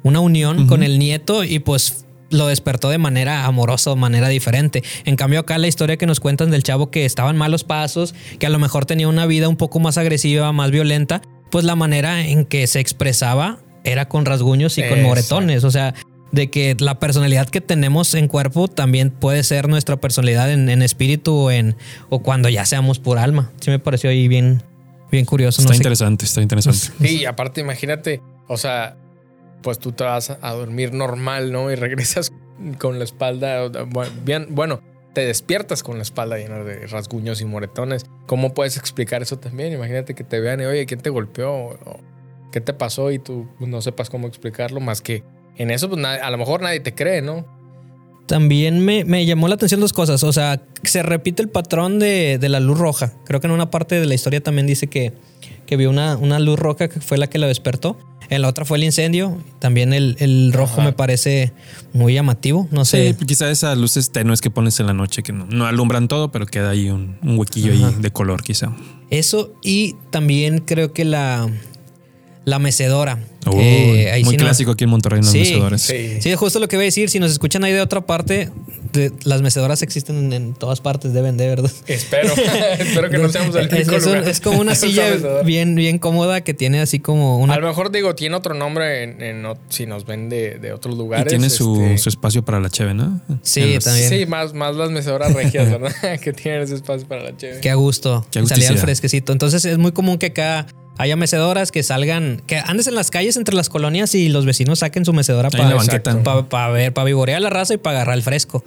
una 0.02 0.20
unión 0.20 0.68
con 0.68 0.82
el 0.84 0.98
nieto 1.00 1.44
y 1.44 1.60
pues 1.60 2.03
lo 2.34 2.48
despertó 2.48 2.90
de 2.90 2.98
manera 2.98 3.46
amorosa 3.46 3.92
o 3.92 3.96
manera 3.96 4.28
diferente. 4.28 4.84
En 5.06 5.16
cambio 5.16 5.40
acá 5.40 5.58
la 5.58 5.68
historia 5.68 5.98
que 5.98 6.06
nos 6.06 6.20
cuentan 6.20 6.52
del 6.52 6.64
chavo 6.64 6.92
que 6.92 7.06
estaba 7.06 7.30
en 7.30 7.38
malos 7.38 7.64
pasos, 7.64 8.14
que 8.40 8.46
a 8.46 8.50
lo 8.50 8.60
mejor 8.60 8.86
tenía 8.86 9.08
una 9.08 9.26
vida 9.26 9.48
un 9.48 9.56
poco 9.56 9.80
más 9.80 9.98
agresiva, 9.98 10.52
más 10.52 10.72
violenta, 10.72 11.22
pues 11.52 11.64
la 11.64 11.76
manera 11.76 12.26
en 12.26 12.46
que 12.46 12.66
se 12.68 12.80
expresaba 12.80 13.60
era 13.84 14.08
con 14.08 14.26
rasguños 14.26 14.78
y 14.78 14.82
con 14.82 15.00
Exacto. 15.00 15.08
moretones, 15.08 15.64
o 15.64 15.72
sea, 15.72 15.94
de 16.32 16.50
que 16.50 16.76
la 16.80 17.00
personalidad 17.00 17.48
que 17.48 17.62
tenemos 17.62 18.16
en 18.16 18.28
cuerpo 18.28 18.68
también 18.68 19.12
puede 19.12 19.44
ser 19.44 19.70
nuestra 19.70 19.98
personalidad 19.98 20.52
en, 20.52 20.68
en 20.68 20.82
espíritu 20.82 21.36
o, 21.36 21.52
en, 21.52 21.76
o 22.10 22.24
cuando 22.24 22.50
ya 22.50 22.66
seamos 22.66 22.98
por 22.98 23.20
alma. 23.20 23.52
Sí 23.62 23.70
me 23.70 23.78
pareció 23.78 24.10
ahí 24.10 24.28
bien, 24.28 24.64
bien 25.12 25.26
curioso. 25.26 25.62
Está 25.62 25.70
no 25.70 25.76
sé. 25.76 25.78
interesante, 25.78 26.26
está 26.26 26.42
interesante. 26.42 26.90
Sí, 27.00 27.20
y 27.20 27.26
aparte, 27.26 27.62
imagínate, 27.62 28.22
o 28.48 28.58
sea, 28.58 28.98
pues 29.64 29.80
tú 29.80 29.92
te 29.94 30.04
vas 30.04 30.30
a 30.30 30.52
dormir 30.54 30.94
normal, 30.94 31.52
¿no? 31.52 31.72
Y 31.72 31.76
regresas 31.76 32.32
con 32.78 33.00
la 33.00 33.06
espalda, 33.06 33.70
bien, 34.24 34.48
bueno, 34.52 34.82
te 35.14 35.26
despiertas 35.26 35.84
con 35.84 35.98
la 35.98 36.04
espalda 36.04 36.38
llena 36.38 36.60
de 36.60 36.86
rasguños 36.88 37.42
y 37.42 37.46
moretones. 37.46 38.06
¿Cómo 38.28 38.54
puedes 38.54 38.78
explicar 38.78 39.22
eso 39.22 39.40
también? 39.40 39.74
Imagínate 39.74 40.14
que 40.14 40.24
te 40.24 40.40
vean 40.40 40.62
y, 40.62 40.66
oye, 40.66 40.86
¿quién 40.86 41.02
te 41.02 41.10
golpeó? 41.10 41.78
¿Qué 42.52 42.62
te 42.62 42.74
pasó? 42.74 43.12
Y 43.12 43.20
tú 43.20 43.48
no 43.60 43.82
sepas 43.82 44.10
cómo 44.10 44.28
explicarlo, 44.28 44.80
más 44.80 45.02
que 45.02 45.24
en 45.56 45.72
eso, 45.72 45.90
pues 45.90 46.04
a 46.04 46.30
lo 46.30 46.38
mejor 46.38 46.62
nadie 46.62 46.80
te 46.80 46.94
cree, 46.94 47.22
¿no? 47.22 47.46
También 48.26 48.84
me, 48.84 49.04
me 49.04 49.26
llamó 49.26 49.48
la 49.48 49.56
atención 49.56 49.82
dos 49.82 49.94
cosas. 49.94 50.24
O 50.24 50.32
sea, 50.32 50.62
se 50.84 51.04
repite 51.04 51.42
el 51.42 51.50
patrón 51.50 52.00
de, 52.00 52.38
de 52.40 52.50
la 52.50 52.60
luz 52.60 52.80
roja. 52.80 53.14
Creo 53.26 53.40
que 53.40 53.48
en 53.48 53.54
una 53.54 53.70
parte 53.70 54.00
de 54.00 54.06
la 54.06 54.14
historia 54.14 54.42
también 54.42 54.66
dice 54.66 54.88
que, 54.88 55.14
que 55.66 55.78
vio 55.78 55.90
una, 55.90 56.18
una 56.18 56.40
luz 56.40 56.58
roja 56.58 56.88
que 56.88 57.02
fue 57.02 57.18
la 57.18 57.28
que 57.28 57.38
la 57.38 57.48
despertó. 57.48 57.98
En 58.30 58.42
la 58.42 58.48
otra 58.48 58.66
fue 58.66 58.78
el 58.78 58.84
incendio. 58.84 59.38
También 59.60 59.94
el, 59.94 60.16
el 60.20 60.54
rojo 60.54 60.82
Ajá. 60.82 60.84
me 60.90 60.94
parece 60.94 61.54
muy 61.94 62.14
llamativo. 62.14 62.68
No 62.72 62.86
sé. 62.86 63.16
Sí, 63.18 63.26
quizá 63.26 63.50
esas 63.50 63.78
luces 63.78 64.12
tenues 64.12 64.42
que 64.42 64.50
pones 64.50 64.80
en 64.80 64.88
la 64.88 64.94
noche 64.94 65.24
que 65.24 65.34
no, 65.34 65.46
no 65.46 65.66
alumbran 65.66 66.08
todo, 66.08 66.32
pero 66.32 66.46
queda 66.46 66.72
ahí 66.72 66.90
un, 66.90 67.18
un 67.24 67.38
huequillo 67.38 67.72
ahí 67.72 67.96
de 68.00 68.12
color, 68.12 68.42
quizá. 68.42 68.74
Eso 69.10 69.54
y 69.62 69.96
también 70.10 70.60
creo 70.60 70.94
que 70.94 71.06
la, 71.06 71.50
la 72.46 72.60
mecedora. 72.60 73.20
Ahí 73.46 74.24
muy 74.24 74.32
sí 74.32 74.38
no- 74.38 74.44
clásico 74.46 74.72
aquí 74.72 74.86
en 74.86 74.90
Monterrey 74.90 75.20
en 75.20 75.26
los 75.26 75.32
Sí, 75.32 75.40
mecedores. 75.40 75.82
Sí. 75.82 76.22
Sí, 76.22 76.34
justo 76.36 76.60
lo 76.60 76.68
que 76.68 76.78
voy 76.78 76.84
a 76.84 76.88
decir. 76.88 77.10
Si 77.10 77.20
nos 77.20 77.32
escuchan 77.32 77.64
ahí 77.66 77.74
de 77.74 77.82
otra 77.82 78.06
parte, 78.06 78.50
de- 78.94 79.12
las 79.24 79.42
mecedoras 79.42 79.82
existen 79.82 80.18
en, 80.18 80.34
en 80.34 80.54
todas 80.54 80.80
partes, 80.82 81.14
deben 81.14 81.36
de, 81.36 81.48
¿verdad? 81.48 81.72
Espero, 81.88 82.34
espero 82.80 83.10
que 83.10 83.18
no 83.18 83.28
seamos 83.30 83.56
el 83.56 83.66
es, 83.74 83.88
es 83.88 84.06
un- 84.06 84.14
lugar. 84.16 84.28
es 84.30 84.40
como 84.42 84.60
una 84.62 84.76
silla 84.76 85.06
bien, 85.44 85.76
bien 85.76 86.00
cómoda 86.00 86.42
que 86.42 86.54
tiene 86.54 86.80
así 86.80 87.00
como 87.00 87.38
una 87.38 87.54
A 87.56 87.60
lo 87.60 87.68
mejor 87.68 87.92
digo, 87.92 88.16
tiene 88.16 88.36
otro 88.36 88.54
nombre 88.54 89.04
en, 89.04 89.22
en 89.22 89.44
ot- 89.44 89.58
si 89.70 89.86
nos 89.86 90.06
ven 90.06 90.30
de, 90.30 90.60
de 90.60 90.72
otros 90.74 90.96
Y 90.96 90.98
lugares. 90.98 91.28
tiene 91.28 91.50
su, 91.50 91.82
este, 91.82 91.98
su 91.98 92.10
espacio 92.10 92.44
para 92.46 92.60
la 92.62 92.70
cheve, 92.70 92.94
¿no? 92.94 93.20
Sí, 93.42 93.74
los- 93.76 93.84
también. 93.84 94.10
Sí, 94.10 94.26
más, 94.26 94.54
más 94.54 94.76
las 94.76 94.90
mecedoras 94.92 95.34
regias, 95.34 95.70
¿verdad? 95.70 96.20
que 96.22 96.32
tienen 96.34 96.62
ese 96.62 96.76
espacio 96.76 97.06
para 97.08 97.24
la 97.24 97.36
chévere. 97.36 97.60
Qué 97.60 97.70
a 97.70 97.76
gusto. 97.76 98.26
Qué 98.32 98.46
Salía 98.46 98.70
al 98.70 98.78
fresquecito. 98.78 99.32
Entonces 99.34 99.66
es 99.66 99.78
muy 99.78 99.92
común 99.92 100.18
que 100.18 100.28
acá 100.28 100.66
haya 100.98 101.16
mecedoras 101.16 101.72
que 101.72 101.82
salgan, 101.84 102.42
que 102.46 102.58
andes 102.58 102.88
en 102.88 102.96
las 102.96 103.10
calles 103.12 103.36
entre 103.38 103.56
las 103.56 103.70
colonias 103.70 104.14
y 104.16 104.30
los 104.30 104.46
vecinos 104.46 104.80
saquen 104.80 105.06
su 105.06 105.14
mecedora 105.14 105.50
para 105.50 105.74
banqueta. 105.76 106.14
ver, 106.72 106.94
para 106.94 107.06
vivorear 107.06 107.42
la 107.42 107.50
raza 107.50 107.74
y 107.74 107.78
para 107.78 107.98
agarrar 107.98 108.16
el 108.16 108.24
fresco. 108.24 108.64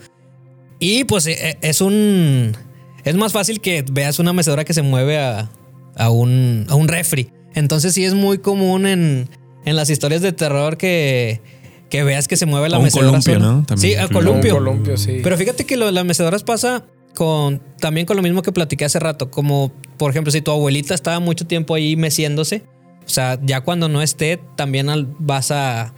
Y 0.78 1.04
pues 1.04 1.26
eh, 1.26 1.58
es 1.62 1.80
un. 1.80 2.56
Es 3.04 3.14
más 3.14 3.32
fácil 3.32 3.60
que 3.60 3.84
veas 3.90 4.18
una 4.18 4.32
mecedora 4.32 4.64
que 4.64 4.74
se 4.74 4.82
mueve 4.82 5.18
a, 5.18 5.48
a 5.96 6.10
un, 6.10 6.66
a 6.68 6.74
un 6.74 6.88
refri. 6.88 7.30
Entonces 7.54 7.94
sí 7.94 8.04
es 8.04 8.14
muy 8.14 8.38
común 8.38 8.86
en, 8.86 9.28
en 9.64 9.76
las 9.76 9.88
historias 9.88 10.20
de 10.22 10.32
terror 10.32 10.76
que, 10.76 11.40
que 11.88 12.02
veas 12.02 12.26
que 12.28 12.36
se 12.36 12.44
mueve 12.46 12.68
la 12.68 12.76
O 12.76 12.80
un 12.80 12.84
mecedora. 12.84 13.06
columpio. 13.08 13.38
¿no? 13.38 13.64
También 13.64 13.92
sí, 13.92 13.96
a 13.98 14.08
columpio. 14.08 14.54
Un 14.54 14.58
columpio, 14.64 14.96
sí. 14.96 15.20
Pero 15.22 15.36
fíjate 15.38 15.64
que 15.64 15.76
lo 15.76 15.86
de 15.86 15.92
las 15.92 16.04
mecedoras 16.04 16.42
pasa 16.42 16.84
con 17.16 17.60
también 17.80 18.06
con 18.06 18.16
lo 18.16 18.22
mismo 18.22 18.42
que 18.42 18.52
platiqué 18.52 18.84
hace 18.84 19.00
rato. 19.00 19.30
Como, 19.32 19.72
por 19.98 20.12
ejemplo, 20.12 20.30
si 20.30 20.40
tu 20.40 20.52
abuelita 20.52 20.94
estaba 20.94 21.18
mucho 21.18 21.46
tiempo 21.48 21.74
ahí 21.74 21.96
meciéndose, 21.96 22.62
o 23.04 23.08
sea, 23.08 23.38
ya 23.42 23.62
cuando 23.62 23.88
no 23.88 24.02
esté, 24.02 24.38
también 24.54 24.88
al- 24.88 25.08
vas 25.18 25.50
a. 25.50 25.92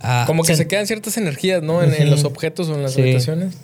a- 0.00 0.24
Como 0.28 0.44
que 0.44 0.54
se 0.54 0.68
quedan 0.68 0.86
ciertas 0.86 1.16
energías, 1.16 1.62
¿no? 1.62 1.82
En, 1.82 2.10
los 2.10 2.22
objetos 2.24 2.68
o 2.68 2.74
en 2.76 2.82
las 2.84 2.92
Sí. 2.94 3.00
habitaciones. 3.02 3.58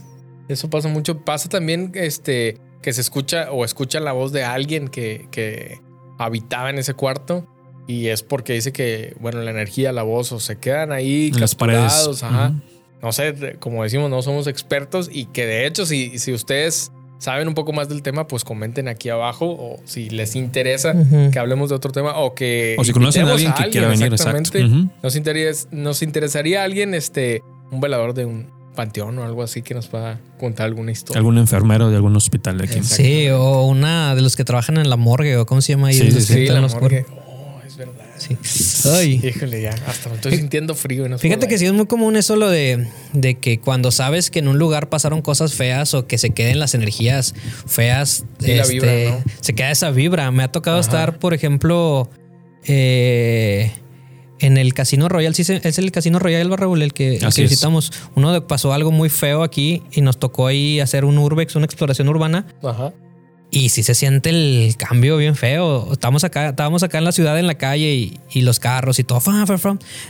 Eso 0.49 0.69
pasa 0.71 0.89
mucho. 0.89 1.21
Pasa 1.25 1.49
también 1.49 1.93
este, 1.95 2.59
que 2.83 2.93
se 2.93 3.01
escucha 3.01 3.53
o 3.53 3.65
escucha 3.65 4.01
la 4.01 4.13
voz 4.13 4.33
de 4.33 4.43
alguien 4.45 4.89
que, 4.89 5.29
que 5.31 5.79
habitaba 6.19 6.71
en 6.71 6.79
ese 6.79 6.95
cuarto. 6.95 7.47
Y 7.87 8.07
es 8.09 8.23
porque 8.23 8.55
dice 8.55 8.73
que, 8.73 9.15
bueno, 9.21 9.43
la 9.43 9.51
energía, 9.51 9.93
la 9.93 10.03
voz, 10.03 10.33
o 10.33 10.41
se 10.41 10.57
quedan 10.57 10.91
ahí 10.91 11.31
En 11.35 11.41
las 11.41 11.55
paredes. 11.55 12.23
ajá. 12.23 12.55
No 13.05 13.13
sé, 13.13 13.57
como 13.61 13.83
decimos, 13.85 14.09
no 14.11 14.23
somos 14.23 14.47
expertos 14.47 15.09
y 15.13 15.27
que 15.27 15.45
de 15.47 15.67
hecho, 15.67 15.85
si, 15.87 16.19
si 16.19 16.33
ustedes 16.33 16.91
saben 17.19 17.49
un 17.49 17.55
poco 17.55 17.73
más 17.73 17.89
del 17.89 18.03
tema, 18.03 18.27
pues 18.27 18.45
comenten 18.45 18.89
aquí 18.89 19.09
abajo 19.11 19.47
o 19.47 19.77
si 19.85 20.09
les 20.11 20.35
interesa 20.37 20.95
que 21.33 21.39
hablemos 21.39 21.69
de 21.69 21.77
otro 21.77 21.93
tema 21.93 22.17
o 22.19 22.35
que... 22.35 22.75
O 22.79 22.85
si 22.85 22.93
conocen 22.93 23.27
a 23.29 23.33
alguien 23.33 23.53
que 23.53 23.69
quiera 23.71 23.89
venir, 23.89 24.07
exacto. 24.13 24.39
exactamente. 24.39 24.91
Nos, 25.03 25.17
interes- 25.17 25.69
nos 25.71 26.03
interesaría 26.03 26.65
alguien, 26.65 26.95
este, 26.95 27.43
un 27.71 27.81
velador 27.81 28.15
de 28.15 28.25
un 28.25 28.47
panteón 28.75 29.19
o 29.19 29.25
algo 29.25 29.43
así 29.43 29.63
que 29.63 29.73
nos 29.75 29.87
pueda 29.87 30.19
contar 30.39 30.67
alguna 30.67 30.91
historia. 30.91 31.19
Algún 31.19 31.39
enfermero 31.39 31.91
de 31.91 31.97
algún 31.97 32.17
hospital 32.17 32.59
de 32.59 32.65
aquí. 32.65 32.79
Exacto. 32.79 32.97
Sí, 33.05 33.29
o 33.29 33.63
una 33.67 34.15
de 34.15 34.23
los 34.23 34.35
que 34.35 34.45
trabajan 34.45 34.79
en 34.79 34.91
la 34.91 34.97
morgue, 34.97 35.37
o 35.37 35.47
cómo 35.47 35.61
se 35.61 35.73
llama 35.75 35.89
ahí. 35.89 35.95
Sí, 35.95 36.11
sí, 36.11 36.21
Sí, 36.21 36.47
la 36.47 36.61
morgue. 36.61 37.07
Es 37.75 37.79
verdad. 37.79 38.05
Sí. 38.19 38.37
Ay. 38.89 39.21
Híjole, 39.23 39.63
ya, 39.63 39.71
hasta 39.87 40.09
me 40.09 40.15
estoy 40.17 40.37
sintiendo 40.37 40.75
frío. 40.75 41.07
y 41.07 41.09
no 41.09 41.19
Fíjate 41.19 41.49
que 41.49 41.59
sí 41.59 41.67
es 41.67 41.73
muy 41.73 41.87
común 41.87 42.17
eso 42.17 42.37
lo 42.37 42.49
de, 42.49 42.87
de 43.13 43.35
que 43.37 43.59
cuando 43.59 43.91
sabes 43.91 44.31
que 44.31 44.39
en 44.39 44.49
un 44.49 44.59
lugar 44.59 44.89
pasaron 44.89 45.23
cosas 45.23 45.55
feas 45.55 45.93
o 45.95 46.07
que 46.07 46.19
se 46.19 46.31
queden 46.31 46.59
las 46.61 46.75
energías 46.75 47.35
feas, 47.67 48.25
este, 48.39 48.47
Sí, 48.47 48.55
la 48.55 48.67
vibra, 48.67 48.93
¿no? 49.11 49.23
se 49.41 49.55
queda 49.55 49.71
esa 49.73 49.91
vibra. 49.91 50.31
Me 50.31 50.45
ha 50.45 50.53
tocado 50.53 50.77
Ajá. 50.79 50.87
estar, 50.87 51.19
por 51.19 51.35
ejemplo, 51.35 52.09
eh, 52.67 53.73
en 54.41 54.57
el 54.59 54.75
Casino 54.75 55.09
Royal. 55.09 55.35
Sí, 55.35 55.43
es 55.43 55.79
el 55.79 55.91
Casino 55.93 56.19
Royal 56.19 56.49
Barraúl 56.49 56.83
el 56.83 56.93
que, 56.93 57.17
el 57.17 57.33
que 57.35 57.43
visitamos. 57.43 57.93
Uno 58.15 58.33
de- 58.33 58.41
pasó 58.41 58.73
algo 58.73 58.91
muy 58.91 59.09
feo 59.09 59.43
aquí 59.43 59.83
y 59.93 60.01
nos 60.01 60.19
tocó 60.19 60.47
ahí 60.47 60.81
hacer 60.81 61.05
un 61.05 61.19
urbex, 61.19 61.57
una 61.57 61.65
exploración 61.67 62.09
urbana. 62.09 62.47
Ajá. 62.63 62.93
Y 63.55 63.69
sí 63.69 63.83
se 63.83 63.95
siente 63.95 64.31
el 64.31 64.75
cambio 64.77 65.17
bien 65.17 65.37
feo. 65.37 65.93
Estamos 65.93 66.25
acá, 66.25 66.49
estábamos 66.49 66.83
acá 66.83 66.99
en 66.99 67.05
la 67.05 67.13
ciudad, 67.13 67.39
en 67.39 67.47
la 67.47 67.55
calle 67.57 67.95
y, 67.95 68.19
y 68.33 68.41
los 68.43 68.59
carros 68.59 68.99
y 68.99 69.05
todo. 69.05 69.21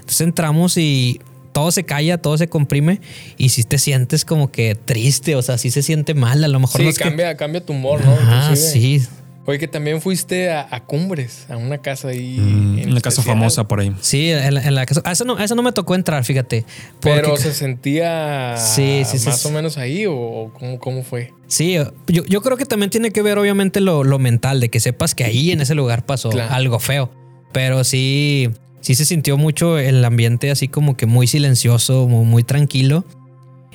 Entonces 0.00 0.20
entramos 0.22 0.76
y 0.76 1.20
todo 1.52 1.70
se 1.70 1.84
calla, 1.84 2.18
todo 2.18 2.36
se 2.36 2.48
comprime 2.48 3.00
y 3.36 3.50
si 3.50 3.62
te 3.62 3.78
sientes 3.78 4.24
como 4.24 4.50
que 4.50 4.74
triste, 4.74 5.36
o 5.36 5.42
sea, 5.42 5.56
sí 5.58 5.70
se 5.70 5.82
siente 5.82 6.14
mal. 6.14 6.42
A 6.42 6.48
lo 6.48 6.58
mejor 6.58 6.78
Sí, 6.80 6.84
no 6.84 6.90
es 6.90 6.98
que- 6.98 7.04
cambia, 7.04 7.36
tu 7.64 7.72
humor, 7.74 8.04
¿no? 8.04 8.12
Inclusive. 8.14 9.00
sí. 9.00 9.08
Oye, 9.46 9.58
que 9.58 9.68
también 9.68 10.00
fuiste 10.00 10.50
a, 10.50 10.66
a 10.70 10.84
Cumbres, 10.84 11.46
a 11.50 11.56
una 11.58 11.78
casa 11.78 12.08
ahí. 12.08 12.38
Mm, 12.40 12.78
en 12.78 12.90
una 12.92 13.00
casa 13.02 13.22
famosa 13.22 13.68
por 13.68 13.80
ahí. 13.80 13.94
Sí, 14.00 14.30
en 14.30 14.54
la, 14.54 14.62
en 14.62 14.74
la 14.74 14.86
casa. 14.86 15.02
A 15.04 15.12
eso, 15.12 15.24
no, 15.26 15.36
a 15.36 15.44
eso 15.44 15.54
no 15.54 15.62
me 15.62 15.72
tocó 15.72 15.94
entrar, 15.94 16.24
fíjate. 16.24 16.64
Pero 17.00 17.28
Porque- 17.30 17.42
se 17.42 17.52
sentía 17.52 18.56
Sí, 18.56 19.02
sí, 19.04 19.18
sí, 19.18 19.26
más 19.26 19.40
sí. 19.40 19.48
o 19.48 19.50
menos 19.50 19.76
ahí 19.76 20.06
o, 20.06 20.14
o 20.16 20.52
cómo, 20.54 20.78
cómo 20.78 21.02
fue. 21.02 21.32
Sí, 21.46 21.74
yo, 22.08 22.24
yo 22.24 22.40
creo 22.40 22.56
que 22.56 22.64
también 22.64 22.88
tiene 22.88 23.10
que 23.10 23.20
ver, 23.20 23.36
obviamente, 23.38 23.80
lo, 23.80 24.02
lo 24.02 24.18
mental, 24.18 24.60
de 24.60 24.70
que 24.70 24.80
sepas 24.80 25.14
que 25.14 25.24
ahí 25.24 25.50
en 25.50 25.60
ese 25.60 25.74
lugar 25.74 26.06
pasó 26.06 26.30
Claro. 26.30 26.54
algo 26.54 26.78
feo. 26.78 27.10
Pero 27.52 27.84
sí, 27.84 28.48
sí 28.80 28.94
se 28.94 29.04
sintió 29.04 29.36
mucho 29.36 29.78
el 29.78 30.02
ambiente 30.06 30.50
así 30.50 30.68
como 30.68 30.96
que 30.96 31.04
muy 31.06 31.26
silencioso, 31.26 32.08
muy, 32.08 32.24
muy 32.24 32.42
tranquilo. 32.44 33.04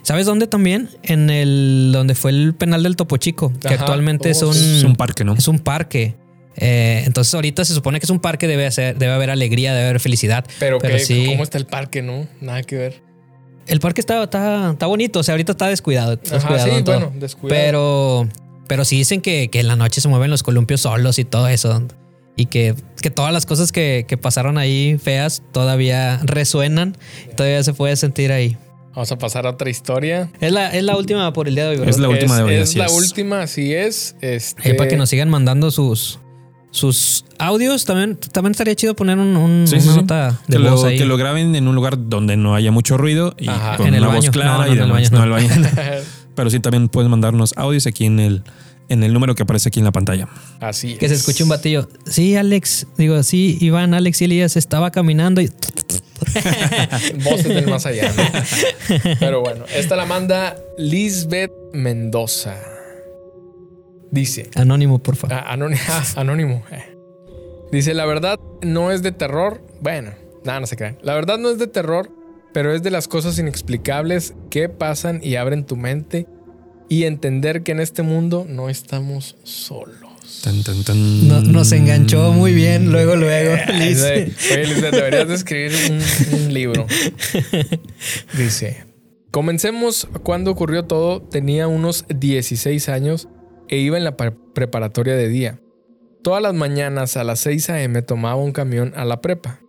¿Sabes 0.10 0.26
dónde 0.26 0.48
también? 0.48 0.90
En 1.04 1.30
el 1.30 1.92
donde 1.94 2.16
fue 2.16 2.32
el 2.32 2.56
penal 2.56 2.82
del 2.82 2.96
Topo 2.96 3.18
Chico, 3.18 3.54
que 3.62 3.68
Ajá. 3.68 3.82
actualmente 3.82 4.32
es 4.32 4.42
Oh, 4.42 4.50
un. 4.50 4.56
Es 4.56 4.84
un 4.84 4.96
parque, 4.96 5.24
¿no? 5.24 5.36
es 5.36 5.48
un 5.48 5.60
parque. 5.60 6.16
Eh, 6.56 7.04
entonces 7.06 7.32
ahorita 7.36 7.64
se 7.64 7.76
supone 7.76 8.00
que 8.00 8.08
es 8.08 8.10
un 8.10 8.20
parque, 8.20 8.48
debe, 8.48 8.72
ser, 8.72 8.98
debe 8.98 9.14
haber 9.14 9.30
alegría, 9.30 9.72
debe 9.76 9.86
haber 9.90 10.00
felicidad. 10.00 10.46
Pero, 10.60 10.80
Pero 10.80 10.98
que, 10.98 11.04
sí. 11.06 11.28
¿cómo 11.28 11.44
está 11.44 11.60
el 11.60 11.68
parque, 11.68 12.02
no? 12.02 12.28
Nada 12.42 12.64
que 12.64 12.76
ver. 12.76 13.04
El 13.68 13.80
parque 13.80 14.02
está, 14.02 14.24
está, 14.24 14.72
está 14.72 14.88
bonito, 14.88 15.20
o 15.20 15.24
sea, 15.24 15.34
ahorita 15.34 15.52
está 15.52 15.68
descuidado. 15.68 16.14
está 16.14 16.38
Ajá, 16.38 16.54
descuidado 16.56 16.78
sí, 16.80 16.84
bueno, 16.84 17.14
descuidado. 17.20 17.62
Pero, 17.62 18.28
pero 18.68 18.86
sí 18.86 18.98
dicen 18.98 19.22
que, 19.22 19.50
que 19.52 19.60
en 19.60 19.68
la 19.68 19.76
noche 19.76 20.02
se 20.02 20.08
mueven 20.08 20.32
los 20.32 20.42
columpios 20.42 20.82
solos 20.82 21.20
y 21.20 21.24
todo 21.24 21.48
eso. 21.50 21.84
Y 22.36 22.48
que, 22.48 22.74
que 23.00 23.12
todas 23.12 23.32
las 23.32 23.46
cosas 23.46 23.72
que, 23.72 24.06
que 24.08 24.18
pasaron 24.18 24.58
ahí 24.58 24.98
feas 24.98 25.44
todavía 25.52 26.20
resuenan. 26.24 26.98
Todavía 27.38 27.62
se 27.64 27.74
puede 27.74 27.96
sentir 27.96 28.32
ahí. 28.32 28.58
Vamos 28.96 29.12
a 29.12 29.18
pasar 29.18 29.46
a 29.46 29.52
otra 29.52 29.70
historia. 29.70 30.30
Es 30.42 30.52
la, 30.52 30.70
es 30.70 30.84
la 30.84 30.98
última 30.98 31.32
por 31.32 31.48
el 31.48 31.56
día 31.56 31.66
de 31.66 31.70
hoy, 31.72 31.78
¿verdad? 31.78 31.90
Es 31.90 32.00
la 32.00 32.10
última 32.10 32.38
de 32.38 32.44
hoy, 32.44 32.54
Es 32.56 32.70
así 32.70 32.78
la 32.80 32.86
es. 32.88 32.92
última, 32.94 33.42
así 33.42 33.74
es. 33.74 34.16
Este, 34.22 34.70
Ahí 34.72 34.78
para 34.78 34.90
que 34.90 34.98
nos 34.98 35.10
sigan 35.10 35.30
mandando 35.30 35.72
sus, 35.72 36.20
sus 36.72 37.24
audios. 37.38 37.86
También, 37.86 38.18
también 38.18 38.52
estaría 38.52 38.76
chido 38.76 38.96
poner 38.96 39.18
un, 39.20 39.38
un- 39.38 39.68
Sí, 39.68 39.80
sí, 39.80 39.86
una 39.88 39.94
sí. 39.96 40.02
nota 40.02 40.40
de 40.48 40.58
Que 40.58 40.64
lo, 40.64 40.72
voz 40.72 40.84
ahí. 40.86 40.98
que 40.98 41.06
lo 41.06 41.18
graben 41.18 41.56
en 41.56 41.68
un 41.68 41.76
lugar 41.76 42.10
donde 42.10 42.36
no 42.36 42.56
haya 42.56 42.72
mucho 42.72 42.98
ruido 42.98 43.36
y 43.38 43.48
Ajá. 43.48 43.78
con 43.78 43.88
En 43.88 43.94
el 43.96 44.04
una 44.04 44.16
voz 44.16 44.30
clara 44.32 44.58
No, 44.58 44.66
no, 44.66 44.74
y 44.74 44.76
demás. 44.78 45.12
No, 45.12 45.24
el 45.24 45.30
baño. 45.30 45.50
Pero 46.36 46.50
sí 46.50 46.60
también 46.60 46.90
puedes 46.90 47.10
mandarnos 47.10 47.54
audios 47.58 47.86
aquí 47.86 48.06
en 48.06 48.20
el, 48.20 48.44
en 48.90 49.04
el 49.04 49.14
número 49.14 49.36
que 49.36 49.44
aparece 49.44 49.70
aquí 49.70 49.80
en 49.80 49.86
la 49.86 49.92
pantalla. 49.92 50.28
Así 50.62 50.96
Que 50.96 51.08
se 51.10 51.14
es. 51.14 51.20
escuche 51.22 51.44
un 51.44 51.50
batillo. 51.50 51.90
Sí, 52.06 52.36
Alex. 52.36 52.88
Digo, 52.98 53.22
sí, 53.24 53.58
Iván, 53.62 53.94
Alex 53.94 54.22
y 54.22 54.26
Elías 54.26 54.58
estaba 54.58 54.90
caminando 54.92 55.42
y. 55.42 55.50
Voces 57.24 57.48
del 57.48 57.68
más 57.68 57.86
allá. 57.86 58.12
¿no? 58.12 58.24
Pero 59.20 59.42
bueno, 59.42 59.66
esta 59.76 59.96
la 59.96 60.06
manda 60.06 60.56
Lisbeth 60.78 61.52
Mendoza. 61.74 62.56
Dice. 64.12 64.50
Anónimo, 64.56 65.00
por 65.00 65.16
favor. 65.16 65.36
Ah, 65.36 65.52
anónimo. 65.54 65.82
ah, 65.90 66.04
anónimo. 66.16 66.64
Dice, 67.72 67.94
la 67.94 68.06
verdad 68.06 68.40
no 68.62 68.92
es 68.92 69.04
de 69.04 69.12
terror. 69.12 69.62
Bueno, 69.82 70.12
nada, 70.44 70.60
no 70.60 70.68
se 70.68 70.76
crean. 70.76 70.98
La 71.02 71.14
verdad 71.14 71.38
no 71.38 71.50
es 71.50 71.60
de 71.60 71.68
terror, 71.68 72.10
pero 72.54 72.74
es 72.74 72.82
de 72.84 72.92
las 72.92 73.08
cosas 73.08 73.38
inexplicables 73.38 74.34
que 74.50 74.70
pasan 74.70 75.20
y 75.24 75.36
abren 75.36 75.66
tu 75.66 75.76
mente 75.76 76.28
y 76.90 77.04
entender 77.04 77.62
que 77.62 77.72
en 77.72 77.80
este 77.80 78.02
mundo 78.02 78.46
no 78.50 78.70
estamos 78.70 79.38
solos. 79.44 80.09
Tan, 80.44 80.64
tan, 80.64 80.84
tan. 80.84 81.28
No- 81.28 81.42
nos 81.42 81.72
enganchó 81.72 82.32
muy 82.32 82.54
bien, 82.54 82.92
luego, 82.92 83.16
luego. 83.16 83.56
Liz. 83.78 84.02
Oye, 84.04 84.34
Lisbeth, 84.66 84.94
deberías 84.96 85.28
de 85.28 85.36
escribir 85.36 85.72
un, 85.92 86.40
un 86.42 86.54
libro. 86.54 86.86
Dice, 88.38 88.86
comencemos 89.32 90.08
cuando 90.24 90.52
ocurrió 90.52 90.86
todo. 90.86 91.22
Tenía 91.22 91.68
unos 91.68 92.06
16 92.10 92.90
años 92.90 93.28
e 93.68 93.78
iba 93.78 93.98
en 93.98 94.04
la 94.04 94.18
pre- 94.18 94.32
preparatoria 94.54 95.16
de 95.16 95.28
día. 95.28 95.60
Todas 96.24 96.42
las 96.42 96.54
mañanas 96.54 97.18
a 97.18 97.24
las 97.24 97.40
6 97.42 97.70
a.m. 97.70 98.02
tomaba 98.02 98.36
un 98.42 98.52
camión 98.52 98.94
a 98.96 99.06
la 99.06 99.22
prepa. 99.22 99.60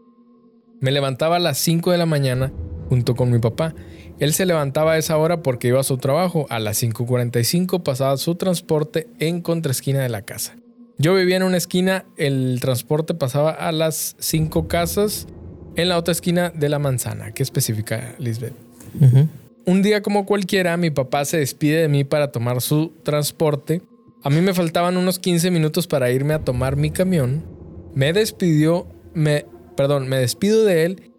Me 0.81 0.91
levantaba 0.91 1.37
a 1.37 1.41
las 1.41 1.59
5 1.59 1.93
de 1.93 1.99
la 1.99 2.07
mañana 2.07 2.53
junto 2.89 3.15
con 3.15 3.31
mi 3.31 3.39
papá. 3.39 3.75
Él 4.21 4.35
se 4.35 4.45
levantaba 4.45 4.93
a 4.93 4.99
esa 4.99 5.17
hora 5.17 5.43
porque 5.43 5.69
iba 5.69 5.81
a 5.81 5.85
su 5.85 5.97
trabajo. 5.97 6.47
A 6.51 6.61
las 6.61 6.83
5.45 6.83 7.83
pasaba 7.83 8.17
su 8.19 8.35
transporte 8.35 9.09
en 9.19 9.41
contraesquina 9.41 10.01
de 10.03 10.11
la 10.11 10.23
casa. 10.23 10.57
Yo 10.99 11.15
vivía 11.15 11.37
en 11.37 11.43
una 11.43 11.57
esquina, 11.57 12.05
el 12.19 12.59
transporte 12.61 13.15
pasaba 13.15 13.51
a 13.51 13.73
las 13.73 14.17
5 14.19 14.69
casas 14.69 15.27
en 15.75 15.89
la 15.89 15.97
otra 15.97 16.13
esquina 16.13 16.51
de 16.51 16.69
la 16.69 16.79
manzana. 16.79 17.33
¿Qué 17.33 17.43
especifica 17.43 18.15
Lisbeth? 18.19 18.53
Un 19.65 19.81
día 19.81 20.03
como 20.03 20.27
cualquiera, 20.27 20.77
mi 20.77 20.91
papá 20.91 21.25
se 21.25 21.39
despide 21.39 21.81
de 21.81 21.89
mí 21.89 22.05
para 22.05 22.31
tomar 22.31 22.61
su 22.61 22.93
transporte. 23.03 23.81
A 24.23 24.29
mí 24.29 24.43
me 24.43 24.53
faltaban 24.53 24.99
unos 24.99 25.19
15 25.19 25.51
minutos 25.51 25.87
para 25.87 26.11
irme 26.11 26.35
a 26.35 26.45
tomar 26.45 26.77
mi 26.77 26.91
camión. 26.91 27.43
Me 27.95 28.13
despidió, 28.13 28.87
me, 29.15 29.47
perdón, 29.77 30.09
me 30.09 30.17
despido 30.17 30.67
de 30.67 30.85
él 30.85 31.13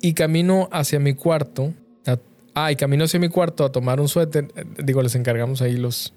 y 0.00 0.14
camino 0.14 0.68
hacia 0.72 0.98
mi 0.98 1.14
cuarto. 1.14 1.72
A- 2.62 2.66
ah, 2.66 2.72
y 2.72 2.76
camino 2.76 3.04
hacia 3.04 3.18
mi 3.20 3.28
cuarto 3.28 3.64
a 3.64 3.72
tomar 3.72 4.00
un 4.00 4.08
suéter. 4.08 4.48
Eh, 4.56 4.64
Digo, 4.84 5.02
les 5.02 5.14
encargamos 5.14 5.62
ahí 5.62 5.76
los... 5.76 6.14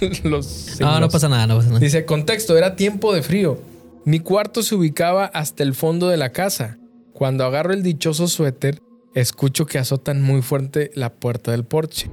los 0.24 0.76
No, 0.80 1.00
no 1.00 1.08
pasa 1.08 1.28
nada, 1.28 1.46
no 1.46 1.56
pasa 1.56 1.68
nada. 1.68 1.80
Dice, 1.80 2.04
contexto, 2.04 2.56
era 2.56 2.76
tiempo 2.76 3.14
de 3.14 3.22
frío. 3.22 3.60
Mi 4.04 4.20
cuarto 4.20 4.62
se 4.62 4.74
ubicaba 4.74 5.26
hasta 5.26 5.62
el 5.62 5.74
fondo 5.74 6.08
de 6.08 6.16
la 6.16 6.30
casa. 6.32 6.78
Cuando 7.12 7.44
agarro 7.44 7.72
el 7.72 7.82
dichoso 7.82 8.28
suéter, 8.28 8.80
escucho 9.14 9.66
que 9.66 9.78
azotan 9.78 10.22
muy 10.22 10.42
fuerte 10.42 10.90
la 10.94 11.12
puerta 11.14 11.50
del 11.50 11.64
porche. 11.64 12.10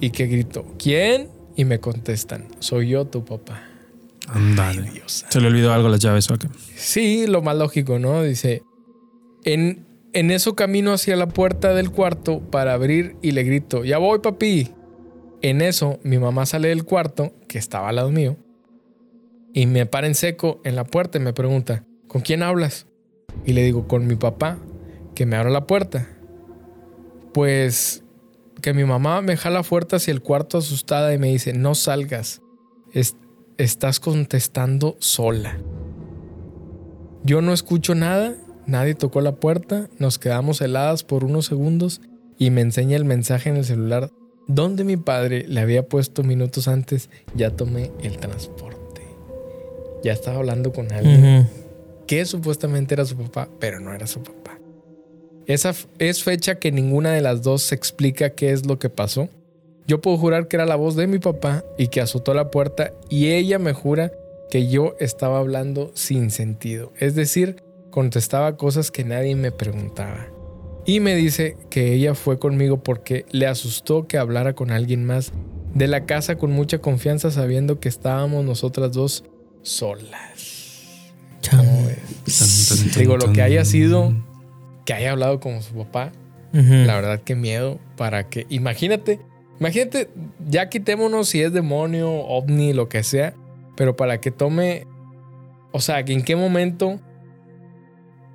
Y 0.00 0.10
que 0.10 0.26
grito, 0.26 0.64
¿quién? 0.78 1.28
Y 1.56 1.64
me 1.64 1.80
contestan, 1.80 2.46
soy 2.60 2.88
yo 2.90 3.04
tu 3.06 3.24
papá. 3.24 3.62
Ándale. 4.28 4.90
Dios. 4.90 5.24
Se 5.28 5.40
le 5.40 5.48
olvidó 5.48 5.72
algo 5.72 5.88
las 5.88 6.00
llaves. 6.00 6.30
ok. 6.30 6.44
Sí, 6.76 7.26
lo 7.26 7.42
más 7.42 7.56
lógico, 7.56 7.98
¿no? 7.98 8.22
Dice, 8.22 8.62
en, 9.44 9.86
en 10.12 10.30
eso 10.30 10.54
camino 10.54 10.92
hacia 10.92 11.16
la 11.16 11.28
puerta 11.28 11.74
del 11.74 11.90
cuarto 11.90 12.40
para 12.40 12.72
abrir 12.74 13.16
y 13.22 13.32
le 13.32 13.42
grito, 13.44 13.84
ya 13.84 13.98
voy 13.98 14.18
papi. 14.20 14.72
En 15.42 15.60
eso 15.62 15.98
mi 16.02 16.18
mamá 16.18 16.46
sale 16.46 16.68
del 16.68 16.84
cuarto, 16.84 17.32
que 17.46 17.58
estaba 17.58 17.88
al 17.90 17.96
lado 17.96 18.10
mío, 18.10 18.36
y 19.52 19.66
me 19.66 19.86
para 19.86 20.06
en 20.06 20.14
seco 20.14 20.60
en 20.64 20.74
la 20.76 20.84
puerta 20.84 21.18
y 21.18 21.20
me 21.20 21.32
pregunta, 21.32 21.84
¿con 22.08 22.22
quién 22.22 22.42
hablas? 22.42 22.86
Y 23.44 23.52
le 23.52 23.62
digo, 23.62 23.86
con 23.86 24.06
mi 24.06 24.16
papá, 24.16 24.58
que 25.14 25.26
me 25.26 25.36
abra 25.36 25.50
la 25.50 25.66
puerta. 25.66 26.08
Pues 27.32 28.02
que 28.62 28.74
mi 28.74 28.84
mamá 28.84 29.20
me 29.22 29.36
jala 29.36 29.62
fuerte 29.62 29.96
hacia 29.96 30.12
el 30.12 30.22
cuarto 30.22 30.58
asustada 30.58 31.12
y 31.14 31.18
me 31.18 31.28
dice, 31.28 31.52
no 31.52 31.74
salgas, 31.74 32.42
es- 32.92 33.16
estás 33.58 34.00
contestando 34.00 34.96
sola. 34.98 35.58
Yo 37.24 37.40
no 37.42 37.52
escucho 37.52 37.94
nada, 37.94 38.34
nadie 38.68 38.94
tocó 38.94 39.20
la 39.20 39.34
puerta, 39.34 39.88
nos 39.98 40.18
quedamos 40.18 40.60
heladas 40.60 41.02
por 41.02 41.24
unos 41.24 41.46
segundos 41.46 42.00
y 42.38 42.50
me 42.50 42.60
enseña 42.60 42.96
el 42.96 43.04
mensaje 43.04 43.48
en 43.48 43.56
el 43.56 43.64
celular 43.64 44.12
donde 44.46 44.84
mi 44.84 44.96
padre 44.96 45.44
le 45.48 45.60
había 45.60 45.86
puesto 45.86 46.22
minutos 46.22 46.68
antes, 46.68 47.10
ya 47.34 47.50
tomé 47.50 47.90
el 48.02 48.18
transporte. 48.18 49.02
Ya 50.02 50.12
estaba 50.12 50.38
hablando 50.38 50.72
con 50.72 50.92
alguien 50.92 51.48
que 52.06 52.24
supuestamente 52.24 52.94
era 52.94 53.04
su 53.04 53.16
papá, 53.16 53.48
pero 53.60 53.80
no 53.80 53.92
era 53.92 54.06
su 54.06 54.22
papá. 54.22 54.58
Esa 55.46 55.74
es 55.98 56.22
fecha 56.22 56.58
que 56.58 56.72
ninguna 56.72 57.12
de 57.12 57.20
las 57.20 57.42
dos 57.42 57.62
se 57.62 57.74
explica 57.74 58.30
qué 58.30 58.52
es 58.52 58.66
lo 58.66 58.78
que 58.78 58.88
pasó. 58.88 59.28
Yo 59.86 60.00
puedo 60.00 60.16
jurar 60.16 60.48
que 60.48 60.56
era 60.56 60.66
la 60.66 60.76
voz 60.76 60.96
de 60.96 61.06
mi 61.06 61.18
papá 61.18 61.64
y 61.78 61.88
que 61.88 62.00
azotó 62.00 62.34
la 62.34 62.50
puerta 62.50 62.92
y 63.08 63.28
ella 63.28 63.58
me 63.58 63.72
jura 63.72 64.12
que 64.50 64.68
yo 64.68 64.94
estaba 64.98 65.38
hablando 65.38 65.90
sin 65.94 66.30
sentido. 66.30 66.92
Es 66.98 67.14
decir, 67.14 67.62
contestaba 67.90 68.56
cosas 68.56 68.90
que 68.90 69.04
nadie 69.04 69.34
me 69.36 69.52
preguntaba. 69.52 70.26
Y 70.84 71.00
me 71.00 71.14
dice 71.14 71.56
que 71.70 71.92
ella 71.92 72.14
fue 72.14 72.38
conmigo 72.38 72.82
porque 72.82 73.26
le 73.30 73.46
asustó 73.46 74.06
que 74.06 74.16
hablara 74.16 74.54
con 74.54 74.70
alguien 74.70 75.04
más 75.04 75.32
de 75.74 75.86
la 75.86 76.06
casa 76.06 76.36
con 76.36 76.50
mucha 76.50 76.78
confianza 76.78 77.30
sabiendo 77.30 77.78
que 77.78 77.88
estábamos 77.88 78.44
nosotras 78.44 78.92
dos 78.92 79.24
solas. 79.62 81.12
Chao. 81.42 81.58
¿Cómo 81.64 81.86
ves? 81.86 81.98
Tan, 82.68 82.78
tan, 82.78 82.90
tan, 82.90 83.00
Digo, 83.00 83.16
lo 83.16 83.32
que 83.32 83.42
haya 83.42 83.64
sido, 83.64 84.14
que 84.86 84.94
haya 84.94 85.12
hablado 85.12 85.40
con 85.40 85.62
su 85.62 85.74
papá, 85.74 86.12
Ujú. 86.54 86.72
la 86.86 86.94
verdad 86.96 87.20
que 87.20 87.34
miedo 87.34 87.78
para 87.96 88.28
que, 88.28 88.46
imagínate, 88.48 89.20
imagínate, 89.60 90.08
ya 90.48 90.68
quitémonos 90.68 91.28
si 91.28 91.42
es 91.42 91.52
demonio, 91.52 92.10
ovni, 92.10 92.72
lo 92.72 92.88
que 92.88 93.02
sea, 93.02 93.34
pero 93.76 93.94
para 93.96 94.20
que 94.20 94.30
tome, 94.30 94.86
o 95.72 95.80
sea, 95.80 96.04
que 96.04 96.14
en 96.14 96.22
qué 96.22 96.34
momento 96.34 96.98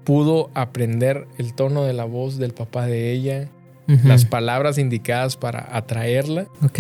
pudo 0.03 0.49
aprender 0.53 1.27
el 1.37 1.53
tono 1.53 1.83
de 1.83 1.93
la 1.93 2.05
voz 2.05 2.37
del 2.37 2.53
papá 2.53 2.85
de 2.87 3.11
ella, 3.11 3.49
Ujú. 3.87 4.07
las 4.07 4.25
palabras 4.25 4.77
indicadas 4.77 5.35
para 5.37 5.75
atraerla 5.75 6.47
Ok. 6.63 6.79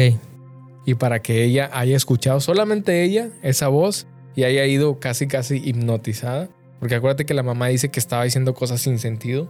y 0.85 0.93
para 0.95 1.21
que 1.21 1.43
ella 1.43 1.69
haya 1.73 1.97
escuchado 1.97 2.39
solamente 2.39 3.03
ella 3.03 3.29
esa 3.41 3.67
voz 3.67 4.07
y 4.35 4.43
haya 4.45 4.65
ido 4.65 4.99
casi 4.99 5.27
casi 5.27 5.57
hipnotizada. 5.63 6.49
Porque 6.79 6.95
acuérdate 6.95 7.25
que 7.25 7.33
la 7.33 7.43
mamá 7.43 7.67
dice 7.67 7.89
que 7.89 7.99
estaba 7.99 8.23
diciendo 8.23 8.53
cosas 8.53 8.81
sin 8.81 8.99
sentido, 8.99 9.47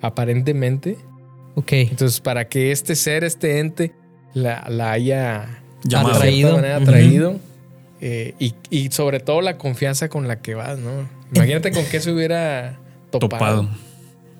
aparentemente. 0.00 0.96
Ok. 1.54 1.72
Entonces, 1.72 2.20
para 2.20 2.48
que 2.48 2.72
este 2.72 2.94
ser, 2.94 3.24
este 3.24 3.58
ente, 3.58 3.92
la, 4.34 4.64
la 4.68 4.92
haya 4.92 5.62
Llamado. 5.84 6.14
Atraído. 6.16 6.56
manera 6.56 6.76
Ujú. 6.78 6.84
atraído. 6.84 7.36
eh, 8.00 8.34
y, 8.40 8.54
y 8.70 8.90
sobre 8.90 9.20
todo 9.20 9.40
la 9.40 9.58
confianza 9.58 10.08
con 10.08 10.26
la 10.28 10.40
que 10.40 10.54
vas, 10.54 10.78
¿no? 10.78 11.08
Imagínate 11.34 11.70
con 11.70 11.84
qué 11.84 12.00
se 12.00 12.10
hubiera 12.12 12.78
topado. 13.18 13.62
Topado. 13.62 13.68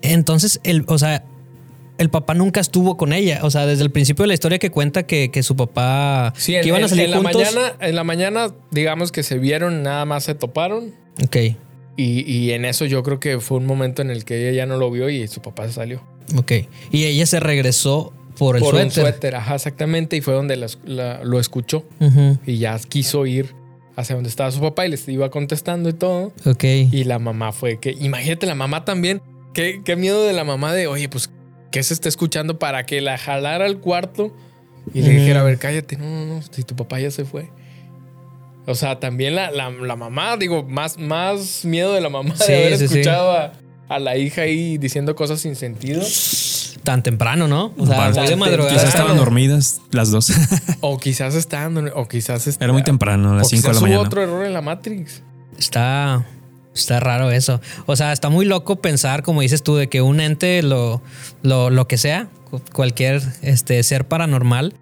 Entonces, 0.01 0.59
el, 0.63 0.83
o 0.87 0.97
sea, 0.97 1.23
el 1.97 2.09
papá 2.09 2.33
nunca 2.33 2.59
estuvo 2.59 2.97
con 2.97 3.13
ella. 3.13 3.39
O 3.43 3.51
sea, 3.51 3.65
desde 3.65 3.83
el 3.83 3.91
principio 3.91 4.23
de 4.23 4.27
la 4.27 4.33
historia 4.33 4.59
que 4.59 4.69
cuenta 4.71 5.03
que, 5.03 5.31
que 5.31 5.43
su 5.43 5.55
papá. 5.55 6.33
Sí, 6.35 6.53
que 6.53 6.59
en, 6.61 6.67
iban 6.67 6.83
a 6.83 6.87
salir 6.87 7.05
en 7.05 7.11
la 7.11 7.21
mañana, 7.21 7.73
en 7.79 7.95
la 7.95 8.03
mañana, 8.03 8.53
digamos 8.71 9.11
que 9.11 9.23
se 9.23 9.37
vieron, 9.37 9.83
nada 9.83 10.05
más 10.05 10.23
se 10.25 10.35
toparon. 10.35 10.93
Ok. 11.23 11.37
Y, 11.95 12.21
y 12.29 12.51
en 12.51 12.65
eso 12.65 12.85
yo 12.85 13.03
creo 13.03 13.19
que 13.19 13.39
fue 13.39 13.57
un 13.59 13.65
momento 13.67 14.01
en 14.01 14.09
el 14.09 14.25
que 14.25 14.49
ella 14.49 14.57
ya 14.57 14.65
no 14.65 14.77
lo 14.77 14.89
vio 14.89 15.09
y 15.09 15.27
su 15.27 15.41
papá 15.41 15.67
se 15.67 15.73
salió. 15.73 16.01
Ok. 16.37 16.51
Y 16.91 17.03
ella 17.05 17.25
se 17.27 17.39
regresó 17.39 18.11
por 18.37 18.55
el 18.55 18.61
Por 18.63 18.71
suéter. 18.71 18.85
un 18.87 18.91
suéter, 18.91 19.35
ajá, 19.35 19.55
exactamente. 19.55 20.17
Y 20.17 20.21
fue 20.21 20.33
donde 20.33 20.55
la- 20.57 20.67
la- 20.85 21.23
lo 21.23 21.39
escuchó. 21.39 21.85
Y 22.47 22.57
ya 22.57 22.79
quiso 22.79 23.25
ir 23.27 23.53
hacia 23.95 24.15
donde 24.15 24.29
estaba 24.29 24.49
su 24.51 24.59
papá 24.59 24.85
y 24.85 24.89
les 24.89 25.07
iba 25.07 25.29
contestando 25.29 25.89
y 25.89 25.93
todo. 25.93 26.33
Ok. 26.45 26.63
Y 26.63 27.03
la 27.03 27.19
mamá 27.19 27.51
fue 27.51 27.79
que, 27.79 27.91
imagínate 27.91 28.45
la 28.45 28.55
mamá 28.55 28.85
también. 28.85 29.21
Qué, 29.53 29.81
qué 29.85 29.95
miedo 29.95 30.25
de 30.25 30.33
la 30.33 30.43
mamá 30.43 30.73
de, 30.73 30.87
oye, 30.87 31.09
pues, 31.09 31.29
¿qué 31.71 31.83
se 31.83 31.93
está 31.93 32.09
escuchando 32.09 32.57
para 32.57 32.85
que 32.85 33.01
la 33.01 33.17
jalara 33.17 33.65
al 33.65 33.79
cuarto 33.79 34.35
y 34.93 35.01
le 35.01 35.09
dijera, 35.11 35.41
a 35.41 35.43
ver, 35.43 35.59
cállate, 35.59 35.95
no, 35.97 36.05
no, 36.05 36.25
no, 36.35 36.41
si 36.41 36.63
tu 36.63 36.75
papá 36.75 36.99
ya 36.99 37.11
se 37.11 37.23
fue. 37.23 37.49
O 38.65 38.75
sea, 38.75 38.99
también 38.99 39.35
la, 39.35 39.51
la- 39.51 39.69
la 39.69 39.95
mamá, 39.95 40.37
digo, 40.37 40.63
más, 40.63 40.97
más 40.97 41.63
miedo 41.65 41.93
de 41.93 42.01
la 42.01 42.09
mamá 42.09 42.35
Sí, 42.35 42.51
de 42.51 42.57
haber 42.57 42.77
sí, 42.77 42.87
sí. 42.87 42.93
escuchado 42.99 43.31
a, 43.31 43.53
a 43.89 43.99
la 43.99 44.17
hija 44.17 44.41
ahí 44.43 44.77
diciendo 44.77 45.15
cosas 45.15 45.39
sin 45.41 45.55
sentido. 45.55 46.01
Tan 46.83 47.03
temprano, 47.03 47.47
¿no? 47.47 47.73
O 47.77 47.85
sea, 47.85 48.09
muy 48.11 48.27
de 48.27 48.35
madrugada. 48.35 48.73
Quizás 48.73 48.89
estaban 48.89 49.15
dormidas 49.17 49.81
las 49.91 50.09
dos. 50.11 50.31
O 50.81 50.97
quizás 50.97 51.35
estaban, 51.35 51.91
o 51.93 52.07
quizás 52.07 52.47
Era 52.59 52.73
muy 52.73 52.83
temprano, 52.83 53.29
a 53.29 53.31
o 53.33 53.35
las 53.35 53.49
5 53.49 53.61
de 53.61 53.61
quizás 53.61 53.73
la 53.75 53.79
hubo 53.79 53.81
mañana. 53.87 54.01
otro 54.07 54.21
error 54.23 54.45
en 54.45 54.53
la 54.53 54.61
Matrix. 54.61 55.21
Está, 55.57 56.25
está 56.73 56.99
raro 56.99 57.31
eso. 57.31 57.61
O 57.85 57.95
sea, 57.95 58.11
está 58.11 58.29
muy 58.29 58.45
loco 58.45 58.77
pensar, 58.81 59.23
como 59.23 59.41
dices 59.41 59.61
tú, 59.63 59.75
de 59.75 59.87
que 59.87 60.01
un 60.01 60.19
ente, 60.19 60.63
lo, 60.63 61.01
lo, 61.43 61.69
lo 61.69 61.87
que 61.87 61.97
sea, 61.97 62.27
cu- 62.49 62.61
cualquier 62.73 63.21
este, 63.41 63.81
ser 63.83 64.07
paranormal, 64.07 64.73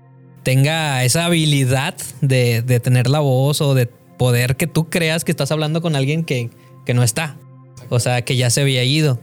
tenga 0.43 1.03
esa 1.03 1.25
habilidad 1.25 1.95
de, 2.21 2.61
de 2.61 2.79
tener 2.79 3.07
la 3.09 3.19
voz 3.19 3.61
o 3.61 3.73
de 3.75 3.85
poder 4.17 4.55
que 4.55 4.65
tú 4.67 4.89
creas 4.89 5.23
que 5.23 5.31
estás 5.31 5.51
hablando 5.51 5.81
con 5.81 5.95
alguien 5.95 6.23
que, 6.23 6.49
que 6.85 6.93
no 6.93 7.03
está. 7.03 7.35
O 7.89 7.99
sea, 7.99 8.23
que 8.23 8.35
ya 8.37 8.49
se 8.49 8.61
había 8.61 8.83
ido. 8.83 9.19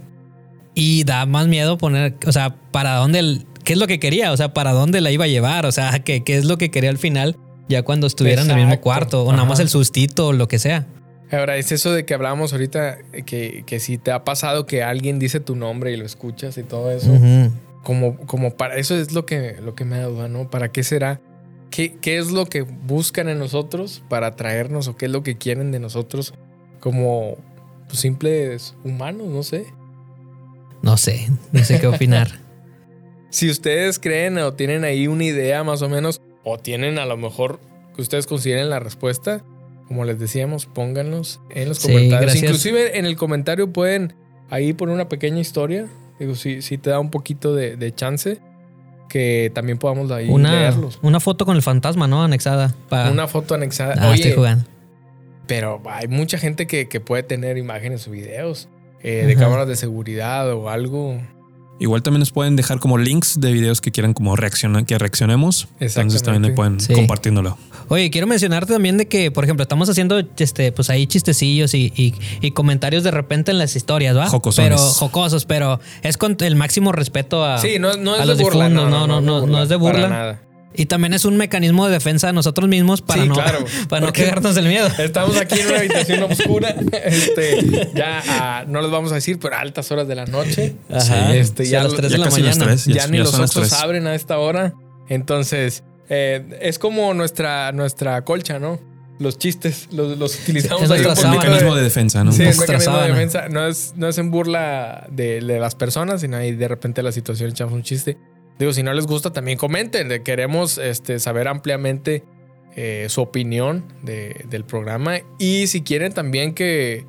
Y 0.75 1.05
da 1.05 1.27
más 1.27 1.49
miedo 1.49 1.79
poner, 1.79 2.15
o 2.27 2.33
sea, 2.33 2.55
para 2.71 2.95
dónde, 2.97 3.19
el- 3.19 3.47
qué 3.65 3.73
es 3.73 3.79
lo 3.79 3.87
que 3.87 3.99
quería, 3.99 4.33
o 4.33 4.37
sea, 4.37 4.55
para 4.55 4.73
dónde 4.73 5.01
la 5.01 5.11
iba 5.11 5.25
a 5.25 5.29
llevar, 5.29 5.67
o 5.67 5.73
sea, 5.73 5.99
qué, 6.05 6.23
qué 6.25 6.37
es 6.37 6.45
lo 6.45 6.57
que 6.59 6.71
quería 6.71 6.91
al 6.91 6.99
final, 6.99 7.37
ya 7.69 7.83
cuando 7.83 8.07
estuviera 8.07 8.43
en 8.43 8.51
el 8.51 8.57
mismo 8.57 8.81
cuarto, 8.81 9.25
o 9.25 9.33
nada 9.33 9.45
más 9.45 9.61
el 9.61 9.69
sustito 9.69 10.29
o 10.29 10.33
lo 10.33 10.49
que 10.49 10.59
sea. 10.59 10.87
Ahora, 11.31 11.57
es 11.59 11.73
eso 11.73 11.93
de 11.93 12.07
que 12.07 12.15
hablábamos 12.15 12.53
ahorita, 12.55 12.97
que, 13.27 13.63
que 13.67 13.81
si 13.81 13.99
te 13.99 14.13
ha 14.13 14.25
pasado 14.25 14.65
que 14.65 14.83
alguien 14.83 15.19
dice 15.19 15.41
tu 15.41 15.57
nombre 15.57 15.93
y 15.93 15.97
lo 15.99 16.07
escuchas 16.07 16.57
y 16.57 16.63
todo 16.63 16.91
eso, 16.91 17.13
como, 17.83 18.17
como 18.19 18.57
para 18.57 18.77
eso 18.77 18.97
es 18.97 19.13
lo 19.13 19.27
que, 19.27 19.57
lo 19.63 19.75
que 19.75 19.85
me 19.85 19.99
da 19.99 20.05
duda, 20.07 20.29
¿no? 20.29 20.49
¿Para 20.49 20.73
qué 20.73 20.83
será? 20.83 21.21
¿Qué, 21.71 21.97
¿Qué 22.01 22.17
es 22.17 22.31
lo 22.31 22.47
que 22.47 22.63
buscan 22.63 23.29
en 23.29 23.39
nosotros 23.39 24.03
para 24.09 24.29
atraernos 24.29 24.89
o 24.89 24.97
qué 24.97 25.05
es 25.05 25.13
lo 25.13 25.23
que 25.23 25.37
quieren 25.37 25.71
de 25.71 25.81
nosotros 25.81 26.33
como 26.81 27.37
pues, 27.89 28.01
simples 28.01 28.75
humanos? 28.85 29.27
No 29.29 29.43
sé. 29.43 29.67
No 30.83 30.97
sé, 30.97 31.29
no 31.53 31.65
sé 31.65 31.81
qué 31.81 31.87
opinar. 31.87 32.29
Si 33.31 33.51
ustedes 33.51 33.99
creen 33.99 34.39
o 34.39 34.55
tienen 34.55 34.85
ahí 34.85 35.07
una 35.07 35.23
idea 35.25 35.63
más 35.63 35.83
o 35.83 35.89
menos, 35.91 36.23
o 36.45 36.57
tienen 36.57 36.99
a 36.99 37.05
lo 37.05 37.19
mejor 37.19 37.61
que 37.95 38.01
ustedes 38.01 38.27
consideren 38.27 38.71
la 38.71 38.79
respuesta, 38.81 39.45
como 39.87 40.07
les 40.07 40.19
decíamos, 40.19 40.65
pónganlos 40.65 41.39
en 41.51 41.69
los 41.69 41.77
Sí, 41.77 41.89
comentarios. 41.89 42.21
gracias. 42.23 42.43
Inclusive 42.45 42.99
en 42.99 43.05
el 43.05 43.17
comentario 43.17 43.71
pueden 43.71 44.15
ahí 44.49 44.73
poner 44.73 44.95
una 44.95 45.11
pequeña 45.11 45.41
historia. 45.41 45.87
Digo, 46.19 46.35
si, 46.37 46.63
si 46.63 46.79
te 46.79 46.89
da 46.89 47.01
un 47.01 47.11
poquito 47.11 47.55
de, 47.55 47.77
de 47.77 47.95
chance, 47.95 48.39
que 49.11 49.53
también 49.55 49.77
podamos 49.77 50.11
ahí 50.11 50.31
Una, 50.31 50.51
leerlos. 50.53 50.99
una 51.03 51.21
foto 51.21 51.45
con 51.45 51.55
el 51.55 51.61
fantasma, 51.63 52.07
¿no? 52.09 52.25
Anexada. 52.25 52.75
Pa- 52.89 53.11
Una 53.11 53.29
foto 53.29 53.55
anexada. 53.55 53.95
Ah, 53.99 54.15
estoy 54.15 54.33
jugando. 54.33 54.65
pero 55.47 55.83
hay 55.85 56.09
mucha 56.09 56.39
gente 56.39 56.67
que, 56.67 56.89
que 56.89 57.01
puede 57.01 57.25
tener 57.25 57.59
imágenes 57.59 58.09
o 58.09 58.11
videos 58.11 58.71
eh, 59.03 59.25
de 59.27 59.37
cámaras 59.37 59.69
de 59.69 59.77
seguridad 59.77 60.53
o 60.53 60.69
algo. 60.69 61.21
Igual 61.81 62.03
también 62.03 62.19
nos 62.19 62.33
pueden 62.33 62.57
dejar 62.57 62.81
como 62.81 62.99
links 62.99 63.41
de 63.41 63.53
videos 63.53 63.81
que 63.81 63.93
quieran 63.93 64.13
como 64.13 64.35
reaccionar, 64.35 64.85
que 64.85 64.99
reaccionemos. 64.99 65.69
Entonces 65.79 66.25
también 66.25 66.53
pueden 66.57 66.81
Sí. 66.81 66.93
compartiéndolo. 66.93 67.57
Oye, 67.87 68.11
quiero 68.11 68.27
mencionarte 68.27 68.73
también 68.73 68.97
de 68.99 69.07
que, 69.07 69.31
por 69.31 69.45
ejemplo, 69.45 69.63
estamos 69.63 69.89
haciendo 69.89 70.19
este, 70.39 70.73
pues 70.73 70.91
ahí 70.91 71.07
chistecillos 71.07 71.75
y, 71.75 71.93
y- 71.97 72.15
y 72.41 72.51
comentarios 72.51 73.05
de 73.05 73.13
repente 73.13 73.53
en 73.53 73.59
las 73.59 73.77
historias, 73.77 74.17
¿va? 74.17 74.27
Jocosones. 74.27 74.71
Pero 74.73 74.83
jocosos, 74.83 75.45
pero 75.45 75.79
es 76.03 76.17
con 76.19 76.37
el 76.41 76.57
máximo 76.57 76.91
respeto 76.91 77.45
a. 77.45 77.59
Sí, 77.59 77.79
no, 77.79 77.97
no 77.97 78.17
es 78.17 78.23
a 78.23 78.23
de 78.23 78.29
los 78.29 78.39
burla. 78.41 78.69
No, 78.69 78.91
no, 78.91 79.07
no, 79.07 79.47
no 79.47 79.63
es 79.63 79.69
de 79.69 79.79
para 79.79 79.91
burla. 79.93 80.09
nada. 80.09 80.43
Y 80.75 80.87
también 80.87 81.15
es 81.15 81.25
un 81.25 81.37
mecanismo 81.37 81.87
de 81.87 81.93
defensa 81.93 82.27
de 82.29 82.33
nosotros 82.35 82.69
mismos 82.69 83.01
para 83.03 83.23
Sí, 83.23 83.29
no, 83.29 83.35
claro. 83.35 83.65
para 83.89 84.07
no 84.07 84.13
cagarnos 84.13 84.57
el 84.57 84.67
miedo. 84.69 84.87
Estamos 84.99 85.37
aquí 85.37 85.59
en 85.61 85.67
una 85.69 85.79
habitación 85.79 86.23
oscura. 86.25 86.75
Este, 87.05 87.91
ya 87.95 88.23
ah, 88.29 88.65
no 88.69 88.81
les 88.83 88.91
vamos 88.91 89.11
a 89.13 89.17
decir, 89.17 89.39
pero 89.41 89.57
a 89.57 89.61
altas 89.61 89.91
horas 89.91 90.07
de 90.07 90.15
la 90.15 90.27
noche. 90.27 90.77
Ajá. 90.93 91.35
Este, 91.35 91.65
Sí, 91.65 91.71
ya 91.73 91.81
a 91.81 91.85
las 91.85 91.93
lo- 91.93 91.99
3 91.99 92.13
ya 92.13 92.19
de 92.19 92.25
la 92.25 92.31
mañana. 92.31 92.65
tres. 92.67 92.85
ya, 92.85 92.95
Ya- 92.95 93.07
ni 93.09 93.17
ya 93.19 93.25
los 93.25 93.51
tres. 93.51 93.73
abren 93.73 94.07
a 94.07 94.15
esta 94.15 94.39
hora. 94.39 94.75
Entonces, 95.09 95.85
eh, 96.11 96.59
es 96.61 96.79
como 96.79 97.15
nuestra, 97.15 97.73
nuestra 97.73 98.23
colcha, 98.25 98.59
¿no? 98.59 98.79
Los 99.19 99.37
chistes 99.37 99.89
los, 99.91 100.17
los 100.17 100.39
utilizamos 100.43 100.83
Es 100.85 100.91
ahí 100.93 101.01
un 101.05 101.31
mecanismo 101.33 101.75
de 101.75 101.83
defensa, 101.83 102.23
¿no? 102.23 102.31
Sí, 102.31 102.45
es 102.45 102.57
mecanismo 102.59 102.99
de 102.99 103.09
defensa. 103.09 103.49
No 103.49 103.67
es, 103.67 103.95
no 103.97 104.07
es 104.07 104.17
en 104.19 104.31
burla 104.31 105.09
de, 105.11 105.41
de 105.41 105.59
las 105.59 105.75
personas, 105.75 106.21
sino 106.21 106.37
ahí 106.37 106.53
de 106.53 106.69
repente 106.69 107.03
la 107.03 107.11
situación 107.11 107.51
echamos 107.51 107.73
un 107.75 107.83
chiste. 107.83 108.17
Digo, 108.59 108.73
si 108.73 108.83
no 108.83 108.93
les 108.93 109.07
gusta, 109.07 109.33
también 109.33 109.57
comenten. 109.59 110.23
Queremos 110.25 110.79
este, 110.79 111.19
saber 111.21 111.47
ampliamente 111.49 112.25
eh, 112.77 113.07
su 113.09 113.21
opinión 113.21 113.85
de- 114.03 114.45
del 114.49 114.65
programa. 114.65 115.17
Y 115.39 115.67
si 115.69 115.83
quieren 115.83 116.13
también 116.13 116.55
que, 116.55 117.05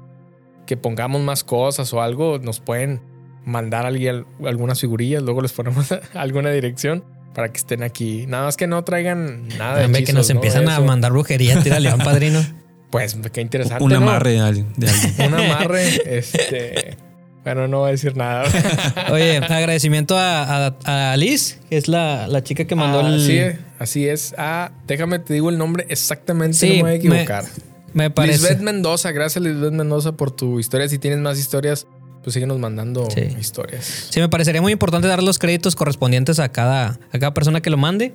que 0.68 0.78
pongamos 0.78 1.22
más 1.22 1.44
cosas 1.44 1.92
o 1.94 2.02
algo, 2.02 2.38
nos 2.40 2.60
pueden 2.60 3.02
mandar 3.46 3.86
alguien, 3.86 4.26
algunas 4.46 4.80
figurillas. 4.80 5.24
Luego 5.24 5.42
les 5.42 5.52
ponemos 5.54 5.88
alguna 6.14 6.52
dirección 6.52 7.04
para 7.34 7.52
que 7.52 7.58
estén 7.58 7.84
aquí. 7.84 8.26
Nada 8.28 8.46
más 8.46 8.58
que 8.58 8.68
no 8.68 8.84
traigan 8.84 9.48
nada 9.58 9.80
de 9.80 9.86
Hombre, 9.86 10.04
que 10.04 10.14
nos 10.14 10.30
hechizos, 10.30 10.36
¿no? 10.36 10.40
empiezan 10.42 10.70
a 10.70 10.80
mandar 10.82 11.12
brujería, 11.12 11.62
tira 11.64 11.80
león, 11.80 12.00
padrino. 12.00 12.44
Pues 12.90 13.16
qué 13.32 13.42
interesante. 13.42 13.84
Un 13.84 13.92
¿no? 13.92 13.98
amarre 13.98 14.32
de 14.32 14.40
alguien. 14.40 14.74
de 14.76 14.90
alguien. 14.90 15.14
Un 15.28 15.40
amarre, 15.40 15.88
este. 16.18 16.98
Bueno, 17.44 17.68
no 17.68 17.80
voy 17.80 17.90
a 17.90 17.92
decir 17.92 18.16
nada. 18.18 18.44
Oye, 19.12 19.38
agradecimiento 19.38 20.18
a, 20.18 20.68
a, 20.86 21.12
a 21.14 21.18
Liz, 21.18 21.60
que 21.70 21.78
es 21.78 21.88
la, 21.88 22.28
la 22.28 22.44
chica 22.44 22.66
que 22.66 22.76
mandó 22.76 23.00
el. 23.02 23.16
Así 23.16 23.38
es, 23.38 23.58
así 23.80 24.08
es. 24.08 24.36
Ah, 24.38 24.72
déjame 24.88 25.20
te 25.20 25.34
digo 25.34 25.50
el 25.50 25.58
nombre 25.58 25.86
exactamente, 25.90 26.58
Sí, 26.58 26.68
no 26.70 26.74
me 26.76 26.82
voy 26.82 26.92
a 26.92 26.96
equivocar. 26.96 27.46
Me 27.94 28.10
parece. 28.12 28.40
Lisbeth 28.40 28.60
Mendoza, 28.60 29.12
gracias 29.12 29.44
Lisbeth 29.44 29.72
Mendoza 29.74 30.12
por 30.12 30.32
tu 30.32 30.60
historia. 30.60 30.88
Si 30.90 31.00
tienes 31.00 31.20
más 31.20 31.40
historias, 31.40 31.88
pues 32.24 32.34
síguenos 32.34 32.60
mandando 32.60 33.10
Sí. 33.10 33.22
historias. 33.40 34.08
Sí, 34.10 34.20
me 34.20 34.30
parecería 34.30 34.62
muy 34.62 34.74
importante 34.74 35.08
dar 35.08 35.24
los 35.24 35.40
créditos 35.40 35.76
correspondientes 35.76 36.40
a 36.40 36.50
cada, 36.50 37.00
a 37.12 37.20
cada 37.20 37.34
persona 37.34 37.62
que 37.62 37.70
lo 37.70 37.78
mande. 37.78 38.14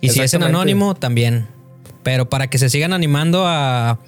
Y 0.00 0.10
si 0.10 0.20
es 0.20 0.34
en 0.34 0.42
anónimo, 0.42 0.94
también. 0.94 1.46
Pero 2.02 2.28
para 2.28 2.46
que 2.48 2.58
se 2.58 2.68
sigan 2.70 2.92
animando 2.92 3.44
a, 3.46 3.98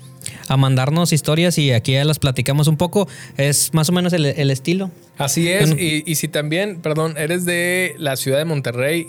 a 0.49 0.57
mandarnos 0.57 1.12
historias 1.12 1.59
y 1.59 1.72
aquí 1.72 1.92
ya 1.92 2.05
las 2.05 2.18
platicamos 2.18 2.68
un 2.68 2.76
poco, 2.76 3.09
es 3.36 3.72
más 3.74 3.88
o 3.88 3.92
menos 3.92 4.12
el, 4.12 4.26
el 4.26 4.51
estilo. 4.51 4.90
Así 5.16 5.49
es. 5.49 5.70
Bueno. 5.70 5.82
Y, 5.82 6.03
y 6.07 6.14
si 6.16 6.28
también, 6.28 6.80
perdón, 6.80 7.14
eres 7.16 7.44
de 7.44 7.94
la 7.99 8.16
ciudad 8.16 8.38
de 8.38 8.44
Monterrey 8.44 9.07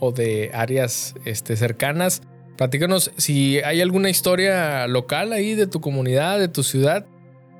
o 0.00 0.12
de 0.12 0.50
áreas 0.54 1.14
este, 1.24 1.56
cercanas, 1.56 2.22
platícanos 2.56 3.12
si 3.16 3.58
hay 3.58 3.80
alguna 3.80 4.10
historia 4.10 4.86
local 4.86 5.32
ahí 5.32 5.54
de 5.54 5.66
tu 5.66 5.80
comunidad, 5.80 6.38
de 6.38 6.48
tu 6.48 6.62
ciudad, 6.62 7.06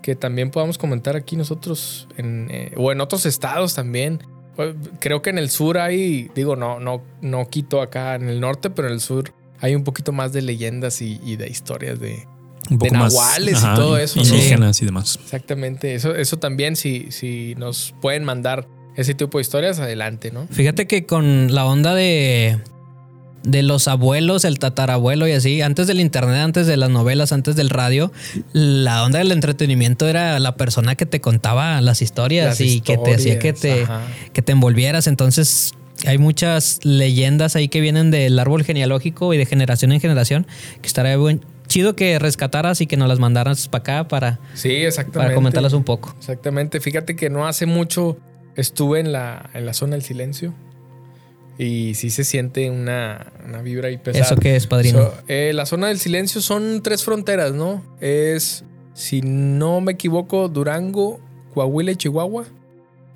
que 0.02 0.14
también 0.14 0.50
podamos 0.50 0.78
comentar 0.78 1.16
aquí 1.16 1.36
nosotros 1.36 2.08
en, 2.16 2.48
eh, 2.50 2.72
o 2.76 2.92
en 2.92 3.00
otros 3.00 3.26
estados 3.26 3.74
también. 3.74 4.20
Eh, 4.56 4.74
Creo 5.00 5.20
que 5.22 5.30
en 5.30 5.38
el 5.38 5.50
sur 5.50 5.78
hay, 5.78 6.30
digo, 6.34 6.56
no, 6.56 6.80
no, 6.80 7.02
no 7.20 7.48
quito 7.48 7.82
acá 7.82 8.14
en 8.14 8.28
el 8.28 8.40
norte, 8.40 8.70
pero 8.70 8.88
en 8.88 8.94
el 8.94 9.00
sur 9.00 9.34
hay 9.60 9.74
un 9.74 9.84
poquito 9.84 10.12
más 10.12 10.32
de 10.32 10.42
leyendas 10.42 11.02
y, 11.02 11.20
y 11.24 11.36
de 11.36 11.48
historias 11.48 11.98
de, 11.98 12.26
Un 12.70 12.78
poco 12.78 12.94
más. 12.94 13.12
nahuales 13.12 13.60
y 13.62 13.74
todo 13.74 13.98
eso, 13.98 14.20
¿no? 14.20 14.26
Indígenas 14.26 14.82
y 14.82 14.84
demás. 14.84 15.18
Exactamente. 15.22 15.94
Eso, 15.94 16.14
eso 16.14 16.38
también, 16.38 16.76
si, 16.76 17.06
si 17.10 17.54
nos 17.56 17.94
pueden 18.00 18.24
mandar 18.24 18.66
ese 18.96 19.14
tipo 19.14 19.38
de 19.38 19.42
historias, 19.42 19.78
adelante, 19.78 20.30
¿no? 20.30 20.46
Fíjate 20.50 20.86
que 20.86 21.06
con 21.06 21.54
la 21.54 21.64
onda 21.64 21.94
de, 21.94 22.58
de 23.44 23.62
los 23.62 23.88
abuelos, 23.88 24.44
el 24.44 24.58
tatarabuelo 24.58 25.28
y 25.28 25.32
así, 25.32 25.62
antes 25.62 25.86
del 25.86 26.00
internet, 26.00 26.40
antes 26.40 26.66
de 26.66 26.76
las 26.76 26.90
novelas, 26.90 27.32
antes 27.32 27.56
del 27.56 27.70
radio, 27.70 28.12
la 28.52 29.04
onda 29.04 29.20
del 29.20 29.32
entretenimiento 29.32 30.08
era 30.08 30.38
la 30.38 30.56
persona 30.56 30.96
que 30.96 31.06
te 31.06 31.20
contaba 31.20 31.80
las 31.80 32.02
historias 32.02 32.60
Las 32.60 32.60
y 32.60 32.80
que 32.80 32.98
te 32.98 33.14
hacía 33.14 33.38
que 33.38 33.52
te, 33.52 33.84
ajá. 33.84 34.02
que 34.32 34.42
te 34.42 34.52
envolvieras. 34.52 35.06
Entonces, 35.06 35.74
hay 36.06 36.18
muchas 36.18 36.80
leyendas 36.84 37.56
ahí 37.56 37.68
que 37.68 37.80
vienen 37.80 38.10
del 38.10 38.38
árbol 38.38 38.64
genealógico 38.64 39.32
y 39.34 39.38
de 39.38 39.46
generación 39.46 39.92
en 39.92 40.00
generación, 40.00 40.46
que 40.80 40.86
estaría 40.86 41.16
buen, 41.16 41.40
chido 41.68 41.94
que 41.94 42.18
rescataras 42.18 42.80
y 42.80 42.86
que 42.86 42.96
nos 42.96 43.08
las 43.08 43.18
mandaras 43.18 43.68
para 43.68 43.80
acá 43.82 44.08
para, 44.08 44.40
Sí, 44.54 44.70
exactamente. 44.70 45.18
para 45.18 45.34
comentarlas 45.34 45.72
un 45.72 45.84
poco. 45.84 46.14
Exactamente. 46.18 46.80
Fíjate 46.80 47.14
que 47.14 47.30
no 47.30 47.46
hace 47.46 47.66
mucho 47.66 48.16
estuve 48.56 49.00
en 49.00 49.12
la, 49.12 49.50
en 49.54 49.66
la 49.66 49.72
zona 49.72 49.92
del 49.92 50.02
silencio. 50.02 50.52
Y 51.58 51.94
sí 51.94 52.10
se 52.10 52.22
siente 52.22 52.70
una, 52.70 53.32
una 53.44 53.62
vibra 53.62 53.88
ahí 53.88 53.98
pesada. 53.98 54.24
¿Eso 54.24 54.36
qué 54.36 54.54
es, 54.54 54.66
padrino? 54.68 54.98
So, 54.98 55.14
eh, 55.26 55.52
la 55.54 55.66
zona 55.66 55.88
del 55.88 55.98
silencio 55.98 56.40
son 56.40 56.82
tres 56.82 57.02
fronteras, 57.04 57.52
¿no? 57.52 57.82
Es, 58.00 58.64
si 58.94 59.22
no 59.22 59.80
me 59.80 59.92
equivoco, 59.92 60.48
Durango, 60.48 61.20
Coahuila 61.54 61.90
y 61.92 61.96
Chihuahua. 61.96 62.44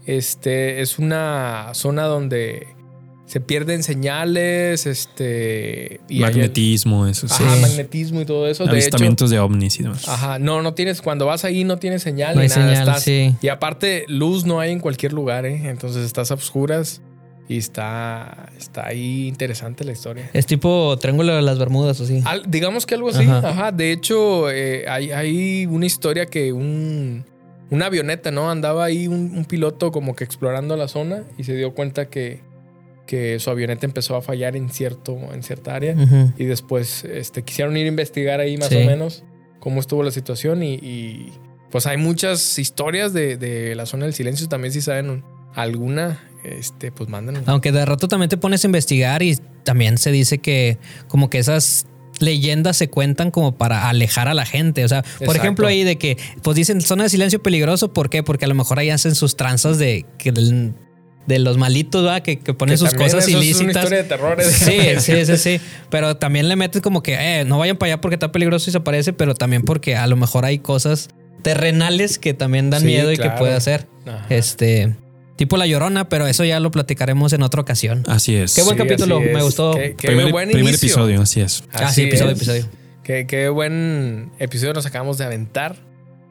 Este 0.06 0.80
es 0.80 0.98
una 0.98 1.70
zona 1.74 2.04
donde 2.04 2.66
se 3.32 3.40
pierden 3.40 3.82
señales, 3.82 4.84
este 4.84 6.00
y 6.06 6.16
hay- 6.16 6.20
Magnetismo, 6.20 7.06
eso 7.06 7.26
sí. 7.28 7.42
Ajá, 7.42 7.56
magnetismo 7.62 8.20
y 8.20 8.26
todo 8.26 8.46
eso. 8.46 8.64
De 8.64 8.68
hecho, 8.72 8.72
Avistamientos 8.74 9.30
de 9.30 9.38
ovnis 9.40 9.80
y 9.80 9.84
demás. 9.84 10.06
Ajá, 10.06 10.38
no, 10.38 10.60
no 10.60 10.74
tienes, 10.74 11.00
cuando 11.00 11.24
vas 11.24 11.46
ahí 11.46 11.64
no 11.64 11.78
tienes 11.78 12.02
señal 12.02 12.34
No 12.34 12.42
hay 12.42 12.48
nada. 12.48 12.60
señal, 12.68 12.88
estás- 12.88 13.02
sí. 13.04 13.34
Y 13.40 13.48
aparte, 13.48 14.04
luz 14.08 14.44
no 14.44 14.60
hay 14.60 14.72
en 14.72 14.80
cualquier 14.80 15.14
lugar, 15.14 15.46
¿eh? 15.46 15.62
Entonces 15.70 16.04
estás 16.04 16.30
a 16.30 16.34
oscuras 16.34 17.00
y 17.48 17.56
está, 17.56 18.52
está 18.58 18.86
ahí 18.86 19.28
interesante 19.28 19.82
la 19.84 19.92
historia. 19.92 20.28
Es 20.34 20.44
tipo 20.44 20.98
Triángulo 21.00 21.34
de 21.34 21.40
las 21.40 21.58
Bermudas, 21.58 21.98
o 22.00 22.04
sí. 22.06 22.20
Al- 22.26 22.44
digamos 22.46 22.84
que 22.84 22.96
algo 22.96 23.08
así. 23.08 23.24
Ajá. 23.24 23.48
Ajá. 23.48 23.72
De 23.72 23.92
hecho, 23.92 24.50
eh, 24.50 24.84
hay, 24.90 25.10
hay 25.10 25.64
una 25.64 25.86
historia 25.86 26.26
que 26.26 26.52
un, 26.52 27.24
una 27.70 27.86
avioneta, 27.86 28.30
¿no? 28.30 28.50
Andaba 28.50 28.84
ahí 28.84 29.06
un, 29.08 29.32
un 29.34 29.46
piloto 29.46 29.90
como 29.90 30.14
que 30.14 30.22
explorando 30.24 30.76
la 30.76 30.86
zona 30.86 31.24
y 31.38 31.44
se 31.44 31.56
dio 31.56 31.72
cuenta 31.72 32.10
que, 32.10 32.40
que 33.12 33.38
su 33.40 33.50
avioneta 33.50 33.84
empezó 33.84 34.16
a 34.16 34.22
fallar 34.22 34.56
en, 34.56 34.70
cierto, 34.70 35.18
en 35.34 35.42
cierta 35.42 35.74
área. 35.74 35.94
Y 36.38 36.46
después 36.46 37.04
este, 37.04 37.42
quisieron 37.42 37.76
ir 37.76 37.84
a 37.84 37.88
investigar 37.88 38.40
ahí 38.40 38.56
más 38.56 38.68
Sí. 38.70 38.76
o 38.76 38.86
menos 38.86 39.22
cómo 39.60 39.80
estuvo 39.80 40.02
la 40.02 40.10
situación. 40.10 40.62
Y, 40.62 40.76
y, 40.76 41.30
pues 41.70 41.86
hay 41.86 41.98
muchas 41.98 42.58
historias 42.58 43.12
de, 43.12 43.36
de 43.36 43.74
la 43.74 43.84
zona 43.84 44.06
del 44.06 44.14
silencio. 44.14 44.48
También 44.48 44.72
si 44.72 44.80
saben 44.80 45.10
un- 45.10 45.24
alguna, 45.54 46.24
este, 46.42 46.90
pues 46.90 47.10
manden. 47.10 47.42
Aunque 47.44 47.70
de 47.70 47.84
rato 47.84 48.08
también 48.08 48.30
te 48.30 48.38
pones 48.38 48.64
a 48.64 48.68
investigar 48.68 49.22
y 49.22 49.36
también 49.62 49.98
se 49.98 50.10
dice 50.10 50.38
que 50.38 50.78
como 51.06 51.28
que 51.28 51.36
esas 51.38 51.84
leyendas 52.18 52.78
se 52.78 52.88
cuentan 52.88 53.30
como 53.30 53.58
para 53.58 53.90
alejar 53.90 54.26
a 54.26 54.32
la 54.32 54.46
gente. 54.46 54.86
O 54.86 54.88
sea, 54.88 55.02
por 55.02 55.10
Exacto. 55.12 55.32
ejemplo, 55.34 55.66
ahí 55.66 55.84
de 55.84 55.98
que, 55.98 56.16
pues 56.42 56.56
dicen 56.56 56.80
zona 56.80 57.02
de 57.02 57.10
silencio 57.10 57.42
peligroso. 57.42 57.92
¿Por 57.92 58.08
qué? 58.08 58.22
Porque 58.22 58.46
a 58.46 58.48
lo 58.48 58.54
mejor 58.54 58.78
ahí 58.78 58.88
hacen 58.88 59.14
sus 59.14 59.36
tranzas 59.36 59.76
de 59.78 60.06
que 60.16 60.32
de 61.26 61.38
los 61.38 61.56
malitos, 61.58 62.04
¿va? 62.06 62.20
Que, 62.20 62.38
que 62.38 62.52
ponen 62.54 62.74
Que 62.74 62.78
sus 62.78 62.94
cosas 62.94 63.26
eso 63.26 63.28
es 63.28 63.34
una 63.34 63.44
ilícitas. 63.44 63.76
historia 63.76 64.02
de 64.02 64.08
terror, 64.08 64.40
¿eh? 64.40 64.44
Sí, 64.44 64.78
sí, 64.98 65.24
sí, 65.26 65.36
sí. 65.36 65.60
Pero 65.90 66.16
también 66.16 66.48
le 66.48 66.56
metes 66.56 66.82
como 66.82 67.02
que, 67.02 67.14
eh, 67.40 67.44
no 67.44 67.58
vayan 67.58 67.76
para 67.76 67.92
allá 67.92 68.00
porque 68.00 68.14
está 68.16 68.32
peligroso 68.32 68.68
y 68.70 68.72
se 68.72 68.78
aparece, 68.78 69.12
pero 69.12 69.34
también 69.34 69.62
porque 69.62 69.96
a 69.96 70.06
lo 70.06 70.16
mejor 70.16 70.44
hay 70.44 70.58
cosas 70.58 71.08
terrenales 71.42 72.18
que 72.18 72.34
también 72.34 72.70
dan 72.70 72.80
Sí, 72.80 72.86
miedo 72.86 73.12
y 73.12 73.16
claro. 73.16 73.32
que 73.32 73.38
puede 73.38 73.54
hacer. 73.54 73.86
Ajá. 74.06 74.26
Este, 74.30 74.94
tipo 75.36 75.56
la 75.56 75.66
llorona, 75.66 76.08
pero 76.08 76.26
eso 76.26 76.44
ya 76.44 76.60
lo 76.60 76.70
platicaremos 76.70 77.32
en 77.32 77.42
otra 77.42 77.60
ocasión. 77.60 78.04
Así 78.08 78.34
es. 78.36 78.54
Qué 78.54 78.62
buen 78.62 78.76
Sí, 78.76 78.82
capítulo, 78.82 79.20
me 79.20 79.42
gustó. 79.42 79.74
Qué, 79.74 79.94
qué 79.96 80.08
primer 80.08 80.30
buen 80.32 80.48
primer 80.50 80.68
inicio. 80.70 80.86
episodio, 80.88 81.22
así 81.22 81.40
es. 81.40 81.64
ah, 81.72 81.86
Así 81.86 82.02
sí, 82.02 82.08
episodio, 82.08 82.30
es. 82.32 82.36
episodio. 82.38 82.66
Qué, 83.04 83.26
qué 83.26 83.48
buen 83.48 84.30
episodio 84.38 84.72
nos 84.74 84.86
acabamos 84.86 85.18
de 85.18 85.24
aventar. 85.24 85.76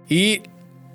Y 0.10 0.42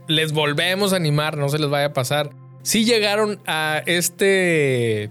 les 0.09 0.33
volvemos 0.33 0.93
a 0.93 0.97
animar, 0.97 1.37
no 1.37 1.49
se 1.49 1.59
les 1.59 1.69
vaya 1.69 1.87
a 1.87 1.93
pasar. 1.93 2.31
Si 2.67 2.85
llegaron 2.85 3.39
a 3.47 3.81
este 3.87 5.09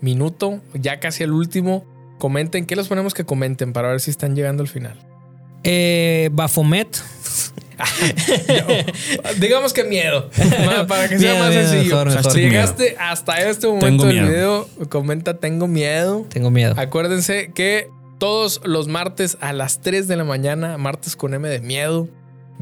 minuto, 0.00 0.62
ya 0.72 1.00
casi 1.00 1.22
al 1.22 1.32
último, 1.34 1.84
comenten. 2.18 2.64
¿Qué 2.64 2.76
les 2.76 2.88
ponemos 2.88 3.12
que 3.12 3.26
comenten 3.26 3.74
para 3.74 3.88
ver 3.88 4.00
si 4.00 4.10
están 4.10 4.34
llegando 4.34 4.62
al 4.62 4.70
final? 4.70 4.98
Eh, 5.64 6.30
Bafomet. 6.32 6.96
Digamos 9.38 9.74
que 9.74 9.84
miedo. 9.84 10.30
Para 10.88 11.06
que 11.10 11.18
sea 11.18 11.32
Miedo, 11.32 11.44
más 11.44 11.50
miedo, 11.50 11.68
sencillo. 11.68 11.96
mejor, 11.96 12.06
mejor. 12.16 12.32
Si 12.32 12.38
Miedo. 12.38 12.50
llegaste 12.50 12.96
hasta 12.98 13.50
este 13.50 13.66
momento 13.66 14.06
del 14.06 14.22
miedo. 14.22 14.66
video, 14.70 14.88
comenta 14.88 15.36
tengo 15.36 15.68
miedo. 15.68 16.24
Tengo 16.30 16.50
miedo. 16.50 16.72
Acuérdense 16.78 17.52
que 17.54 17.90
todos 18.16 18.62
los 18.64 18.88
martes 18.88 19.36
a 19.42 19.52
las 19.52 19.82
3 19.82 20.08
de 20.08 20.16
la 20.16 20.24
mañana, 20.24 20.78
martes 20.78 21.16
con 21.16 21.34
M 21.34 21.46
de 21.50 21.60
miedo, 21.60 22.08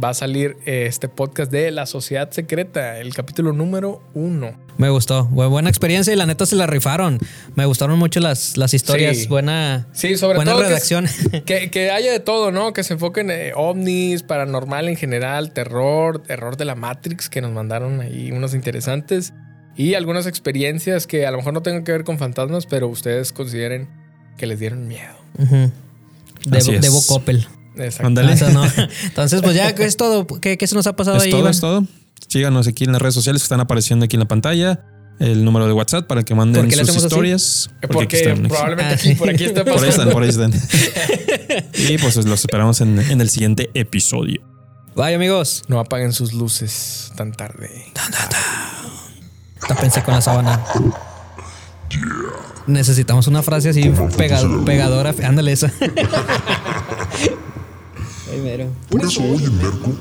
va 0.03 0.11
a 0.11 0.15
salir 0.15 0.57
eh, 0.67 0.87
este 0.89 1.09
podcast 1.09 1.51
de 1.53 1.71
La 1.71 1.87
Sociedad 1.87 2.31
Secreta, 2.31 2.99
el 2.99 3.15
capítulo 3.15 3.53
número 3.53 4.03
1. 4.15 4.53
Me 4.79 4.89
gustó. 4.89 5.29
Bu- 5.29 5.49
Buena 5.51 5.69
experiencia 5.69 6.13
y 6.13 6.17
la 6.17 6.25
neta 6.27 6.47
se 6.47 6.57
la 6.57 6.67
rifaron. 6.67 7.19
Me 7.57 7.67
gustaron 7.67 7.99
mucho 7.99 8.19
las, 8.21 8.57
las 8.57 8.73
historias. 8.75 9.17
Sí. 9.19 9.27
Buena, 9.27 9.87
Sí, 9.93 10.17
sobre 10.17 10.37
buena 10.37 10.53
todo 10.53 10.63
que- 10.63 10.69
redacción. 10.69 11.07
Que, 11.45 11.71
que 11.71 11.91
haya 11.91 12.11
de 12.11 12.21
todo, 12.21 12.51
¿no? 12.53 12.73
Que 12.73 12.83
se 12.85 12.95
enfoquen 12.95 13.31
en 13.31 13.53
ovnis, 13.55 14.23
paranormal 14.23 14.89
en 14.89 14.97
general, 14.97 15.53
terror, 15.53 16.23
terror 16.23 16.57
de 16.57 16.65
la 16.65 16.75
Matrix, 16.75 17.29
que 17.29 17.41
nos 17.43 17.53
mandaron 17.53 18.01
ahí 18.01 18.33
unos 18.33 18.55
interesantes. 18.55 19.35
Y 19.77 19.95
algunas 19.95 20.27
experiencias 20.27 21.07
que 21.07 21.27
a 21.27 21.31
lo 21.31 21.39
mejor 21.39 21.53
no 21.55 21.63
tengan 21.63 21.85
que 21.85 21.93
ver 21.93 22.05
con 22.05 22.19
fantasmas, 22.19 22.67
pero 22.67 22.89
ustedes 22.89 23.33
consideren 23.33 23.89
que 24.39 24.47
les 24.47 24.59
dieron 24.59 24.89
miedo. 24.89 25.15
Es. 26.51 26.67
Debo 26.81 27.01
Coppel. 27.07 27.47
Ándale. 28.01 28.33
Ah, 28.33 28.35
eso 28.35 28.51
no. 28.51 28.65
Entonces, 29.05 29.41
pues 29.43 29.55
ya 29.55 29.69
es 29.71 29.97
todo. 29.97 30.27
¿Qué, 30.27 30.59
qué 30.59 30.67
se 30.67 30.75
nos 30.75 30.87
ha 30.87 30.95
pasado 30.97 31.17
Es 31.17 31.25
ahí, 31.25 31.31
todo, 31.31 31.41
Iván? 31.41 31.51
es 31.53 31.61
todo. 31.61 31.85
Síganos 32.29 32.67
aquí 32.69 32.85
en 32.85 32.93
las 32.93 33.03
redes 33.03 33.15
sociales 33.15 33.43
que 33.43 33.45
están 33.45 33.61
apareciendo 33.61 34.05
aquí 34.05 34.17
en 34.17 34.21
la 34.21 34.29
pantalla. 34.29 34.85
El 35.19 35.45
número 35.45 35.67
de 35.67 35.73
WhatsApp 35.73 36.07
para 36.07 36.23
que 36.25 36.35
manden 36.35 36.63
¿Por 36.63 36.71
qué 36.71 36.77
le 36.77 36.85
sus 36.87 36.97
así? 36.97 37.07
historias. 37.07 37.71
Porque, 37.83 38.05
aquí 38.05 38.17
están. 38.17 38.43
probablemente 38.49 38.93
Ah, 38.93 38.97
aquí, 38.97 39.09
sí. 39.11 39.15
por 39.15 39.29
aquí 39.31 39.45
está 39.45 39.65
Por 39.65 39.73
ahí 39.75 39.91
pasando. 39.91 40.03
están, 40.03 40.13
por 40.13 40.23
ahí 40.23 40.29
están. 40.31 40.53
y 41.95 41.99
pues 41.99 42.17
los 42.17 42.41
esperamos 42.41 42.81
en, 42.81 42.99
en 42.99 43.21
el 43.21 43.29
siguiente 43.31 43.71
episodio. 43.75 44.41
Bye, 44.97 45.15
amigos. 45.15 45.63
No 45.69 45.79
apaguen 45.81 46.13
sus 46.13 46.33
luces 46.33 47.13
tan 47.17 47.33
tarde. 47.33 47.71
Tápense 49.69 50.03
con 50.03 50.15
la 50.15 50.21
sábana. 50.21 50.61
Necesitamos 52.67 53.27
una 53.27 53.43
frase 53.43 53.69
así 53.69 53.83
pega- 54.17 54.65
pegadora. 54.65 55.15
Ándale 55.25 55.53
esa. 55.53 55.71
Ay, 58.33 58.41
mero. 58.41 58.67
Por 58.89 59.05
eso 59.05 59.23
hoy 59.23 59.45
en 59.45 59.59
Merco 59.59 59.93